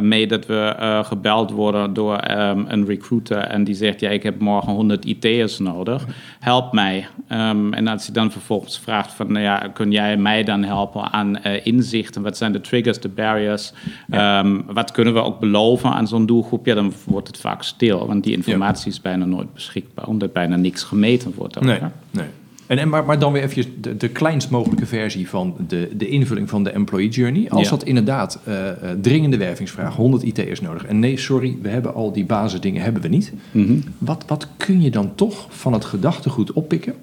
mee 0.00 0.26
dat 0.26 0.46
we 0.46 0.74
gebeld 1.06 1.50
worden 1.50 1.92
door 1.92 2.16
ehm, 2.16 2.64
een 2.68 2.86
recruiter. 2.86 3.38
En 3.38 3.64
die 3.64 3.74
zegt, 3.74 4.00
ja, 4.00 4.10
ik 4.10 4.22
heb 4.22 4.40
morgen 4.40 4.72
100 4.72 5.04
IT'ers 5.04 5.58
nodig. 5.58 6.06
Help 6.40 6.72
mij. 6.72 7.06
Ehm, 7.28 7.72
en 7.72 7.86
als 7.86 8.04
hij 8.04 8.14
dan 8.14 8.30
vervolgens 8.30 8.78
vraagt 8.78 9.12
van, 9.12 9.32
nou 9.32 9.44
ja, 9.44 9.58
kun 9.58 9.90
jij 9.90 10.16
mij 10.16 10.44
dan 10.44 10.64
helpen 10.64 11.12
aan 11.12 11.36
inzichten? 11.44 12.22
Wat 12.22 12.36
zijn 12.36 12.52
de 12.52 12.60
triggers, 12.60 13.00
de 13.00 13.08
barriers? 13.08 13.72
Ehm, 14.10 14.60
wat 14.66 14.90
kunnen 14.90 15.14
we 15.14 15.22
ook 15.22 15.40
beloven 15.40 15.90
aan 15.90 16.08
zo'n 16.08 16.26
doelgroep? 16.26 16.66
Ja, 16.66 16.74
dan 16.74 16.92
wordt 17.04 17.26
het 17.28 17.35
vaak 17.40 17.62
stil, 17.62 18.06
want 18.06 18.24
die 18.24 18.36
informatie 18.36 18.90
is 18.90 19.00
bijna 19.00 19.24
nooit 19.24 19.54
beschikbaar, 19.54 20.06
omdat 20.06 20.32
bijna 20.32 20.56
niks 20.56 20.82
gemeten 20.82 21.32
wordt. 21.36 21.60
Nee, 21.60 21.80
nee. 22.10 22.26
En, 22.66 22.78
en, 22.78 22.88
maar, 22.88 23.04
maar 23.04 23.18
dan 23.18 23.32
weer 23.32 23.42
even 23.42 23.64
de, 23.80 23.96
de 23.96 24.08
kleinst 24.08 24.50
mogelijke 24.50 24.86
versie 24.86 25.28
van 25.28 25.54
de, 25.68 25.90
de 25.96 26.08
invulling 26.08 26.48
van 26.48 26.64
de 26.64 26.70
employee 26.70 27.08
journey. 27.08 27.50
Als 27.50 27.62
Ja. 27.64 27.70
dat 27.70 27.84
inderdaad 27.84 28.40
eh, 28.44 28.68
eh, 28.68 28.76
dringende 29.00 29.36
wervingsvraag, 29.36 29.96
100 29.96 30.22
IT'ers 30.22 30.60
nodig. 30.60 30.84
En 30.84 30.98
nee, 30.98 31.16
sorry, 31.16 31.56
we 31.62 31.68
hebben 31.68 31.94
al 31.94 32.12
die 32.12 32.24
basisdingen 32.24 32.82
hebben 32.82 33.02
we 33.02 33.08
niet. 33.08 33.32
Mhm. 33.50 33.76
Wat, 33.98 34.24
wat 34.26 34.48
kun 34.56 34.82
je 34.82 34.90
dan 34.90 35.14
toch 35.14 35.46
van 35.48 35.72
het 35.72 35.84
gedachtegoed 35.84 36.52
oppikken? 36.52 36.94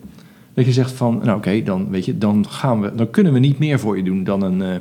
Dat 0.53 0.65
je 0.65 0.71
zegt 0.71 0.91
van, 0.91 1.21
nou 1.23 1.37
oké, 1.37 1.63
dan, 1.63 1.89
weet 1.89 2.05
je, 2.05 2.17
dan, 2.17 2.45
gaan 2.49 2.81
we, 2.81 2.95
dan 2.95 3.09
kunnen 3.09 3.33
we 3.33 3.39
niet 3.39 3.59
meer 3.59 3.79
voor 3.79 3.97
je 3.97 4.03
doen 4.03 4.23
dan 4.23 4.41
een, 4.41 4.61
eh, 4.61 4.75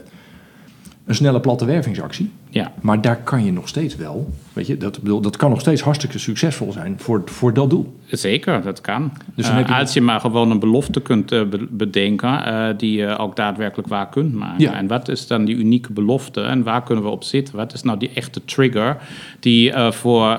een 1.06 1.14
snelle 1.14 1.40
platte 1.40 1.64
wervingsactie. 1.64 2.30
Ja, 2.50 2.72
Maar 2.80 3.00
daar 3.00 3.16
kan 3.16 3.44
je 3.44 3.52
nog 3.52 3.68
steeds 3.68 3.96
wel, 3.96 4.30
weet 4.52 4.66
je, 4.66 4.76
dat, 4.76 5.00
bedoel, 5.02 5.20
dat 5.20 5.36
kan 5.36 5.50
nog 5.50 5.60
steeds 5.60 5.82
hartstikke 5.82 6.18
succesvol 6.18 6.72
zijn 6.72 6.94
voor, 6.98 7.22
voor 7.24 7.54
dat 7.54 7.70
doel. 7.70 7.96
zeker, 8.10 8.62
dat 8.62 8.80
kan. 8.80 9.12
Dus 9.34 9.44
dan 9.46 9.54
Eh, 9.54 9.60
heb 9.60 9.68
je- 9.68 9.74
Als 9.74 9.92
je 9.92 10.00
maar 10.00 10.20
gewoon 10.20 10.50
een 10.50 10.58
belofte 10.58 11.00
kunt 11.00 11.32
eh, 11.32 11.42
be- 11.44 11.66
bedenken 11.70 12.44
eh, 12.44 12.68
die 12.76 12.96
je 12.96 13.16
ook 13.18 13.36
daadwerkelijk 13.36 13.88
waar 13.88 14.08
kunt 14.08 14.32
maken. 14.34 14.60
Ja. 14.60 14.72
En 14.74 14.86
wat 14.86 15.08
is 15.08 15.26
dan 15.26 15.44
die 15.44 15.56
unieke 15.56 15.92
belofte 15.92 16.40
en 16.40 16.62
waar 16.62 16.82
kunnen 16.82 17.04
we 17.04 17.10
op 17.10 17.24
zitten? 17.24 17.56
Wat 17.56 17.72
is 17.72 17.82
nou 17.82 17.98
die 17.98 18.10
echte 18.14 18.44
trigger 18.44 18.96
die 19.40 19.72
voor 19.90 20.38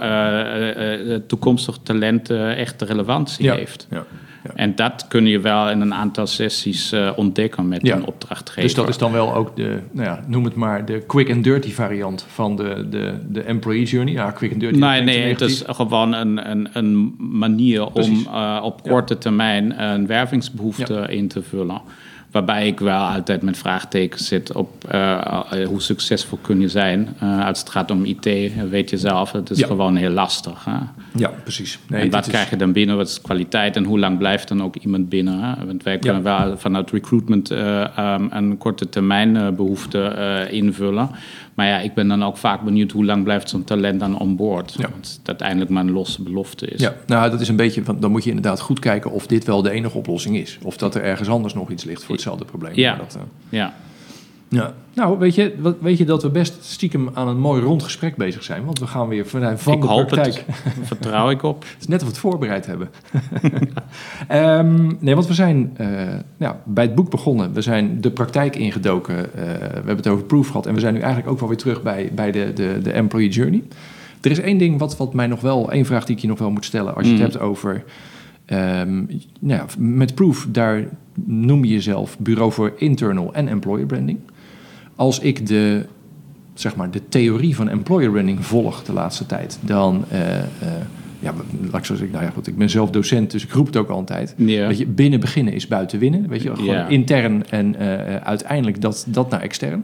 toekomstig 1.27 1.77
talent 1.83 2.29
echt 2.29 2.81
relevantie 2.81 3.51
heeft? 3.51 3.87
Ja, 3.89 4.03
ja. 4.43 4.51
En 4.55 4.75
dat 4.75 5.05
kun 5.07 5.25
je 5.25 5.39
wel 5.39 5.69
in 5.69 5.81
een 5.81 5.93
aantal 5.93 6.27
sessies 6.27 6.91
eh, 6.91 7.09
ontdekken 7.15 7.67
met 7.67 7.81
Ja. 7.81 7.95
een 7.95 8.05
opdrachtgever. 8.05 8.61
Dus 8.61 8.73
dat 8.73 8.89
is 8.89 8.97
dan 8.97 9.11
wel 9.11 9.35
ook 9.35 9.55
de, 9.55 9.79
nou 9.91 10.07
ja, 10.07 10.23
noem 10.27 10.43
het 10.43 10.55
maar, 10.55 10.85
de 10.85 10.99
quick 11.07 11.31
and 11.31 11.43
dirty 11.43 11.71
variant 11.71 12.25
van 12.29 12.55
de, 12.55 12.87
de, 12.89 13.13
de 13.29 13.41
employee 13.41 13.83
journey. 13.85 14.13
Ja, 14.13 14.31
quick 14.31 14.51
and 14.51 14.59
dirty. 14.59 14.79
Nee, 14.79 15.01
nee, 15.01 15.21
het 15.29 15.41
is 15.41 15.63
gewoon 15.67 16.13
een, 16.13 16.49
een, 16.51 16.69
een 16.73 17.15
manier 17.17 17.91
Precies. 17.91 18.25
om 18.27 18.33
eh, 18.33 18.59
op 18.63 18.81
korte 18.83 19.17
termijn 19.17 19.83
een 19.83 20.07
wervingsbehoefte 20.07 21.05
in 21.09 21.27
te 21.27 21.41
vullen. 21.43 21.81
Waarbij 22.33 22.67
ik 22.67 22.79
wel 22.79 22.99
altijd 22.99 23.41
met 23.41 23.57
vraagtekens 23.57 24.27
zit 24.27 24.51
op 24.53 24.85
eh, 24.89 25.11
eh, 25.11 25.67
hoe 25.67 25.81
succesvol 25.81 26.37
kun 26.41 26.59
je 26.61 26.67
zijn. 26.69 27.07
Eh, 27.19 27.45
als 27.47 27.59
het 27.59 27.69
gaat 27.69 27.91
om 27.91 28.05
IT, 28.05 28.25
weet 28.69 28.89
je 28.89 28.97
zelf, 28.97 29.31
het 29.31 29.49
is 29.49 29.59
Ja. 29.59 29.67
gewoon 29.67 29.95
heel 29.95 30.09
lastig. 30.09 30.65
Hè? 30.65 30.77
Ja, 31.15 31.29
precies. 31.43 31.79
Nee, 31.87 32.01
en 32.01 32.09
wat 32.09 32.25
is- 32.25 32.31
krijg 32.31 32.49
je 32.49 32.55
dan 32.55 32.71
binnen? 32.71 32.97
Wat 32.97 33.07
is 33.07 33.21
kwaliteit 33.21 33.75
en 33.75 33.83
hoe 33.83 33.99
lang 33.99 34.17
blijft 34.17 34.47
dan 34.47 34.63
ook 34.63 34.75
iemand 34.75 35.09
binnen? 35.09 35.39
Hè? 35.39 35.65
Want 35.65 35.83
wij 35.83 35.97
kunnen 35.99 36.23
wel 36.23 36.57
vanuit 36.57 36.91
recruitment 36.91 37.51
eh, 37.51 37.97
ehm, 37.97 38.25
een 38.29 38.57
korte 38.57 38.89
termijn 38.89 39.37
eh, 39.37 39.49
behoefte 39.49 40.03
eh, 40.03 40.53
invullen. 40.53 41.09
Maar 41.53 41.67
ja, 41.67 41.79
ik 41.79 41.93
ben 41.93 42.07
dan 42.07 42.23
ook 42.23 42.37
vaak 42.37 42.61
benieuwd 42.61 42.91
hoe 42.91 43.05
lang 43.05 43.23
blijft 43.23 43.49
zo'n 43.49 43.63
talent 43.63 43.99
dan 43.99 44.19
on 44.19 44.35
board. 44.35 44.75
Ja. 44.77 44.89
Want 44.89 45.15
het 45.17 45.27
uiteindelijk 45.27 45.69
maar 45.71 45.83
een 45.83 45.91
losse 45.91 46.23
belofte 46.23 46.67
is. 46.67 46.81
Ja, 46.81 46.93
nou, 47.05 47.31
dat 47.31 47.41
is 47.41 47.47
een 47.47 47.55
beetje 47.55 47.83
van. 47.83 47.99
Dan 47.99 48.11
moet 48.11 48.23
je 48.23 48.29
inderdaad 48.29 48.59
goed 48.59 48.79
kijken 48.79 49.11
of 49.11 49.27
dit 49.27 49.45
wel 49.45 49.61
de 49.61 49.69
enige 49.69 49.97
oplossing 49.97 50.37
is. 50.37 50.57
Of 50.63 50.77
dat 50.77 50.95
er 50.95 51.03
ergens 51.03 51.29
anders 51.29 51.53
nog 51.53 51.69
iets 51.69 51.83
ligt 51.83 52.03
voor 52.03 52.15
hetzelfde 52.15 52.45
probleem. 52.45 52.75
Ja. 52.75 52.95
Dat, 52.95 53.15
eh, 53.15 53.21
Ja. 53.49 53.73
Ja. 54.53 54.73
Nou, 54.95 55.17
weet 55.19 55.35
je, 55.35 55.55
wat- 55.59 55.75
weet 55.81 55.97
je 55.97 56.05
dat 56.05 56.21
we 56.23 56.29
best 56.29 56.57
stiekem 56.63 57.09
aan 57.13 57.27
een 57.27 57.39
mooi 57.39 57.61
rond 57.61 57.83
gesprek 57.83 58.15
bezig 58.15 58.43
zijn? 58.43 58.65
Want 58.65 58.79
we 58.79 58.87
gaan 58.87 59.07
weer 59.07 59.25
vanuit 59.27 59.61
van 59.61 59.73
ik 59.73 59.81
de 59.81 59.87
hoop 59.87 60.07
praktijk. 60.07 60.43
het. 60.47 60.73
Vertrouw 60.87 61.29
ik 61.29 61.43
op. 61.43 61.63
Het 61.63 61.75
is 61.79 61.87
net 61.87 61.97
of 61.99 62.05
we 62.05 62.11
het 62.11 62.21
voorbereid 62.21 62.65
hebben. 62.65 62.89
Ehm, 64.27 64.91
nee, 64.99 65.13
want 65.15 65.27
we 65.27 65.33
zijn 65.33 65.77
ja, 66.37 66.61
bij 66.65 66.83
het 66.83 66.95
boek 66.95 67.09
begonnen. 67.09 67.53
We 67.53 67.61
zijn 67.61 68.01
de 68.01 68.11
praktijk 68.11 68.55
ingedoken. 68.55 69.17
Eh, 69.17 69.43
we 69.53 69.67
hebben 69.73 69.95
het 69.95 70.07
over 70.07 70.23
proof 70.25 70.47
gehad. 70.47 70.65
En 70.65 70.73
we 70.73 70.79
zijn 70.79 70.93
nu 70.93 70.99
eigenlijk 70.99 71.31
ook 71.31 71.39
wel 71.39 71.49
weer 71.49 71.57
terug 71.57 71.81
bij, 71.81 72.11
bij 72.15 72.31
de, 72.31 72.51
de, 72.55 72.79
de 72.83 72.91
employee 72.91 73.29
journey. 73.29 73.63
Er 74.21 74.31
is 74.31 74.39
één 74.39 74.57
ding 74.57 74.79
wat, 74.79 74.97
wat 74.97 75.13
mij 75.13 75.27
nog 75.27 75.41
wel... 75.41 75.71
één 75.71 75.85
vraag 75.85 76.05
die 76.05 76.15
ik 76.15 76.21
je 76.21 76.27
nog 76.27 76.39
wel 76.39 76.51
moet 76.51 76.65
stellen. 76.65 76.95
Als 76.95 77.05
je 77.07 77.13
Mm. 77.13 77.19
het 77.21 77.31
hebt 77.33 77.43
over... 77.43 77.83
ehm, 78.45 78.95
nou 79.39 79.61
ja, 79.61 79.65
met 79.77 80.15
proof, 80.15 80.47
daar 80.49 80.83
noem 81.25 81.65
je 81.65 81.73
jezelf 81.73 82.19
bureau 82.19 82.51
voor 82.51 82.73
internal 82.77 83.33
en 83.33 83.47
employer 83.47 83.85
branding. 83.85 84.19
Als 84.95 85.19
ik 85.19 85.47
de, 85.47 85.85
zeg 86.53 86.75
maar, 86.75 86.91
de 86.91 87.01
theorie 87.09 87.55
van 87.55 87.69
employer 87.69 88.11
branding 88.11 88.45
volg 88.45 88.83
de 88.83 88.93
laatste 88.93 89.25
tijd... 89.25 89.59
dan... 89.61 90.05
eh, 90.09 90.37
eh, 90.39 90.45
ja, 91.19 91.33
laat 91.71 91.79
ik 91.79 91.85
zo 91.85 91.93
zeggen, 91.95 92.11
nou 92.13 92.23
ja, 92.25 92.31
goed, 92.31 92.47
ik 92.47 92.57
ben 92.57 92.69
zelf 92.69 92.89
docent, 92.89 93.31
dus 93.31 93.43
ik 93.43 93.51
roep 93.51 93.65
het 93.65 93.77
ook 93.77 93.89
altijd. 93.89 94.33
Ja. 94.37 94.67
Weet 94.67 94.77
je, 94.77 94.85
binnen 94.85 95.19
beginnen 95.19 95.53
is 95.53 95.67
buiten 95.67 95.99
winnen. 95.99 96.27
Weet 96.29 96.41
je, 96.41 96.55
gewoon 96.55 96.65
Ja. 96.75 96.87
intern 96.87 97.49
en 97.49 97.75
eh, 97.75 98.15
uiteindelijk 98.15 98.81
dat, 98.81 99.05
dat 99.09 99.29
naar 99.29 99.41
extern. 99.41 99.83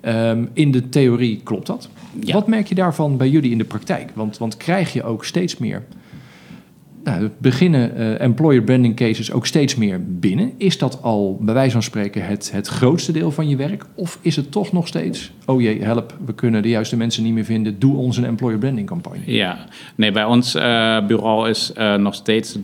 Ehm, 0.00 0.44
in 0.52 0.70
de 0.70 0.88
theorie 0.88 1.40
klopt 1.44 1.66
dat. 1.66 1.88
Ja. 2.20 2.32
Wat 2.32 2.46
merk 2.46 2.66
je 2.66 2.74
daarvan 2.74 3.16
bij 3.16 3.28
jullie 3.28 3.50
in 3.50 3.58
de 3.58 3.64
praktijk? 3.64 4.10
Want, 4.14 4.38
want 4.38 4.56
krijg 4.56 4.92
je 4.92 5.02
ook 5.02 5.24
steeds 5.24 5.58
meer... 5.58 5.82
Nou, 7.08 7.30
beginnen 7.38 7.96
eh, 7.96 8.20
employer 8.20 8.62
branding 8.62 8.96
cases 8.96 9.32
ook 9.32 9.46
steeds 9.46 9.76
meer 9.76 10.00
binnen. 10.06 10.52
Is 10.56 10.78
dat 10.78 11.02
al 11.02 11.38
bij 11.40 11.54
wijze 11.54 11.72
van 11.72 11.82
spreken 11.82 12.26
het, 12.26 12.52
het 12.52 12.66
grootste 12.66 13.12
deel 13.12 13.30
van 13.30 13.48
je 13.48 13.56
werk? 13.56 13.84
Of 13.94 14.18
is 14.20 14.36
het 14.36 14.50
toch 14.50 14.72
nog 14.72 14.86
steeds, 14.86 15.32
oh 15.46 15.60
jee, 15.60 15.82
help, 15.82 16.14
we 16.24 16.34
kunnen 16.34 16.62
de 16.62 16.68
juiste 16.68 16.96
mensen 16.96 17.22
niet 17.22 17.32
meer 17.32 17.44
vinden. 17.44 17.78
Doe 17.78 17.96
ons 17.96 18.16
een 18.16 18.24
employer 18.24 18.58
branding 18.58 18.86
campagne. 18.86 19.18
Ja, 19.24 19.58
nee, 19.94 20.12
bij 20.12 20.24
ons 20.24 20.54
eh, 20.54 21.06
bureau 21.06 21.48
is 21.48 21.72
eh, 21.72 21.94
nog 21.94 22.14
steeds 22.14 22.58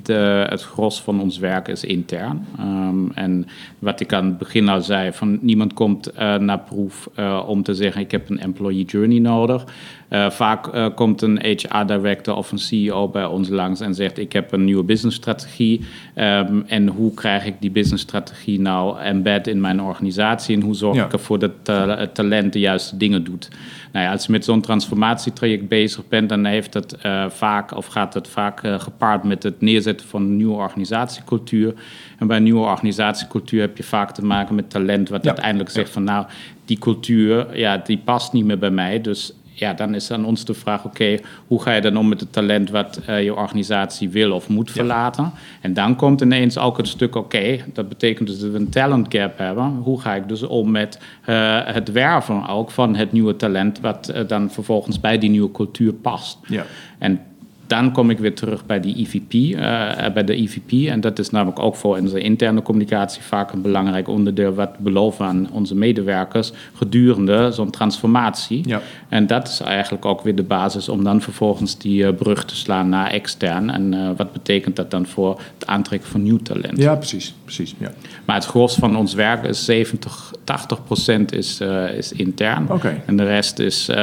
het, 0.48 0.62
gros 0.62 1.02
van 1.02 1.20
ons 1.20 1.38
werk 1.38 1.68
is 1.68 1.84
intern. 1.84 2.46
Ehm, 2.58 3.10
en 3.14 3.46
wat 3.78 4.00
ik 4.00 4.12
aan 4.12 4.26
het 4.26 4.38
begin 4.38 4.68
al 4.68 4.80
zei, 4.80 5.12
van 5.12 5.38
niemand 5.40 5.72
komt 5.72 6.10
naar 6.38 6.58
proef 6.58 7.08
om 7.46 7.62
te 7.62 7.74
zeggen 7.74 8.00
ik 8.00 8.10
heb 8.10 8.30
een 8.30 8.40
employee 8.40 8.84
journey 8.84 9.18
nodig. 9.18 9.64
Eh, 10.08 10.30
vaak 10.30 10.66
eh, 10.66 10.86
komt 10.94 11.22
een 11.22 11.38
HR-director 11.42 12.34
of 12.34 12.52
een 12.52 12.58
CEO 12.58 13.08
bij 13.08 13.24
ons 13.24 13.48
langs 13.48 13.80
en 13.80 13.94
zegt 13.94 14.18
ik 14.18 14.32
heb 14.32 14.52
een 14.52 14.64
nieuwe 14.64 14.82
businessstrategie 14.82 15.80
Ehm 16.14 16.60
en 16.66 16.88
hoe 16.88 17.14
krijg 17.14 17.44
ik 17.46 17.54
die 17.60 17.70
businessstrategie 17.70 18.60
nou 18.60 18.98
embed 19.00 19.46
in 19.46 19.60
mijn 19.60 19.82
organisatie 19.82 20.56
en 20.56 20.62
hoe 20.62 20.74
zorg 20.74 20.96
Ja. 20.96 21.04
ik 21.04 21.12
ervoor 21.12 21.38
dat 21.38 21.50
eh, 21.64 21.96
het 21.96 22.14
talent 22.14 22.52
de 22.52 22.58
juiste 22.58 22.96
dingen 22.96 23.24
doet. 23.24 23.48
Nou 23.92 24.04
ja, 24.04 24.12
als 24.12 24.26
je 24.26 24.32
met 24.32 24.44
zo'n 24.44 24.60
transformatietraject 24.60 25.68
bezig 25.68 26.08
bent, 26.08 26.28
dan 26.28 26.44
heeft 26.44 26.96
eh, 26.96 27.24
vaak 27.28 27.76
of 27.76 27.86
gaat 27.86 28.14
het 28.14 28.28
vaak 28.28 28.60
gepaard 28.78 29.24
met 29.24 29.42
het 29.42 29.60
neerzetten 29.60 30.06
van 30.06 30.22
een 30.22 30.36
nieuwe 30.36 30.54
organisatiecultuur. 30.56 31.74
En 32.18 32.26
bij 32.26 32.36
een 32.36 32.42
nieuwe 32.42 32.66
organisatiecultuur 32.66 33.60
heb 33.60 33.76
je 33.76 33.82
vaak 33.82 34.10
te 34.14 34.24
maken 34.24 34.54
met 34.54 34.70
talent 34.70 35.08
wat 35.08 35.22
Ja. 35.22 35.28
uiteindelijk 35.28 35.70
zegt 35.70 35.90
van 35.90 36.04
nou, 36.04 36.26
die 36.64 36.78
cultuur, 36.78 37.58
ja, 37.58 37.76
die 37.76 37.98
past 38.04 38.32
niet 38.32 38.44
meer 38.44 38.58
bij 38.58 38.70
mij. 38.70 39.00
Dus 39.00 39.32
ja, 39.54 39.74
dan 39.74 39.94
is 39.94 40.10
aan 40.10 40.24
ons 40.24 40.44
de 40.44 40.54
vraag: 40.54 40.84
oké, 40.84 41.18
hoe 41.46 41.62
ga 41.62 41.72
je 41.72 41.80
dan 41.80 41.96
om 41.96 42.08
met 42.08 42.20
het 42.20 42.32
talent 42.32 42.70
wat 42.70 43.00
eh, 43.06 43.22
je 43.22 43.34
organisatie 43.34 44.08
wil 44.08 44.32
of 44.32 44.48
moet 44.48 44.70
verlaten? 44.70 45.32
En 45.60 45.74
dan 45.74 45.96
komt 45.96 46.20
ineens 46.20 46.58
ook 46.58 46.76
het 46.76 46.88
stuk: 46.88 47.14
oké, 47.14 47.58
dat 47.72 47.88
betekent 47.88 48.28
dus 48.28 48.38
dat 48.38 48.50
we 48.50 48.58
een 48.58 48.68
talent 48.68 49.06
gap 49.14 49.38
hebben. 49.38 49.64
Hoe 49.64 50.00
ga 50.00 50.14
ik 50.14 50.28
dus 50.28 50.42
om 50.42 50.70
met 50.70 50.98
eh, 51.24 51.60
het 51.64 51.92
werven 51.92 52.48
ook 52.48 52.70
van 52.70 52.94
het 52.94 53.12
nieuwe 53.12 53.36
talent, 53.36 53.80
wat 53.80 54.08
eh, 54.08 54.28
dan 54.28 54.50
vervolgens 54.50 55.00
bij 55.00 55.18
die 55.18 55.30
nieuwe 55.30 55.50
cultuur 55.50 55.92
past? 55.92 56.38
Ja. 56.46 56.64
En 56.98 57.20
dan 57.66 57.92
kom 57.92 58.10
ik 58.10 58.18
weer 58.18 58.34
terug 58.34 58.66
bij 58.66 58.80
die 58.80 58.98
EVP, 58.98 59.56
eh, 59.56 60.12
bij 60.12 60.24
de 60.24 60.34
EVP. 60.34 60.88
En 60.88 61.00
dat 61.00 61.18
is 61.18 61.30
namelijk 61.30 61.58
ook 61.58 61.76
voor 61.76 61.98
onze 61.98 62.20
interne 62.20 62.62
communicatie 62.62 63.22
vaak 63.22 63.52
een 63.52 63.62
belangrijk 63.62 64.08
onderdeel 64.08 64.54
wat 64.54 64.70
we 64.76 64.82
beloven 64.82 65.24
aan 65.24 65.48
onze 65.52 65.74
medewerkers 65.74 66.52
gedurende 66.74 67.50
zo'n 67.52 67.70
transformatie. 67.70 68.68
Ja. 68.68 68.80
En 69.08 69.26
dat 69.26 69.48
is 69.48 69.60
eigenlijk 69.60 70.04
ook 70.04 70.20
weer 70.20 70.34
de 70.34 70.42
basis 70.42 70.88
om 70.88 71.04
dan 71.04 71.20
vervolgens 71.20 71.78
die 71.78 72.06
eh, 72.06 72.14
brug 72.14 72.44
te 72.44 72.56
slaan 72.56 72.88
naar 72.88 73.10
extern. 73.10 73.70
En 73.70 73.94
eh, 73.94 74.10
wat 74.16 74.32
betekent 74.32 74.76
dat 74.76 74.90
dan 74.90 75.06
voor 75.06 75.40
het 75.58 75.66
aantrekken 75.66 76.10
van 76.10 76.22
nieuw 76.22 76.38
talent? 76.38 76.78
ja, 76.78 76.94
precies. 76.94 77.34
precies 77.44 77.74
ja. 77.78 77.92
Maar 78.24 78.36
het 78.36 78.44
gros 78.44 78.74
van 78.74 78.96
ons 78.96 79.14
werk 79.14 79.44
is 79.44 79.64
70, 79.64 80.32
80 80.44 80.84
procent 80.84 81.32
is, 81.32 81.60
eh, 81.60 81.92
is 81.92 82.12
intern. 82.12 82.70
Oké. 82.70 83.02
En 83.06 83.16
de 83.16 83.24
rest 83.24 83.58
is 83.58 83.88
eh, 83.88 83.96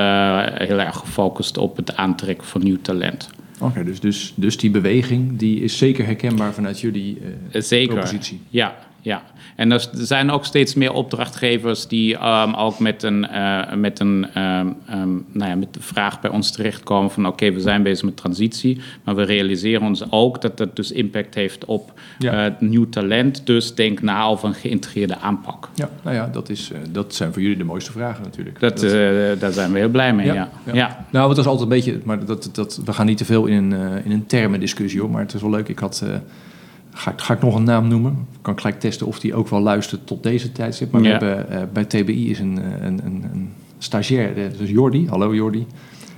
heel 0.54 0.80
erg 0.80 0.96
gefocust 0.96 1.58
op 1.58 1.76
het 1.76 1.96
aantrekken 1.96 2.48
van 2.48 2.64
nieuw 2.64 2.82
talent. 2.82 3.30
Oké, 3.62 3.84
dus, 3.84 4.00
dus, 4.00 4.34
dus 4.36 4.58
die 4.58 4.70
beweging 4.72 5.38
die 5.38 5.62
is 5.62 5.78
zeker 5.78 6.06
herkenbaar 6.06 6.54
vanuit 6.54 6.80
jullie 6.80 7.18
eh, 7.52 7.62
Zeker. 7.62 7.94
propositie. 7.94 8.42
Ja, 8.50 8.76
ja. 9.02 9.24
En 9.56 9.72
er 9.72 9.90
zijn 9.94 10.32
ook 10.32 10.46
steeds 10.46 10.74
meer 10.74 10.94
opdrachtgevers 10.94 11.88
die 11.88 12.16
um, 12.16 12.54
ook 12.54 12.80
met, 12.80 13.04
een, 13.04 13.28
uh, 13.32 13.74
met, 13.74 14.00
een, 14.00 14.28
um, 14.42 14.76
um, 14.94 15.26
nou 15.32 15.50
ja, 15.50 15.56
met 15.56 15.74
de 15.74 15.82
vraag 15.82 16.22
bij 16.22 16.30
ons 16.30 16.52
terechtkomen 16.52 17.12
van 17.12 17.26
oké, 17.26 17.34
okay, 17.34 17.54
we 17.54 17.60
zijn 17.60 17.84
bezig 17.84 18.06
met 18.06 18.18
transitie, 18.18 18.82
maar 19.04 19.16
we 19.16 19.24
realiseren 19.24 19.88
ons 19.88 20.12
ook 20.12 20.42
dat 20.42 20.58
dat 20.58 20.76
dus 20.76 20.92
impact 20.92 21.36
heeft 21.36 21.66
op 21.66 21.94
ja. 22.20 22.48
uh, 22.48 22.54
nieuw 22.60 22.90
talent. 22.90 23.46
Dus 23.46 23.76
denk 23.76 24.02
na 24.02 24.24
over 24.24 24.48
een 24.48 24.54
geïntegreerde 24.54 25.18
aanpak. 25.18 25.70
Ja, 25.74 25.90
nou 26.04 26.16
ja, 26.16 26.28
dat, 26.28 26.50
is, 26.50 26.72
uh, 26.72 26.78
dat 26.92 27.16
zijn 27.16 27.34
voor 27.34 27.42
jullie 27.42 27.58
de 27.58 27.64
mooiste 27.64 27.92
vragen 27.92 28.24
natuurlijk. 28.24 28.60
Dat, 28.60 28.80
dat 28.80 29.40
daar 29.40 29.52
zijn 29.52 29.72
we 29.72 29.80
heel 29.80 29.90
blij 29.90 30.14
mee, 30.14 30.26
ja. 30.26 30.34
ja. 30.34 30.50
ja. 30.66 30.74
ja. 30.74 31.06
Nou, 31.10 31.30
het 31.30 31.38
is 31.38 31.46
altijd 31.46 31.64
een 31.64 31.76
beetje, 31.76 32.00
maar 32.04 32.26
dat, 32.26 32.50
dat, 32.52 32.82
we 32.86 32.94
gaan 32.94 33.06
niet 33.06 33.18
te 33.18 33.26
veel 33.26 33.46
in 33.46 33.72
een, 33.72 34.04
in 34.04 34.12
een 34.12 34.26
termendiscussie 34.26 35.00
hoor, 35.00 35.10
maar 35.10 35.22
het 35.22 35.34
is 35.34 35.42
wel 35.42 35.50
leuk. 35.50 35.68
Ik 35.68 35.80
had 35.80 36.04
Ga, 36.94 37.14
ga, 37.16 37.34
ik 37.34 37.42
nog 37.42 37.56
een 37.56 37.64
naam 37.64 37.88
noemen? 37.88 38.28
Kan 38.42 38.54
ik 38.54 38.60
gelijk 38.60 38.80
testen 38.80 39.08
of 39.08 39.20
die 39.20 39.34
ook 39.34 39.48
wel 39.48 39.62
luistert 39.62 40.08
tot 40.08 40.24
deze 40.24 40.52
tijdstip. 40.52 40.92
Maar 40.92 41.02
we 41.02 41.08
hebben, 41.08 41.46
uh, 41.52 41.58
bij 41.74 41.86
TBI 41.86 42.30
is 42.30 42.40
een, 42.40 42.60
een, 42.86 43.06
een, 43.06 43.26
een 43.34 43.50
stagiair, 43.78 44.34
dus 44.58 44.70
Jordi. 44.70 45.08
Hallo 45.08 45.36
Jordi. 45.36 45.68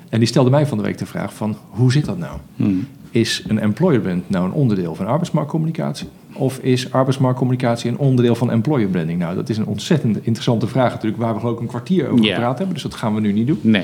En 0.09 0.19
die 0.19 0.27
stelde 0.27 0.49
mij 0.49 0.65
van 0.65 0.77
de 0.77 0.83
week 0.83 0.97
de 0.97 1.05
vraag 1.05 1.33
van, 1.33 1.57
hoe 1.69 1.91
zit 1.91 2.05
dat 2.05 2.17
nou? 2.17 2.37
Hmm. 2.55 2.87
Is 3.11 3.43
een 3.47 3.59
employer 3.59 3.99
brand 3.99 4.29
nou 4.29 4.45
een 4.45 4.51
onderdeel 4.51 4.95
van 4.95 5.05
arbeidsmarktcommunicatie? 5.05 6.07
Of 6.33 6.57
is 6.57 6.91
arbeidsmarktcommunicatie 6.91 7.91
een 7.91 7.97
onderdeel 7.97 8.35
van 8.35 8.51
employer 8.51 8.87
branding? 8.87 9.19
Nou, 9.19 9.35
dat 9.35 9.49
is 9.49 9.57
een 9.57 9.65
ontzettend 9.65 10.15
interessante 10.15 10.67
vraag 10.67 10.93
natuurlijk, 10.93 11.21
waar 11.21 11.33
we 11.33 11.39
geloof 11.39 11.55
ik 11.55 11.61
een 11.61 11.67
kwartier 11.67 12.07
over 12.07 12.23
yeah. 12.23 12.35
gepraat 12.35 12.57
hebben. 12.57 12.73
Dus 12.73 12.83
dat 12.83 12.93
gaan 12.93 13.15
we 13.15 13.21
nu 13.21 13.31
niet 13.31 13.47
doen. 13.47 13.59
Nee. 13.61 13.83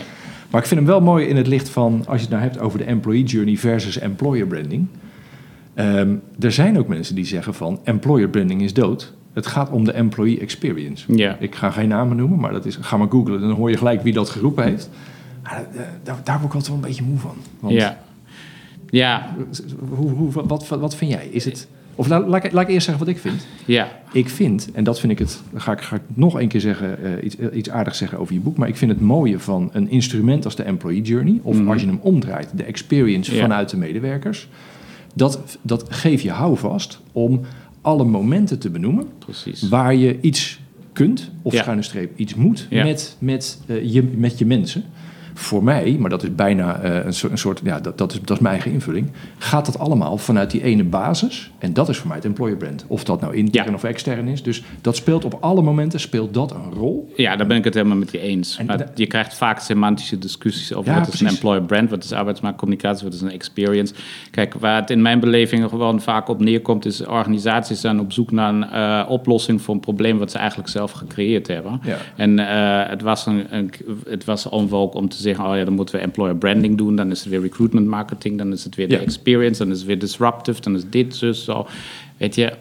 Maar 0.50 0.62
ik 0.62 0.68
vind 0.68 0.80
hem 0.80 0.90
wel 0.90 1.02
mooi 1.02 1.26
in 1.26 1.36
het 1.36 1.48
licht 1.48 1.70
van, 1.70 2.04
als 2.08 2.16
je 2.16 2.22
het 2.22 2.30
nou 2.30 2.42
hebt 2.42 2.60
over 2.60 2.78
de 2.78 2.84
employee 2.84 3.24
journey 3.24 3.58
versus 3.58 4.00
employer 4.00 4.48
branding... 4.48 4.88
Um, 5.80 6.22
er 6.40 6.52
zijn 6.52 6.78
ook 6.78 6.88
mensen 6.88 7.16
die 7.16 7.26
zeggen 7.26 7.54
van 7.54 7.80
employer 7.84 8.30
branding 8.30 8.62
is 8.62 8.74
dood. 8.74 9.14
Het 9.34 9.48
gaat 9.48 9.70
om 9.70 9.84
de 9.84 9.92
employee 9.92 10.40
experience. 10.40 11.16
Ja. 11.16 11.38
Ik 11.40 11.56
ga 11.56 11.70
geen 11.70 11.88
namen 11.88 12.18
noemen, 12.18 12.40
maar 12.40 12.52
dat 12.52 12.66
is, 12.66 12.78
ga 12.82 12.98
maar 12.98 13.08
googlen. 13.10 13.42
Dan 13.42 13.52
hoor 13.52 13.70
je 13.70 13.78
gelijk 13.78 14.02
wie 14.02 14.14
dat 14.14 14.30
geroepen 14.30 14.64
heeft. 14.64 14.90
Maar, 15.44 15.66
uh, 15.74 15.82
daar, 16.04 16.18
daar 16.24 16.40
word 16.40 16.48
ik 16.48 16.54
altijd 16.54 16.68
wel 16.68 16.76
een 16.76 16.82
beetje 16.82 17.04
moe 17.04 17.18
van. 17.18 17.36
Want 17.60 17.74
ja. 17.74 18.00
ja. 18.90 19.36
Hoe, 19.90 20.10
hoe, 20.10 20.32
wat, 20.32 20.68
wat, 20.68 20.80
wat 20.80 20.96
vind 20.96 21.12
jij? 21.12 21.28
Is 21.28 21.46
het... 21.46 21.68
Of 21.96 22.08
laat, 22.08 22.28
laat, 22.28 22.44
ik, 22.44 22.52
laat 22.52 22.64
ik 22.64 22.70
eerst 22.70 22.86
zeggen 22.86 23.06
wat 23.06 23.16
ik 23.16 23.22
vind. 23.22 23.48
Ja. 23.66 23.88
Ik 24.12 24.30
vind, 24.30 24.72
en 24.72 24.84
dat 24.84 25.00
vind 25.00 25.12
ik 25.12 25.20
het, 25.20 25.42
ga 25.56 25.72
ik, 25.72 25.82
ga 25.82 25.96
ik 25.96 26.02
nog 26.14 26.40
een 26.40 26.48
keer 26.48 26.62
zeggen, 26.62 26.98
uh, 27.04 27.24
iets, 27.24 27.36
iets 27.54 27.70
aardigs 27.70 27.98
zeggen 27.98 28.20
over 28.20 28.34
je 28.34 28.40
boek. 28.40 28.58
Maar 28.58 28.68
ik 28.68 28.78
vind 28.78 28.92
het 28.92 29.02
mooie 29.02 29.40
van 29.40 29.70
een 29.74 29.90
instrument 29.90 30.46
als 30.46 30.56
de 30.56 30.64
employee 30.64 31.02
journey, 31.02 31.40
of 31.44 31.60
mm. 31.60 31.70
als 31.70 31.82
je 31.82 31.88
hem 31.88 32.00
omdraait, 32.02 32.50
de 32.56 32.64
experience 32.64 33.36
ja. 33.36 33.42
vanuit 33.42 33.70
de 33.70 33.78
medewerkers 33.78 34.50
dat, 35.14 35.58
dat 35.62 35.86
geeft 35.90 36.24
je 36.24 36.32
houvast 36.32 37.00
om 37.12 37.42
alle 37.82 38.04
momenten 38.04 38.60
te 38.60 38.70
benoemen 38.70 39.08
Precies. 39.20 39.70
waar 39.70 39.96
je 39.96 40.18
iets 40.22 40.60
kunt, 40.94 41.32
of 41.42 41.54
ja. 41.54 41.62
schuine 41.62 41.84
streep 41.84 42.18
iets 42.18 42.36
moet, 42.36 42.68
ja. 42.70 42.84
met, 42.84 43.16
met, 43.20 43.60
uh, 43.68 43.94
je, 43.94 44.04
met 44.04 44.38
je 44.38 44.46
mensen 44.46 44.84
voor 45.40 45.64
mij, 45.64 45.96
maar 46.00 46.10
dat 46.10 46.24
is 46.24 46.36
bijna 46.36 46.84
uh, 46.84 47.06
een, 47.06 47.14
soort, 47.14 47.32
een 47.32 47.38
soort 47.38 47.62
ja, 47.64 47.80
dat, 47.80 47.98
dat, 47.98 48.12
is, 48.12 48.20
dat 48.20 48.38
is 48.38 48.40
mijn 48.40 48.54
eigen 48.54 48.72
invulling, 48.72 49.12
gaat 49.38 49.66
dat 49.66 49.80
allemaal 49.80 50.18
vanuit 50.18 50.52
die 50.52 50.64
ene 50.64 50.84
basis. 50.84 51.52
En 51.58 51.74
dat 51.74 51.90
is 51.90 51.98
voor 51.98 52.08
mij 52.08 52.16
het 52.16 52.26
employer 52.26 52.58
brand. 52.58 52.86
Of 52.88 53.04
dat 53.04 53.22
nou 53.22 53.36
intern 53.36 53.68
ja. 53.68 53.74
of 53.74 53.84
extern 53.84 54.28
is. 54.28 54.44
Dus 54.44 54.64
dat 54.82 54.96
speelt 54.96 55.26
op 55.26 55.38
alle 55.40 55.62
momenten, 55.62 56.00
speelt 56.00 56.34
dat 56.34 56.52
een 56.52 56.74
rol. 56.74 57.14
Ja, 57.16 57.36
daar 57.36 57.48
ben 57.48 57.58
ik 57.58 57.64
het 57.64 57.74
helemaal 57.74 57.98
met 57.98 58.12
je 58.12 58.20
eens. 58.20 58.58
En, 58.58 58.66
maar 58.66 58.90
je 58.96 59.08
krijgt 59.08 59.34
vaak 59.34 59.60
semantische 59.60 60.18
discussies 60.18 60.74
over 60.74 60.92
ja, 60.92 60.98
wat 60.98 61.08
precies. 61.08 61.22
is 61.22 61.28
een 61.28 61.34
employer 61.34 61.64
brand, 61.64 61.90
wat 61.90 62.04
is 62.04 62.12
arbeidsmarktcommunicatie, 62.12 63.04
wat 63.04 63.14
is 63.14 63.22
een 63.22 63.32
experience. 63.32 63.94
Kijk, 64.32 64.54
waar 64.54 64.82
het 64.82 64.90
in 64.90 65.02
mijn 65.02 65.20
beleving 65.20 65.70
gewoon 65.70 66.02
vaak 66.02 66.28
op 66.28 66.40
neerkomt, 66.40 66.86
is 66.86 67.06
organisaties 67.06 67.82
zijn 67.82 68.00
op 68.00 68.12
zoek 68.12 68.32
naar 68.32 68.54
een 68.54 68.66
uh, 68.74 69.10
oplossing 69.10 69.62
voor 69.62 69.74
een 69.74 69.80
probleem 69.80 70.18
wat 70.18 70.32
ze 70.32 70.38
eigenlijk 70.38 70.70
zelf 70.70 70.92
gecreëerd 70.92 71.48
hebben. 71.48 71.80
Ja. 71.84 71.98
En 72.16 72.40
uh, 72.40 72.90
het 72.90 73.02
was 73.02 73.26
een, 73.26 73.46
een, 73.50 73.72
het 74.10 74.26
was 74.26 74.50
onvolk 74.50 74.94
om 74.94 75.10
te 75.10 75.18
zeggen 75.18 75.28
zeggen, 75.36 75.52
oh 75.54 75.58
ja, 75.58 75.64
dan 75.64 75.74
moeten 75.74 75.96
we 75.96 76.02
employer 76.02 76.36
branding 76.36 76.78
doen, 76.78 76.96
dan 76.96 77.12
is 77.12 77.20
het 77.20 77.30
weer 77.30 77.42
recruitment 77.42 77.88
marketing, 77.88 78.38
dan 78.38 78.52
is 78.52 78.64
het 78.64 78.76
weer 78.76 78.88
de 78.88 78.96
ja. 78.96 79.02
experience, 79.02 79.64
dan 79.64 79.72
is 79.72 79.78
het 79.78 79.88
weer 79.88 80.00
disruptive, 80.00 80.62
dan 80.62 80.76
is 80.76 80.84
dit, 80.90 81.16
zus, 81.16 81.44
zo. 81.44 81.68
Weet 82.18 82.36
je, 82.36 82.54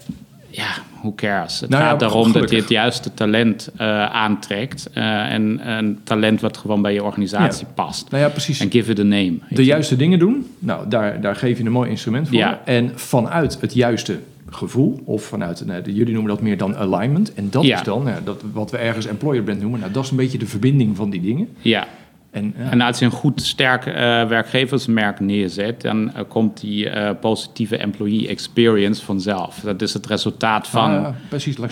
ja, 0.50 0.68
who 1.00 1.12
cares? 1.14 1.60
Het 1.60 1.70
nou 1.70 1.82
gaat 1.82 2.00
ja, 2.00 2.06
erom 2.06 2.24
gelukkig. 2.24 2.40
dat 2.40 2.50
je 2.50 2.56
het 2.56 2.68
juiste 2.68 3.14
talent 3.14 3.70
uh, 3.80 4.04
aantrekt. 4.04 4.90
Uh, 4.94 5.32
en 5.32 5.70
een 5.70 5.98
talent 6.04 6.40
wat 6.40 6.56
gewoon 6.56 6.82
bij 6.82 6.92
je 6.92 7.04
organisatie 7.04 7.66
ja. 7.66 7.72
past. 7.74 8.10
Nou 8.10 8.22
ja, 8.22 8.28
precies. 8.28 8.60
En 8.60 8.70
give 8.70 8.90
it 8.90 8.98
a 8.98 9.02
name. 9.02 9.34
De 9.50 9.64
juiste 9.64 9.96
dingen 9.96 10.18
doen, 10.18 10.46
nou, 10.58 10.88
daar, 10.88 11.20
daar 11.20 11.36
geef 11.36 11.58
je 11.58 11.64
een 11.64 11.72
mooi 11.72 11.90
instrument 11.90 12.28
voor. 12.28 12.36
Ja. 12.36 12.60
En 12.64 12.92
vanuit 12.94 13.60
het 13.60 13.74
juiste 13.74 14.18
gevoel, 14.50 15.00
of 15.04 15.22
vanuit, 15.22 15.66
nou, 15.66 15.82
jullie 15.92 16.12
noemen 16.12 16.30
dat 16.30 16.40
meer 16.40 16.56
dan 16.56 16.76
alignment. 16.76 17.34
En 17.34 17.50
dat 17.50 17.64
is 17.64 17.82
dan, 17.82 18.02
nou, 18.02 18.24
dat, 18.24 18.42
wat 18.52 18.70
we 18.70 18.76
ergens 18.76 19.06
employer 19.06 19.42
brand 19.42 19.60
noemen, 19.60 19.80
nou, 19.80 19.92
dat 19.92 20.04
is 20.04 20.10
een 20.10 20.16
beetje 20.16 20.38
de 20.38 20.46
verbinding 20.46 20.96
van 20.96 21.10
die 21.10 21.20
dingen. 21.20 21.48
Ja, 21.60 21.86
En, 22.30 22.54
ja, 22.58 22.70
En 22.70 22.80
als 22.80 22.98
je 22.98 23.04
een 23.04 23.10
goed, 23.10 23.42
sterk 23.42 23.86
uh, 23.86 23.94
werkgeversmerk 24.28 25.20
neerzet, 25.20 25.80
dan 25.80 26.02
uh, 26.04 26.10
komt 26.28 26.60
die 26.60 26.84
uh, 26.90 27.10
positieve 27.20 27.76
employee 27.76 28.28
experience 28.28 29.04
vanzelf. 29.04 29.60
Dat 29.64 29.82
is 29.82 29.94
het 29.94 30.06
resultaat 30.06 30.68
van 30.68 30.90
Ah, 31.04 31.14
precies, 31.28 31.56
het- 31.56 31.70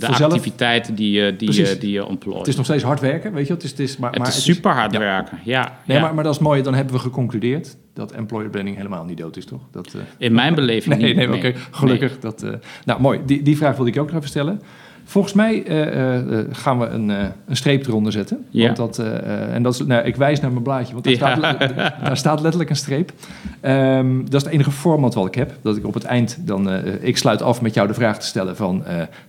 de 0.00 0.06
activiteiten 0.06 0.94
die 0.94 1.10
je, 1.10 1.36
die, 1.36 1.48
Precies. 1.54 1.78
die 1.78 1.90
je 1.92 2.06
ontplooit. 2.06 2.38
Het 2.38 2.48
is 2.48 2.56
nog 2.56 2.64
steeds 2.64 2.82
hard 2.82 3.00
werken, 3.00 3.32
weet 3.32 3.46
je. 3.46 3.52
Het 3.52 3.62
is, 3.64 3.70
het 3.70 3.80
is, 3.80 3.96
maar, 3.96 4.10
Het 4.10 4.18
maar 4.18 4.28
is 4.28 4.42
super 4.44 4.72
hard 4.72 4.92
ja. 4.92 4.98
werken, 4.98 5.38
ja. 5.44 5.78
Nee, 5.86 6.00
maar, 6.00 6.14
maar 6.14 6.24
dat 6.24 6.34
is 6.34 6.40
mooi. 6.40 6.62
Dan 6.62 6.74
hebben 6.74 6.94
we 6.94 7.00
geconcludeerd 7.00 7.76
dat 7.94 8.12
employer 8.12 8.50
branding 8.50 8.76
helemaal 8.76 9.04
niet 9.04 9.18
dood 9.18 9.36
is, 9.36 9.44
toch? 9.44 9.60
Dat, 9.72 9.86
eh, 9.94 10.00
In 10.18 10.32
mijn 10.32 10.54
beleving 10.54 10.94
nee, 11.00 11.14
niet. 11.14 11.28
nee, 11.28 11.36
oké, 11.36 11.52
gelukkig. 11.70 12.18
Dat, 12.18 12.42
eh, 12.42 12.50
nou, 12.84 13.00
mooi. 13.00 13.20
Die, 13.26 13.42
die 13.42 13.56
vraag 13.56 13.76
wilde 13.76 13.90
ik 13.90 13.98
ook 13.98 14.06
nog 14.06 14.16
even 14.16 14.28
stellen. 14.28 14.62
Volgens 15.04 15.34
mij 15.34 15.64
eh, 15.64 15.86
eh, 15.86 16.38
eh, 16.38 16.46
gaan 16.50 16.78
we 16.78 16.86
een, 16.86 17.08
een 17.08 17.56
streep 17.56 17.86
eronder 17.86 18.12
zetten. 18.12 18.46
Ja. 18.50 18.64
Want 18.64 18.76
dat, 18.76 18.98
en 18.98 19.62
dat 19.62 19.74
is, 19.74 19.86
nou, 19.86 20.04
ik 20.04 20.16
wijs 20.16 20.40
naar 20.40 20.50
mijn 20.50 20.62
blaadje, 20.62 20.92
want 20.92 21.04
daar, 21.04 21.14
Ja. 21.14 21.36
staat, 21.36 21.76
daar 22.04 22.16
staat 22.16 22.40
letterlijk 22.40 22.70
een 22.70 22.76
streep. 22.76 23.12
Ehm, 23.60 24.18
dat 24.24 24.34
is 24.34 24.42
het 24.42 24.52
enige 24.52 24.70
format 24.70 25.14
wat 25.14 25.26
ik 25.26 25.34
heb. 25.34 25.52
Dat 25.62 25.76
ik 25.76 25.86
op 25.86 25.94
het 25.94 26.04
eind 26.04 26.38
dan... 26.40 26.70
ik 27.00 27.16
sluit 27.16 27.42
af 27.42 27.60
met 27.60 27.74
jou 27.74 27.88
de 27.88 27.94
vraag 27.94 28.18
te 28.18 28.26
stellen 28.26 28.56
van... 28.56 28.84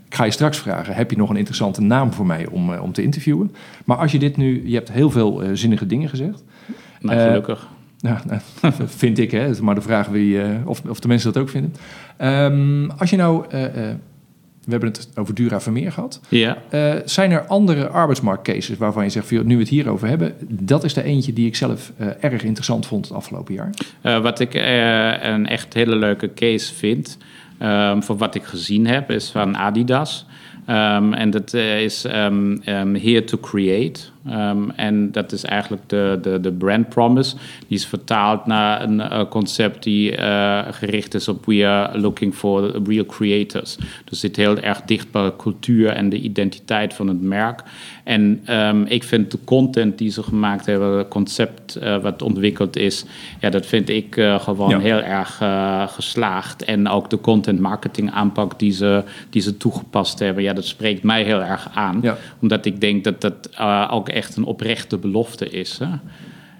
ik 0.07 0.15
ga 0.15 0.23
je 0.23 0.31
straks 0.31 0.57
vragen, 0.57 0.95
heb 0.95 1.11
je 1.11 1.17
nog 1.17 1.29
een 1.29 1.37
interessante 1.37 1.81
naam 1.81 2.13
voor 2.13 2.25
mij 2.25 2.47
om, 2.47 2.73
om 2.73 2.91
te 2.91 3.03
interviewen? 3.03 3.55
Maar 3.85 3.97
als 3.97 4.11
je 4.11 4.19
dit 4.19 4.37
nu... 4.37 4.69
Je 4.69 4.75
hebt 4.75 4.91
heel 4.91 5.09
veel 5.09 5.41
zinnige 5.53 5.85
dingen 5.85 6.09
gezegd. 6.09 6.43
Nou, 6.99 7.19
gelukkig. 7.19 7.67
Ja, 7.97 8.21
nou, 8.29 8.41
vind 8.85 9.19
ik, 9.19 9.31
hè. 9.31 9.51
Maar 9.61 9.75
de 9.75 9.81
vraag 9.81 10.07
wie, 10.07 10.41
eh, 10.41 10.49
of, 10.65 10.81
of 10.87 10.99
de 10.99 11.07
mensen 11.07 11.33
dat 11.33 11.41
ook 11.41 11.49
vinden. 11.49 11.73
Ehm, 12.17 12.89
als 12.97 13.09
je 13.09 13.15
nou... 13.15 13.45
we 14.65 14.71
hebben 14.71 14.89
het 14.89 15.09
over 15.15 15.33
Dura 15.33 15.61
Vermeer 15.61 15.91
gehad. 15.91 16.21
Ja. 16.29 16.57
Eh, 16.69 16.93
zijn 17.05 17.31
er 17.31 17.45
andere 17.45 17.87
arbeidsmarktcases 17.87 18.77
waarvan 18.77 19.03
je 19.03 19.09
zegt... 19.09 19.31
nu 19.31 19.55
we 19.55 19.61
het 19.61 19.69
hierover 19.69 20.07
hebben... 20.07 20.33
dat 20.47 20.83
is 20.83 20.93
de 20.93 21.03
eentje 21.03 21.33
die 21.33 21.47
ik 21.47 21.55
zelf 21.55 21.91
eh, 21.97 22.07
erg 22.19 22.43
interessant 22.43 22.85
vond 22.85 23.07
het 23.07 23.17
afgelopen 23.17 23.53
jaar. 23.53 23.69
Uh, 24.03 24.21
wat 24.21 24.39
ik 24.39 24.53
een 24.53 25.47
echt 25.47 25.73
hele 25.73 25.95
leuke 25.95 26.33
case 26.33 26.73
vind, 26.73 27.17
um, 27.61 28.03
voor 28.03 28.17
wat 28.17 28.35
ik 28.35 28.43
gezien 28.43 28.87
heb, 28.87 29.11
is 29.11 29.29
van 29.29 29.57
Adidas. 29.57 30.25
Um, 30.69 31.13
en 31.13 31.29
dat 31.29 31.53
is 31.53 32.05
um, 32.05 32.61
Here 32.95 33.23
to 33.23 33.37
Create. 33.37 33.99
En 34.75 35.11
dat 35.11 35.31
is 35.31 35.43
eigenlijk 35.43 35.83
de, 35.87 36.19
de, 36.21 36.39
de 36.39 36.51
brand 36.51 36.89
promise. 36.89 37.35
Die 37.67 37.77
is 37.77 37.85
vertaald 37.85 38.45
naar 38.45 38.83
een 38.83 38.99
uh, 38.99 39.21
concept 39.29 39.83
die 39.83 40.17
uh, 40.17 40.59
gericht 40.71 41.13
is 41.13 41.27
op 41.27 41.45
we 41.45 41.67
are 41.67 41.99
looking 41.99 42.35
for 42.35 42.81
real 42.87 43.05
creators. 43.05 43.77
Dus 44.05 44.19
zit 44.19 44.35
heel 44.35 44.57
erg 44.57 44.81
dicht 44.81 45.11
bij 45.11 45.23
de 45.23 45.33
cultuur 45.37 45.89
en 45.89 46.09
de 46.09 46.19
identiteit 46.19 46.93
van 46.93 47.07
het 47.07 47.21
merk. 47.21 47.63
En 48.03 48.41
um, 48.49 48.85
ik 48.85 49.03
vind 49.03 49.31
de 49.31 49.39
content 49.43 49.97
die 49.97 50.11
ze 50.11 50.23
gemaakt 50.23 50.65
hebben, 50.65 50.97
het 50.97 51.07
concept 51.07 51.77
uh, 51.83 51.97
wat 51.97 52.21
ontwikkeld 52.21 52.77
is, 52.77 53.05
ja, 53.39 53.49
dat 53.49 53.65
vind 53.65 53.89
ik 53.89 54.13
gewoon 54.39 54.69
Ja. 54.69 54.79
heel 54.79 55.01
erg 55.01 55.41
geslaagd. 55.93 56.63
En 56.63 56.87
ook 56.87 57.09
de 57.09 57.21
content 57.21 57.59
marketing 57.59 58.11
aanpak 58.11 58.59
die 58.59 58.71
ze, 58.71 59.03
die 59.29 59.41
ze 59.41 59.57
toegepast 59.57 60.19
hebben, 60.19 60.43
ja, 60.43 60.53
dat 60.53 60.65
spreekt 60.65 61.03
mij 61.03 61.23
heel 61.23 61.41
erg 61.41 61.69
aan. 61.73 61.99
Ja. 62.01 62.17
Omdat 62.41 62.65
ik 62.65 62.81
denk 62.81 63.03
dat 63.03 63.21
dat 63.21 63.49
ook 63.89 64.09
echt 64.15 64.35
een 64.35 64.43
oprechte 64.45 64.97
belofte 64.97 65.49
is. 65.49 65.79
Hè? 65.79 65.87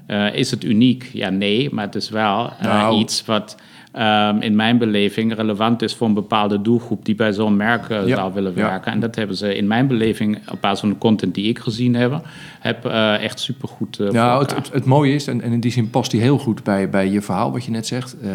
Uh, 0.08 0.36
is 0.36 0.52
het 0.52 0.64
uniek? 0.64 1.10
Ja, 1.14 1.30
nee, 1.30 1.70
maar 1.74 1.86
het 1.86 1.96
is 1.96 2.10
wel 2.10 2.46
uh, 2.46 2.62
Nou. 2.62 3.00
iets 3.00 3.26
wat 3.26 3.56
um, 4.00 4.42
in 4.42 4.56
mijn 4.56 4.78
beleving 4.78 5.36
relevant 5.36 5.82
is 5.82 5.96
voor 5.96 6.08
een 6.08 6.14
bepaalde 6.14 6.62
doelgroep 6.62 7.06
die 7.06 7.16
bij 7.16 7.34
zo'n 7.34 7.56
merk 7.56 7.90
uh, 7.90 8.08
Ja, 8.08 8.16
zou 8.16 8.34
willen 8.34 8.54
ja. 8.56 8.70
werken. 8.70 8.92
En 8.92 9.00
dat 9.00 9.16
hebben 9.16 9.36
ze 9.38 9.56
in 9.56 9.68
mijn 9.68 9.88
beleving, 9.88 10.38
op 10.52 10.62
basis 10.62 10.80
van 10.80 10.90
de 10.90 10.98
content 10.98 11.36
die 11.36 11.48
ik 11.50 11.60
gezien 11.60 11.96
heb, 11.96 12.22
heb 12.60 12.86
echt 13.22 13.40
supergoed 13.40 14.00
uh, 14.00 14.10
Nou, 14.10 14.42
het, 14.42 14.56
het, 14.56 14.72
het 14.74 14.86
mooie 14.86 15.14
is, 15.14 15.28
en, 15.28 15.42
en 15.42 15.52
in 15.52 15.60
die 15.60 15.72
zin 15.72 15.90
past 15.90 16.12
die 16.12 16.22
heel 16.22 16.38
goed 16.38 16.64
bij, 16.64 16.90
bij 16.90 17.10
je 17.10 17.22
verhaal 17.22 17.52
wat 17.52 17.66
je 17.66 17.72
net 17.72 17.88
zegt. 17.88 18.18
Eh, 18.20 18.30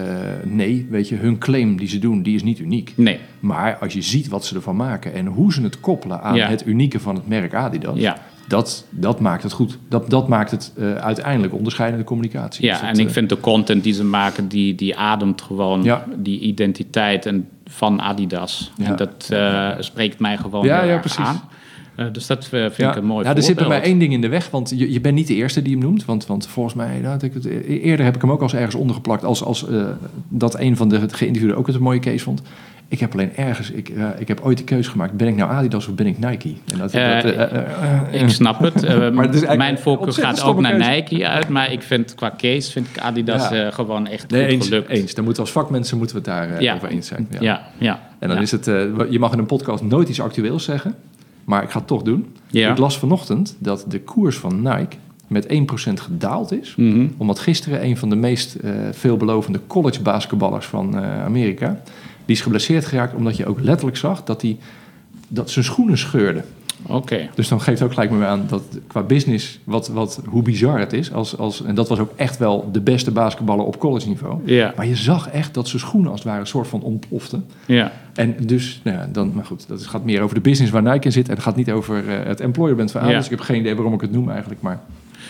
nee, 0.45 0.87
weet 0.91 1.09
je, 1.09 1.17
hun 1.17 1.39
claim 1.39 1.77
die 1.77 1.89
ze 1.89 1.99
doen, 1.99 2.23
die 2.23 2.35
is 2.35 2.43
niet 2.43 2.59
uniek. 2.59 2.93
Nee, 2.97 3.19
Maar 3.41 3.77
als 3.81 3.93
je 3.93 4.03
ziet 4.03 4.29
wat 4.29 4.45
ze 4.45 4.55
ervan 4.55 4.77
maken 4.77 5.13
en 5.15 5.27
hoe 5.27 5.53
ze 5.53 5.63
het 5.63 5.81
koppelen 5.81 6.23
aan 6.23 6.37
Ja. 6.37 6.49
het 6.49 6.67
unieke 6.67 7.01
van 7.01 7.15
het 7.15 7.29
merk 7.29 7.55
Adidas, 7.55 7.99
ja, 7.99 8.17
Dat, 8.51 8.85
dat 8.91 9.21
maakt 9.21 9.43
het 9.43 9.53
goed. 9.53 9.79
Dat, 9.89 10.11
dat 10.11 10.29
maakt 10.29 10.51
het 10.51 10.73
uh, 10.79 10.95
uiteindelijk 10.95 11.55
onderscheidende 11.55 12.05
communicatie. 12.05 12.65
Ja, 12.67 12.79
Dus 12.81 12.89
en 12.89 12.99
ik 12.99 13.07
eh, 13.07 13.13
vind 13.13 13.29
de 13.29 13.41
content 13.41 13.83
die 13.85 13.93
ze 13.93 14.05
maken, 14.05 14.49
die, 14.49 14.75
die 14.75 14.97
ademt 14.97 15.43
gewoon 15.43 15.83
Ja. 15.83 16.05
die 16.17 16.41
identiteit 16.41 17.27
en 17.27 17.49
van 17.65 18.01
Adidas. 18.01 18.73
Ja. 18.77 18.85
En 18.85 18.97
dat 18.97 19.29
eh, 19.31 19.71
spreekt 19.79 20.19
mij 20.19 20.37
gewoon 20.37 20.65
Ja, 20.65 20.83
ja, 20.83 20.99
precies. 20.99 21.19
aan. 21.19 21.41
Eh, 22.01 22.07
dus 22.13 22.27
dat 22.27 22.45
eh, 22.45 22.51
vind 22.51 22.77
ja. 22.77 22.91
ik 22.91 22.97
een 22.97 23.05
mooi 23.05 23.27
ja, 23.27 23.37
er 23.37 23.43
zit 23.43 23.55
bij 23.57 23.67
mij 23.67 23.77
voorbeeld. 23.77 23.91
één 23.91 23.99
ding 23.99 24.13
in 24.13 24.21
de 24.21 24.29
weg, 24.29 24.51
want 24.51 24.73
je, 24.77 24.93
je 24.93 25.01
bent 25.01 25.15
niet 25.15 25.27
de 25.27 25.35
eerste 25.35 25.63
die 25.63 25.73
hem 25.73 25.83
noemt. 25.83 26.05
Want, 26.05 26.27
want 26.27 26.47
volgens 26.47 26.75
mij, 26.75 26.99
nou, 26.99 27.19
ik 27.25 27.35
het, 27.35 27.45
eerder 27.67 28.05
heb 28.05 28.15
ik 28.15 28.21
hem 28.21 28.31
ook 28.31 28.37
al 28.39 28.43
eens 28.43 28.55
ergens 28.55 28.75
ondergeplakt 28.75 29.25
als, 29.25 29.45
als 29.45 29.69
eh, 29.69 29.85
dat 30.29 30.59
een 30.61 30.77
van 30.77 30.89
de 30.89 30.99
geïnterviewden 31.09 31.57
ook 31.59 31.67
het 31.67 31.77
een 31.77 31.83
mooie 31.83 31.99
case 31.99 32.25
vond. 32.25 32.43
Ik 32.91 33.01
heb 33.01 33.13
alleen 33.13 33.37
ergens, 33.37 33.71
ik, 33.71 33.89
eh, 33.89 34.05
ik 34.19 34.29
heb 34.29 34.41
ooit 34.43 34.59
de 34.59 34.65
keuze 34.65 34.91
gemaakt, 34.91 35.13
ben 35.13 35.29
ik 35.29 35.37
nou 35.37 35.51
Adidas 35.51 35.89
of 35.89 35.95
ben 35.95 36.07
ik 36.07 36.19
Nike? 36.19 36.53
En 36.73 36.79
dat, 36.79 36.93
Eh, 36.93 37.23
dat, 37.23 37.35
eh, 37.35 38.23
Ik 38.23 38.29
snap 38.29 38.61
het. 38.61 38.83
Maar 39.15 39.29
het 39.29 39.57
mijn 39.57 39.79
voorkeur 39.79 40.13
gaat 40.13 40.43
ook 40.43 40.61
naar 40.61 40.73
keuze. 40.77 40.91
Nike 40.91 41.29
uit. 41.29 41.49
Maar 41.49 41.73
ik 41.73 41.83
vind 41.83 42.15
qua 42.15 42.35
case 42.37 42.71
vind 42.71 42.87
ik 42.89 42.99
Adidas 42.99 43.49
Ja. 43.49 43.71
gewoon 43.71 44.07
echt 44.07 44.31
nee, 44.31 44.47
eens, 44.47 44.69
gelukt. 44.69 44.89
eens. 44.89 45.15
Dan 45.15 45.25
moeten 45.25 45.43
we 45.43 45.49
als 45.49 45.59
vakmensen 45.59 45.97
moeten 45.99 46.17
we 46.17 46.31
het 46.31 46.39
daar 46.39 46.63
Ja. 46.63 46.75
over 46.75 46.89
eens 46.89 47.07
zijn. 47.07 47.29
Ja. 47.31 47.39
Ja, 47.41 47.63
ja. 47.79 48.01
En 48.19 48.29
dan 48.29 48.39
is 48.39 48.51
het, 48.51 48.65
je 49.11 49.17
mag 49.19 49.33
in 49.33 49.39
een 49.39 49.47
podcast 49.47 49.83
nooit 49.83 50.09
iets 50.09 50.21
actueels 50.21 50.65
zeggen, 50.65 50.95
maar 51.45 51.63
ik 51.63 51.71
ga 51.71 51.79
het 51.79 51.87
toch 51.87 52.03
doen. 52.03 52.35
Ik 52.51 52.79
las 52.79 52.99
vanochtend 52.99 53.57
dat 53.59 53.85
de 53.89 54.01
koers 54.01 54.37
van 54.37 54.63
Nike 54.63 54.97
met 55.27 55.47
1% 55.49 56.01
gedaald 56.01 56.53
is. 56.53 56.75
Mhm. 56.77 57.07
Omdat 57.17 57.39
gisteren 57.39 57.85
een 57.85 57.97
van 57.97 58.09
de 58.09 58.17
meest 58.17 58.57
veelbelovende 58.93 59.61
college 59.67 60.03
basketballers 60.03 60.67
van 60.67 60.97
Amerika... 61.05 61.81
die 62.31 62.39
is 62.39 62.45
geblesseerd 62.45 62.85
geraakt 62.85 63.15
omdat 63.15 63.37
je 63.37 63.47
ook 63.47 63.61
letterlijk 63.61 63.97
zag 63.97 64.25
dat, 64.25 64.43
hij 64.43 64.57
dat 65.29 65.51
zijn 65.51 65.65
schoenen 65.65 65.99
scheurde. 65.99 66.43
Oké. 66.87 67.29
Dus 67.35 67.49
dan 67.49 67.61
geeft 67.61 67.83
ook 67.83 67.93
gelijk 67.93 68.11
me 68.11 68.25
aan 68.25 68.45
dat 68.49 68.63
qua 68.87 69.03
business 69.03 69.59
wat, 69.65 69.89
wat, 69.89 70.23
hoe 70.27 70.43
bizar 70.43 70.79
het 70.79 70.93
is. 70.93 71.13
Als, 71.13 71.37
als, 71.37 71.65
en 71.65 71.75
dat 71.75 71.89
was 71.89 71.99
ook 71.99 72.13
echt 72.17 72.39
wel 72.39 72.69
de 72.73 72.81
beste 72.81 73.11
basketballer 73.11 73.65
op 73.65 73.79
college 73.79 74.09
niveau. 74.09 74.39
Ja, 74.45 74.73
Maar 74.77 74.87
je 74.87 74.97
zag 74.97 75.31
echt 75.31 75.55
dat 75.55 75.69
zijn 75.69 75.83
schoenen 75.83 76.11
als 76.11 76.21
het 76.21 76.29
ware 76.29 76.41
een 76.41 76.47
soort 76.47 76.69
van 76.69 76.83
ontploften. 76.83 77.45
ja. 77.67 77.93
En 78.15 78.37
dus, 78.47 78.81
nou 78.85 78.97
ja, 78.97 79.09
dan, 79.13 79.33
maar 79.35 79.45
goed, 79.45 79.69
dat 79.69 79.87
gaat 79.87 80.05
meer 80.05 80.21
over 80.21 80.35
de 80.35 80.41
business 80.41 80.73
waar 80.73 80.83
Nike 80.83 81.05
in 81.05 81.13
zit. 81.13 81.29
En 81.29 81.35
het 81.35 81.43
gaat 81.43 81.57
niet 81.57 81.71
over 81.71 82.09
eh, 82.09 82.27
het 82.27 82.41
employer 82.41 82.77
bent 82.77 82.91
van 82.91 83.01
Adidas. 83.01 83.27
Ja. 83.27 83.31
Ik 83.31 83.39
heb 83.39 83.47
geen 83.47 83.61
idee 83.61 83.75
waarom 83.75 83.95
ik 83.95 84.01
het 84.01 84.13
noem 84.13 84.31
eigenlijk, 84.31 84.61
maar 84.61 84.81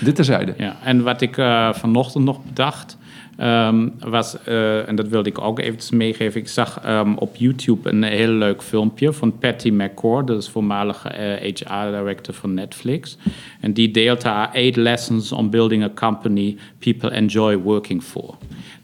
dit 0.00 0.14
terzijde. 0.14 0.54
Ja, 0.56 0.76
en 0.84 1.02
wat 1.02 1.20
ik 1.20 1.36
eh, 1.36 1.72
vanochtend 1.72 2.24
nog 2.24 2.44
bedacht 2.44 2.98
ehm, 3.36 3.88
was, 3.98 4.42
eh, 4.44 4.88
en 4.88 4.96
dat 4.96 5.08
wilde 5.08 5.28
ik 5.28 5.40
ook 5.40 5.58
eventjes 5.58 5.90
meegeven. 5.90 6.40
Ik 6.40 6.48
zag 6.48 6.80
ehm, 6.80 7.14
op 7.14 7.36
YouTube 7.36 7.90
een 7.90 8.02
heel 8.02 8.32
leuk 8.32 8.62
filmpje 8.62 9.12
van 9.12 9.38
Patty 9.38 9.70
McCord, 9.70 10.26
dat 10.26 10.42
is 10.42 10.48
voormalige 10.48 11.08
eh, 11.08 11.54
HR-director 11.54 12.34
van 12.34 12.54
Netflix. 12.54 13.16
En 13.60 13.72
die 13.72 13.90
deelt 13.90 14.22
haar 14.22 14.52
eight 14.52 14.76
lessons 14.76 15.32
on 15.32 15.50
building 15.50 15.84
a 15.84 15.90
company 15.94 16.56
people 16.78 17.10
enjoy 17.10 17.56
working 17.56 18.02
for. 18.02 18.34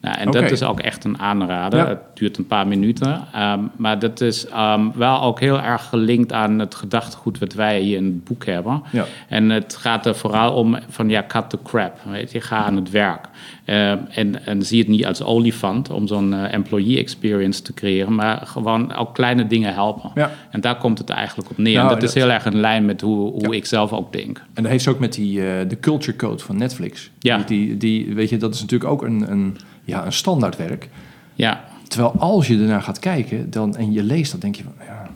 Nou, 0.06 0.18
en 0.18 0.30
dat 0.30 0.50
is 0.50 0.62
ook 0.62 0.80
echt 0.80 1.04
een 1.04 1.18
aanrader. 1.20 1.78
Ja. 1.78 1.88
Het 1.88 1.98
duurt 2.14 2.38
een 2.38 2.46
paar 2.46 2.66
minuten. 2.66 3.20
ehm, 3.32 3.60
maar 3.76 3.98
dat 3.98 4.20
is 4.20 4.46
ehm, 4.46 4.80
wel 4.94 5.22
ook 5.22 5.40
heel 5.40 5.60
erg 5.60 5.84
gelinkt 5.88 6.32
aan 6.32 6.58
het 6.58 6.74
gedachtegoed 6.74 7.38
wat 7.38 7.52
wij 7.52 7.80
hier 7.80 7.96
in 7.96 8.04
het 8.04 8.24
boek 8.24 8.46
hebben. 8.46 8.82
Ja. 8.92 9.04
En 9.28 9.50
het 9.50 9.76
gaat 9.76 10.06
er 10.06 10.14
vooral 10.16 10.52
om 10.54 10.76
van 10.88 11.08
ja, 11.08 11.24
cut 11.28 11.50
the 11.50 11.58
crap. 11.64 11.98
Weet 12.10 12.32
je, 12.32 12.40
ga 12.40 12.56
aan 12.64 12.76
het 12.76 12.90
werk. 12.90 13.28
Ehm, 13.64 13.98
en, 14.10 14.46
en 14.46 14.62
zie 14.62 14.78
het 14.78 14.88
niet 14.88 15.06
als 15.06 15.22
olifant 15.22 15.90
om 15.90 16.06
zo'n 16.06 16.34
eh, 16.34 16.52
employee 16.52 16.98
experience 16.98 17.62
te 17.62 17.74
creëren, 17.74 18.14
maar 18.14 18.42
gewoon 18.44 18.94
ook 18.94 19.14
kleine 19.14 19.46
dingen 19.46 19.74
helpen. 19.74 20.10
Ja. 20.14 20.30
En 20.50 20.60
daar 20.60 20.76
komt 20.76 20.98
het 20.98 21.10
eigenlijk 21.10 21.50
op 21.50 21.58
neer. 21.58 21.72
Nou, 21.72 21.84
en 21.84 21.90
dat, 21.92 22.00
dat- 22.00 22.08
is 22.08 22.14
heel 22.22 22.30
erg 22.30 22.44
in 22.46 22.56
lijn 22.60 22.84
met 22.84 23.00
hoe, 23.00 23.30
hoe 23.30 23.50
Ja. 23.50 23.56
ik 23.56 23.66
zelf 23.66 23.92
ook 23.92 24.12
denk. 24.12 24.42
En 24.54 24.62
dat 24.62 24.70
heeft 24.72 24.84
ze 24.84 24.90
ook 24.90 24.98
met 24.98 25.12
die, 25.12 25.40
eh, 25.40 25.68
de 25.68 25.80
culture 25.80 26.16
code 26.16 26.42
van 26.42 26.56
Netflix. 26.56 27.10
Ja. 27.18 27.38
Die, 27.46 27.76
die, 27.76 28.14
weet 28.14 28.28
je, 28.30 28.36
dat 28.36 28.54
is 28.54 28.60
natuurlijk 28.60 28.90
ook 28.90 29.02
een, 29.02 29.30
een, 29.30 29.56
ja, 29.86 30.04
een 30.06 30.12
standaardwerk. 30.12 30.88
Ja, 31.34 31.64
Terwijl 31.88 32.12
als 32.18 32.46
je 32.46 32.58
ernaar 32.58 32.82
gaat 32.82 32.98
kijken 32.98 33.50
dan, 33.50 33.76
en 33.76 33.92
je 33.92 34.02
leest, 34.02 34.30
dan 34.30 34.40
denk 34.40 34.54
je 34.56 34.62
van, 34.62 34.72
ja, 34.86 35.06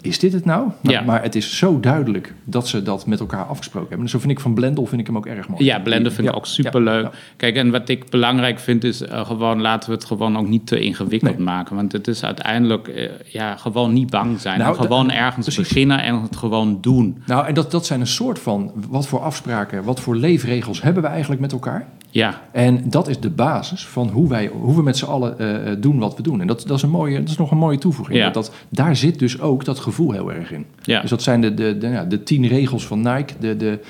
is 0.00 0.18
dit 0.18 0.32
het 0.32 0.44
nou? 0.44 0.68
Maar, 0.80 0.92
Ja. 0.92 1.00
maar 1.02 1.22
het 1.22 1.34
is 1.34 1.56
zo 1.58 1.80
duidelijk 1.80 2.34
dat 2.44 2.68
ze 2.68 2.82
dat 2.82 3.06
met 3.06 3.20
elkaar 3.20 3.44
afgesproken 3.44 3.88
hebben. 3.88 4.04
Dus 4.06 4.14
zo 4.14 4.18
vind 4.18 4.32
ik 4.32 4.40
van 4.40 4.54
Blendel 4.54 4.86
vind 4.86 5.00
ik 5.00 5.06
hem 5.06 5.16
ook 5.16 5.26
erg 5.26 5.48
mooi. 5.48 5.64
Ja, 5.64 5.78
blenden 5.78 6.12
vind 6.12 6.26
ik 6.26 6.32
Ja, 6.32 6.38
ook 6.38 6.46
superleuk. 6.46 7.02
ja. 7.04 7.10
Kijk, 7.36 7.56
en 7.56 7.70
wat 7.70 7.88
ik 7.88 8.10
belangrijk 8.10 8.58
vind 8.58 8.84
is 8.84 9.00
eh, 9.02 9.26
gewoon 9.26 9.60
laten 9.60 9.88
we 9.90 9.94
het 9.94 10.04
gewoon 10.04 10.36
ook 10.38 10.48
niet 10.48 10.66
te 10.66 10.80
ingewikkeld 10.80 11.36
Nee. 11.36 11.44
maken. 11.44 11.76
Want 11.76 11.92
het 11.92 12.08
is 12.08 12.24
uiteindelijk 12.24 12.88
eh, 12.88 13.10
ja, 13.32 13.56
gewoon 13.56 13.92
niet 13.92 14.10
bang 14.10 14.40
zijn. 14.40 14.58
Nou, 14.58 14.76
en 14.76 14.82
gewoon 14.82 15.10
ergens 15.10 15.46
precies. 15.46 15.68
beginnen 15.68 16.02
en 16.02 16.22
het 16.22 16.36
gewoon 16.36 16.78
doen. 16.80 17.22
Nou, 17.26 17.46
en 17.46 17.54
dat, 17.54 17.70
dat 17.70 17.86
zijn 17.86 18.00
een 18.00 18.06
soort 18.06 18.38
van, 18.38 18.72
wat 18.88 19.06
voor 19.06 19.20
afspraken, 19.20 19.84
wat 19.84 20.00
voor 20.00 20.16
leefregels 20.16 20.82
hebben 20.82 21.02
we 21.02 21.08
eigenlijk 21.08 21.40
met 21.40 21.52
elkaar? 21.52 21.86
Ja, 22.16 22.42
En 22.52 22.80
dat 22.84 23.08
is 23.08 23.20
de 23.20 23.30
basis 23.30 23.86
van 23.86 24.08
hoe, 24.08 24.28
wij, 24.28 24.50
hoe 24.60 24.74
we 24.76 24.82
met 24.82 24.96
z'n 24.96 25.04
allen 25.04 25.38
eh, 25.38 25.72
doen 25.78 25.98
wat 25.98 26.16
we 26.16 26.22
doen. 26.22 26.40
En 26.40 26.46
dat, 26.46 26.64
dat, 26.66 26.76
is 26.76 26.82
een 26.82 26.90
mooie, 26.90 27.18
dat 27.18 27.28
is 27.28 27.36
nog 27.36 27.50
een 27.50 27.58
mooie 27.58 27.78
toevoeging. 27.78 28.18
Ja. 28.18 28.24
Dat, 28.24 28.34
dat, 28.34 28.52
daar 28.68 28.96
zit 28.96 29.18
dus 29.18 29.40
ook 29.40 29.64
dat 29.64 29.78
gevoel 29.78 30.12
heel 30.12 30.32
erg 30.32 30.52
in. 30.52 30.66
ja. 30.82 31.00
Dus 31.00 31.10
dat 31.10 31.22
zijn 31.22 31.40
de, 31.40 31.54
de, 31.54 31.78
de, 31.78 31.88
ja, 31.88 32.04
de 32.04 32.22
tien 32.22 32.46
regels 32.46 32.86
van 32.86 33.00
Nike. 33.00 33.32
De, 33.40 33.56
de, 33.56 33.80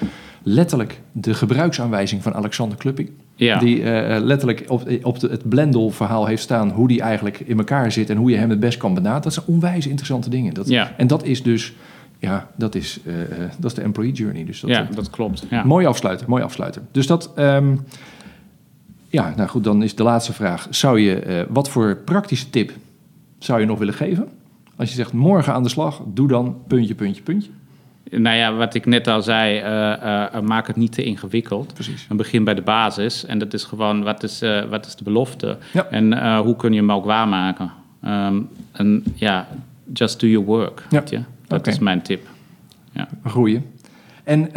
letterlijk 0.42 1.00
de 1.12 1.34
gebruiksaanwijzing 1.34 2.22
van 2.22 2.34
Alexander 2.34 2.78
Klupping. 2.78 3.10
ja. 3.34 3.58
Die 3.58 3.82
eh, 3.82 4.22
letterlijk 4.22 4.64
op, 4.68 4.88
op 5.02 5.18
de, 5.18 5.28
het 5.28 5.48
Blendel-verhaal 5.48 6.26
heeft 6.26 6.42
staan... 6.42 6.70
hoe 6.70 6.88
die 6.88 7.00
eigenlijk 7.00 7.40
in 7.40 7.58
elkaar 7.58 7.92
zit 7.92 8.10
en 8.10 8.16
hoe 8.16 8.30
je 8.30 8.36
hem 8.36 8.50
het 8.50 8.60
best 8.60 8.78
kan 8.78 8.94
benaderen. 8.94 9.22
Dat 9.22 9.32
zijn 9.32 9.46
onwijs 9.46 9.86
interessante 9.86 10.30
dingen. 10.30 10.54
Dat, 10.54 10.68
Ja. 10.68 10.92
En 10.96 11.06
dat 11.06 11.24
is 11.24 11.42
dus... 11.42 11.74
Ja, 12.18 12.48
dat 12.56 12.74
is, 12.74 13.00
eh, 13.06 13.22
eh, 13.22 13.28
dat 13.58 13.70
is 13.70 13.76
de 13.76 13.82
employee 13.82 14.12
journey. 14.12 14.44
Dus 14.44 14.60
dat, 14.60 14.70
ja, 14.70 14.88
dat 14.94 15.10
klopt. 15.10 15.46
Ja. 15.50 15.64
Mooi 15.64 15.86
afsluiten, 15.86 16.26
mooi 16.28 16.42
afsluiten. 16.42 16.88
Dus 16.92 17.06
dat... 17.06 17.32
ehm, 17.34 17.74
ja, 19.08 19.32
nou 19.36 19.48
goed, 19.48 19.64
dan 19.64 19.82
is 19.82 19.94
de 19.94 20.02
laatste 20.02 20.32
vraag. 20.32 20.66
Zou 20.70 21.00
je, 21.00 21.18
eh, 21.18 21.42
wat 21.48 21.70
voor 21.70 21.96
praktische 21.96 22.50
tip 22.50 22.72
zou 23.38 23.60
je 23.60 23.66
nog 23.66 23.78
willen 23.78 23.94
geven? 23.94 24.28
Als 24.76 24.88
je 24.88 24.94
zegt 24.94 25.12
morgen 25.12 25.52
aan 25.52 25.62
de 25.62 25.68
slag, 25.68 26.02
doe 26.06 26.28
dan 26.28 26.56
puntje, 26.66 26.94
puntje, 26.94 27.22
puntje. 27.22 27.50
Nou 28.10 28.36
ja, 28.36 28.54
wat 28.54 28.74
ik 28.74 28.86
net 28.86 29.08
al 29.08 29.22
zei, 29.22 29.58
eh, 29.58 30.34
eh, 30.34 30.42
maak 30.42 30.66
het 30.66 30.76
niet 30.76 30.92
te 30.92 31.02
ingewikkeld. 31.02 31.74
Precies. 31.74 32.06
En 32.08 32.16
begin 32.16 32.44
bij 32.44 32.54
de 32.54 32.62
basis. 32.62 33.24
En 33.24 33.38
dat 33.38 33.54
is 33.54 33.64
gewoon, 33.64 34.02
wat 34.02 34.22
is, 34.22 34.42
wat 34.70 34.86
is 34.86 34.96
de 34.96 35.04
belofte? 35.04 35.58
Ja. 35.72 35.86
En 35.90 36.36
hoe 36.38 36.56
kun 36.56 36.72
je 36.72 36.78
hem 36.78 36.92
ook 36.92 37.04
waarmaken? 37.04 37.72
Ehm, 38.02 38.40
en 38.72 39.04
ja, 39.14 39.48
just 39.92 40.20
do 40.20 40.26
your 40.26 40.46
work. 40.46 40.86
Ja. 40.90 40.98
Weet 40.98 41.10
je? 41.10 41.20
Dat 41.46 41.66
is 41.66 41.78
mijn 41.78 42.02
tip. 42.02 42.26
Groeien. 43.24 43.64
En 44.24 44.48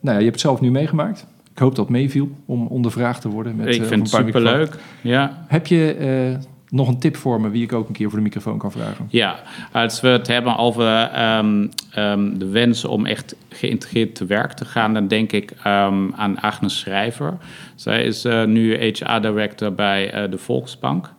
nou 0.00 0.16
ja, 0.16 0.18
je 0.18 0.24
hebt 0.24 0.26
het 0.26 0.40
zelf 0.40 0.60
nu 0.60 0.70
meegemaakt. 0.70 1.26
Ik 1.58 1.64
hoop 1.64 1.74
dat 1.74 1.84
het 1.84 1.94
meeviel 1.94 2.30
om 2.46 2.66
ondervraagd 2.66 3.20
te 3.20 3.28
worden. 3.28 3.56
Met, 3.56 3.74
ik 3.74 3.82
eh, 3.82 3.86
vind 3.86 4.12
het 4.12 4.24
superleuk. 4.24 4.74
Ja. 5.00 5.44
Heb 5.48 5.66
je 5.66 5.94
eh, 5.94 6.44
nog 6.68 6.88
een 6.88 6.98
tip 6.98 7.16
voor 7.16 7.40
me 7.40 7.48
wie 7.48 7.62
ik 7.62 7.72
ook 7.72 7.88
een 7.88 7.94
keer 7.94 8.08
voor 8.08 8.18
de 8.18 8.24
microfoon 8.24 8.58
kan 8.58 8.72
vragen? 8.72 9.06
Ja, 9.08 9.42
als 9.72 10.00
we 10.00 10.08
het 10.08 10.26
hebben 10.26 10.56
over 10.56 11.02
ehm, 11.02 11.66
ehm, 11.90 12.38
de 12.38 12.48
wens 12.48 12.84
om 12.84 13.06
echt 13.06 13.36
geïntegreerd 13.48 14.14
te 14.14 14.26
werk 14.26 14.52
te 14.52 14.64
gaan, 14.64 14.94
dan 14.94 15.08
denk 15.08 15.32
ik 15.32 15.50
ehm, 15.50 16.12
aan 16.14 16.40
Agnes 16.40 16.78
Schrijver. 16.78 17.36
Zij 17.74 18.04
is 18.04 18.24
eh, 18.24 18.44
nu 18.44 18.74
HR-director 18.74 19.74
bij 19.74 20.28
de 20.28 20.38
Volksbank. 20.38 21.10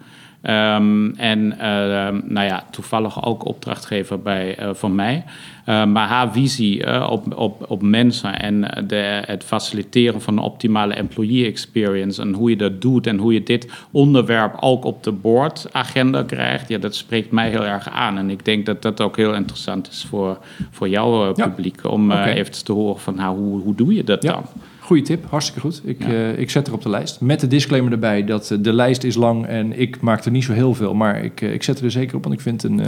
Ehm, 0.42 1.10
en 1.10 1.60
ehm, 1.60 2.20
nou 2.24 2.48
ja, 2.48 2.64
toevallig 2.72 3.26
ook 3.26 3.46
opdrachtgever 3.46 4.22
bij, 4.22 4.56
eh, 4.58 4.70
van 4.74 4.96
mij. 4.96 5.24
Eh, 5.66 5.86
maar 5.86 6.08
haar 6.08 6.32
visie 6.32 6.84
eh, 6.84 7.10
op, 7.12 7.38
op, 7.38 7.66
op 7.68 7.82
mensen 7.82 8.40
en 8.40 8.86
de, 8.88 9.22
het 9.26 9.44
faciliteren 9.44 10.22
van 10.22 10.38
een 10.38 10.44
optimale 10.44 10.94
employee 10.94 11.46
experience 11.46 12.22
en 12.22 12.34
hoe 12.34 12.50
je 12.50 12.56
dat 12.56 12.82
doet 12.82 13.08
en 13.08 13.18
hoe 13.18 13.34
je 13.34 13.44
dit 13.44 13.72
onderwerp 13.92 14.56
ook 14.60 14.86
op 14.86 15.04
de 15.04 15.12
boardagenda 15.12 16.24
krijgt, 16.24 16.70
ja, 16.70 16.78
dat 16.78 16.96
spreekt 16.96 17.32
mij 17.32 17.50
heel 17.50 17.66
erg 17.66 17.90
aan. 17.90 18.18
En 18.18 18.30
ik 18.30 18.46
denk 18.46 18.66
dat 18.66 18.82
dat 18.82 19.02
ook 19.02 19.18
heel 19.18 19.34
interessant 19.34 19.90
is 19.90 20.06
voor, 20.10 20.38
voor 20.72 20.90
jouw 20.90 21.30
eh, 21.30 21.36
Ja. 21.36 21.48
publiek 21.48 21.86
om 21.92 22.12
even 22.12 22.64
te 22.64 22.72
horen 22.72 23.00
van 23.02 23.16
nou, 23.16 23.38
hoe, 23.38 23.62
hoe 23.62 23.76
doe 23.76 23.94
je 23.94 24.04
dat 24.04 24.24
Ja. 24.24 24.32
dan? 24.32 24.44
Goeie 24.90 25.04
tip, 25.04 25.26
hartstikke 25.30 25.60
goed. 25.60 25.82
Ik, 25.84 26.00
Ja. 26.04 26.08
eh, 26.08 26.40
ik 26.40 26.50
zet 26.50 26.68
er 26.68 26.74
op 26.74 26.82
de 26.82 26.90
lijst. 26.90 27.22
Met 27.22 27.40
de 27.40 27.48
disclaimer 27.48 27.92
erbij 27.92 28.26
dat 28.26 28.52
eh, 28.52 28.58
de 28.62 28.74
lijst 28.74 29.04
is 29.04 29.16
lang 29.16 29.46
en 29.46 29.80
ik 29.80 30.02
maak 30.02 30.26
er 30.26 30.32
niet 30.32 30.44
zo 30.44 30.54
heel 30.54 30.74
veel. 30.74 30.94
Maar 30.94 31.24
ik, 31.24 31.42
eh, 31.42 31.54
ik 31.54 31.64
zet 31.64 31.80
er 31.80 31.86
er 31.86 31.92
zeker 31.92 32.16
op, 32.16 32.24
want 32.24 32.36
ik 32.36 32.42
vind 32.42 32.62
het 32.62 32.72
een, 32.72 32.82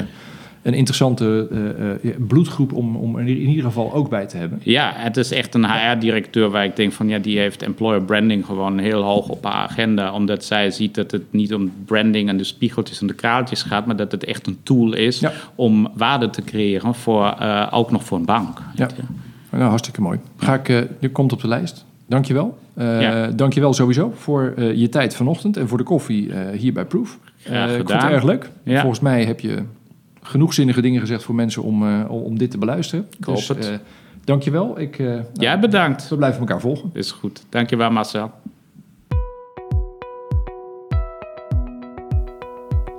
een 0.62 0.74
interessante 0.74 1.48
bloedgroep 2.28 2.74
om, 2.74 2.96
om 2.96 3.16
er 3.16 3.28
in 3.28 3.48
ieder 3.50 3.64
geval 3.64 3.94
ook 3.94 4.10
bij 4.10 4.26
te 4.26 4.38
hebben. 4.38 4.60
Ja, 4.64 4.92
het 4.96 5.18
is 5.18 5.32
echt 5.32 5.56
een 5.56 5.66
HR-directeur 5.66 6.50
waar 6.50 6.66
ik 6.66 6.76
denk 6.76 6.92
van 6.92 7.08
ja, 7.08 7.20
die 7.20 7.40
heeft 7.40 7.62
employer 7.64 8.04
branding 8.04 8.46
gewoon 8.46 8.78
heel 8.80 9.02
hoog 9.02 9.30
op 9.30 9.44
haar 9.44 9.54
agenda. 9.70 10.14
Omdat 10.14 10.44
zij 10.44 10.72
ziet 10.72 10.96
dat 10.96 11.12
het 11.12 11.24
niet 11.30 11.54
om 11.54 11.72
branding 11.86 12.30
en 12.30 12.38
de 12.38 12.44
spiegeltjes 12.44 13.02
en 13.02 13.08
de 13.08 13.14
kraaltjes 13.14 13.64
gaat, 13.64 13.86
maar 13.86 13.96
dat 13.96 14.12
het 14.12 14.24
echt 14.24 14.48
een 14.48 14.58
tool 14.64 14.94
is 14.94 15.20
Ja. 15.20 15.32
om 15.56 15.88
waarde 15.94 16.30
te 16.30 16.44
creëren 16.44 16.96
voor 16.96 17.36
ook 17.72 17.92
nog 17.92 18.04
voor 18.04 18.18
een 18.18 18.26
bank. 18.26 18.62
Ja. 18.76 18.88
je. 18.96 19.04
Nou, 19.58 19.64
hartstikke 19.70 20.02
mooi. 20.02 20.20
Ga 20.38 20.54
ik, 20.64 20.88
dit 21.00 21.12
komt 21.12 21.34
op 21.34 21.42
de 21.42 21.48
lijst. 21.48 21.86
Dankjewel. 22.12 22.58
Uh, 22.78 23.02
Ja. 23.02 23.28
Dankjewel 23.28 23.74
sowieso 23.74 24.12
voor 24.16 24.54
eh, 24.58 24.74
je 24.76 24.90
tijd 24.90 25.16
vanochtend 25.16 25.58
en 25.58 25.68
voor 25.68 25.78
de 25.78 25.84
koffie 25.84 26.34
eh, 26.34 26.58
hier 26.60 26.74
bij 26.74 26.86
Proof. 26.86 27.18
Graag 27.38 27.56
Eh, 27.70 27.72
ik 27.72 27.78
vond 27.78 27.90
het 27.90 27.98
gedaan. 27.98 28.12
erg 28.16 28.24
leuk. 28.24 28.50
Ja. 28.64 28.80
Volgens 28.80 29.00
mij 29.02 29.26
heb 29.26 29.40
je 29.40 29.64
genoeg 30.22 30.54
zinnige 30.54 30.82
dingen 30.82 31.00
gezegd 31.00 31.24
voor 31.24 31.36
mensen 31.36 31.64
om, 31.64 31.88
eh, 31.88 32.12
om 32.12 32.38
dit 32.38 32.52
te 32.52 32.58
beluisteren. 32.58 33.08
Ik 33.20 33.26
hoop 33.26 33.36
dus, 33.36 33.48
het. 33.48 33.70
eh, 33.70 33.76
Dankjewel. 34.24 34.80
Ik, 34.80 35.00
uh, 35.00 35.08
nou, 35.10 35.24
Jij 35.34 35.60
bedankt. 35.60 36.10
We 36.10 36.16
blijven 36.18 36.40
elkaar 36.40 36.60
volgen. 36.60 36.90
Is 36.94 37.12
goed. 37.12 37.44
Dankjewel 37.50 37.92
Marcel. 37.92 38.32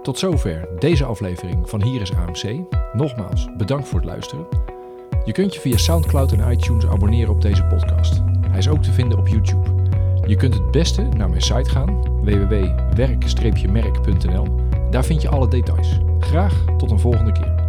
Tot 0.03 0.19
zover 0.19 0.69
deze 0.79 1.05
aflevering 1.05 1.69
van 1.71 1.83
Hier 1.83 2.01
is 2.01 2.13
AMC. 2.15 2.61
Nogmaals, 2.93 3.49
bedankt 3.57 3.89
voor 3.89 3.99
het 4.01 4.09
luisteren. 4.09 4.45
Je 5.25 5.33
kunt 5.33 5.55
je 5.55 5.61
via 5.61 5.77
SoundCloud 5.77 6.33
en 6.33 6.51
iTunes 6.53 6.87
abonneren 6.87 7.35
op 7.35 7.43
deze 7.43 7.65
podcast. 7.65 8.23
Hij 8.53 8.61
is 8.61 8.69
ook 8.69 8.83
te 8.83 8.93
vinden 8.93 9.19
op 9.19 9.29
YouTube. 9.29 9.69
Je 10.27 10.37
kunt 10.37 10.55
het 10.55 10.71
beste 10.71 11.03
naar 11.03 11.29
mijn 11.29 11.43
site 11.43 11.71
gaan, 11.71 12.03
www.werk-merk.nl. 12.25 14.47
Daar 14.91 15.05
vind 15.05 15.23
je 15.23 15.29
alle 15.29 15.49
details. 15.49 15.99
Graag 16.19 16.65
tot 16.79 16.91
een 16.91 17.01
volgende 17.01 17.33
keer. 17.33 17.62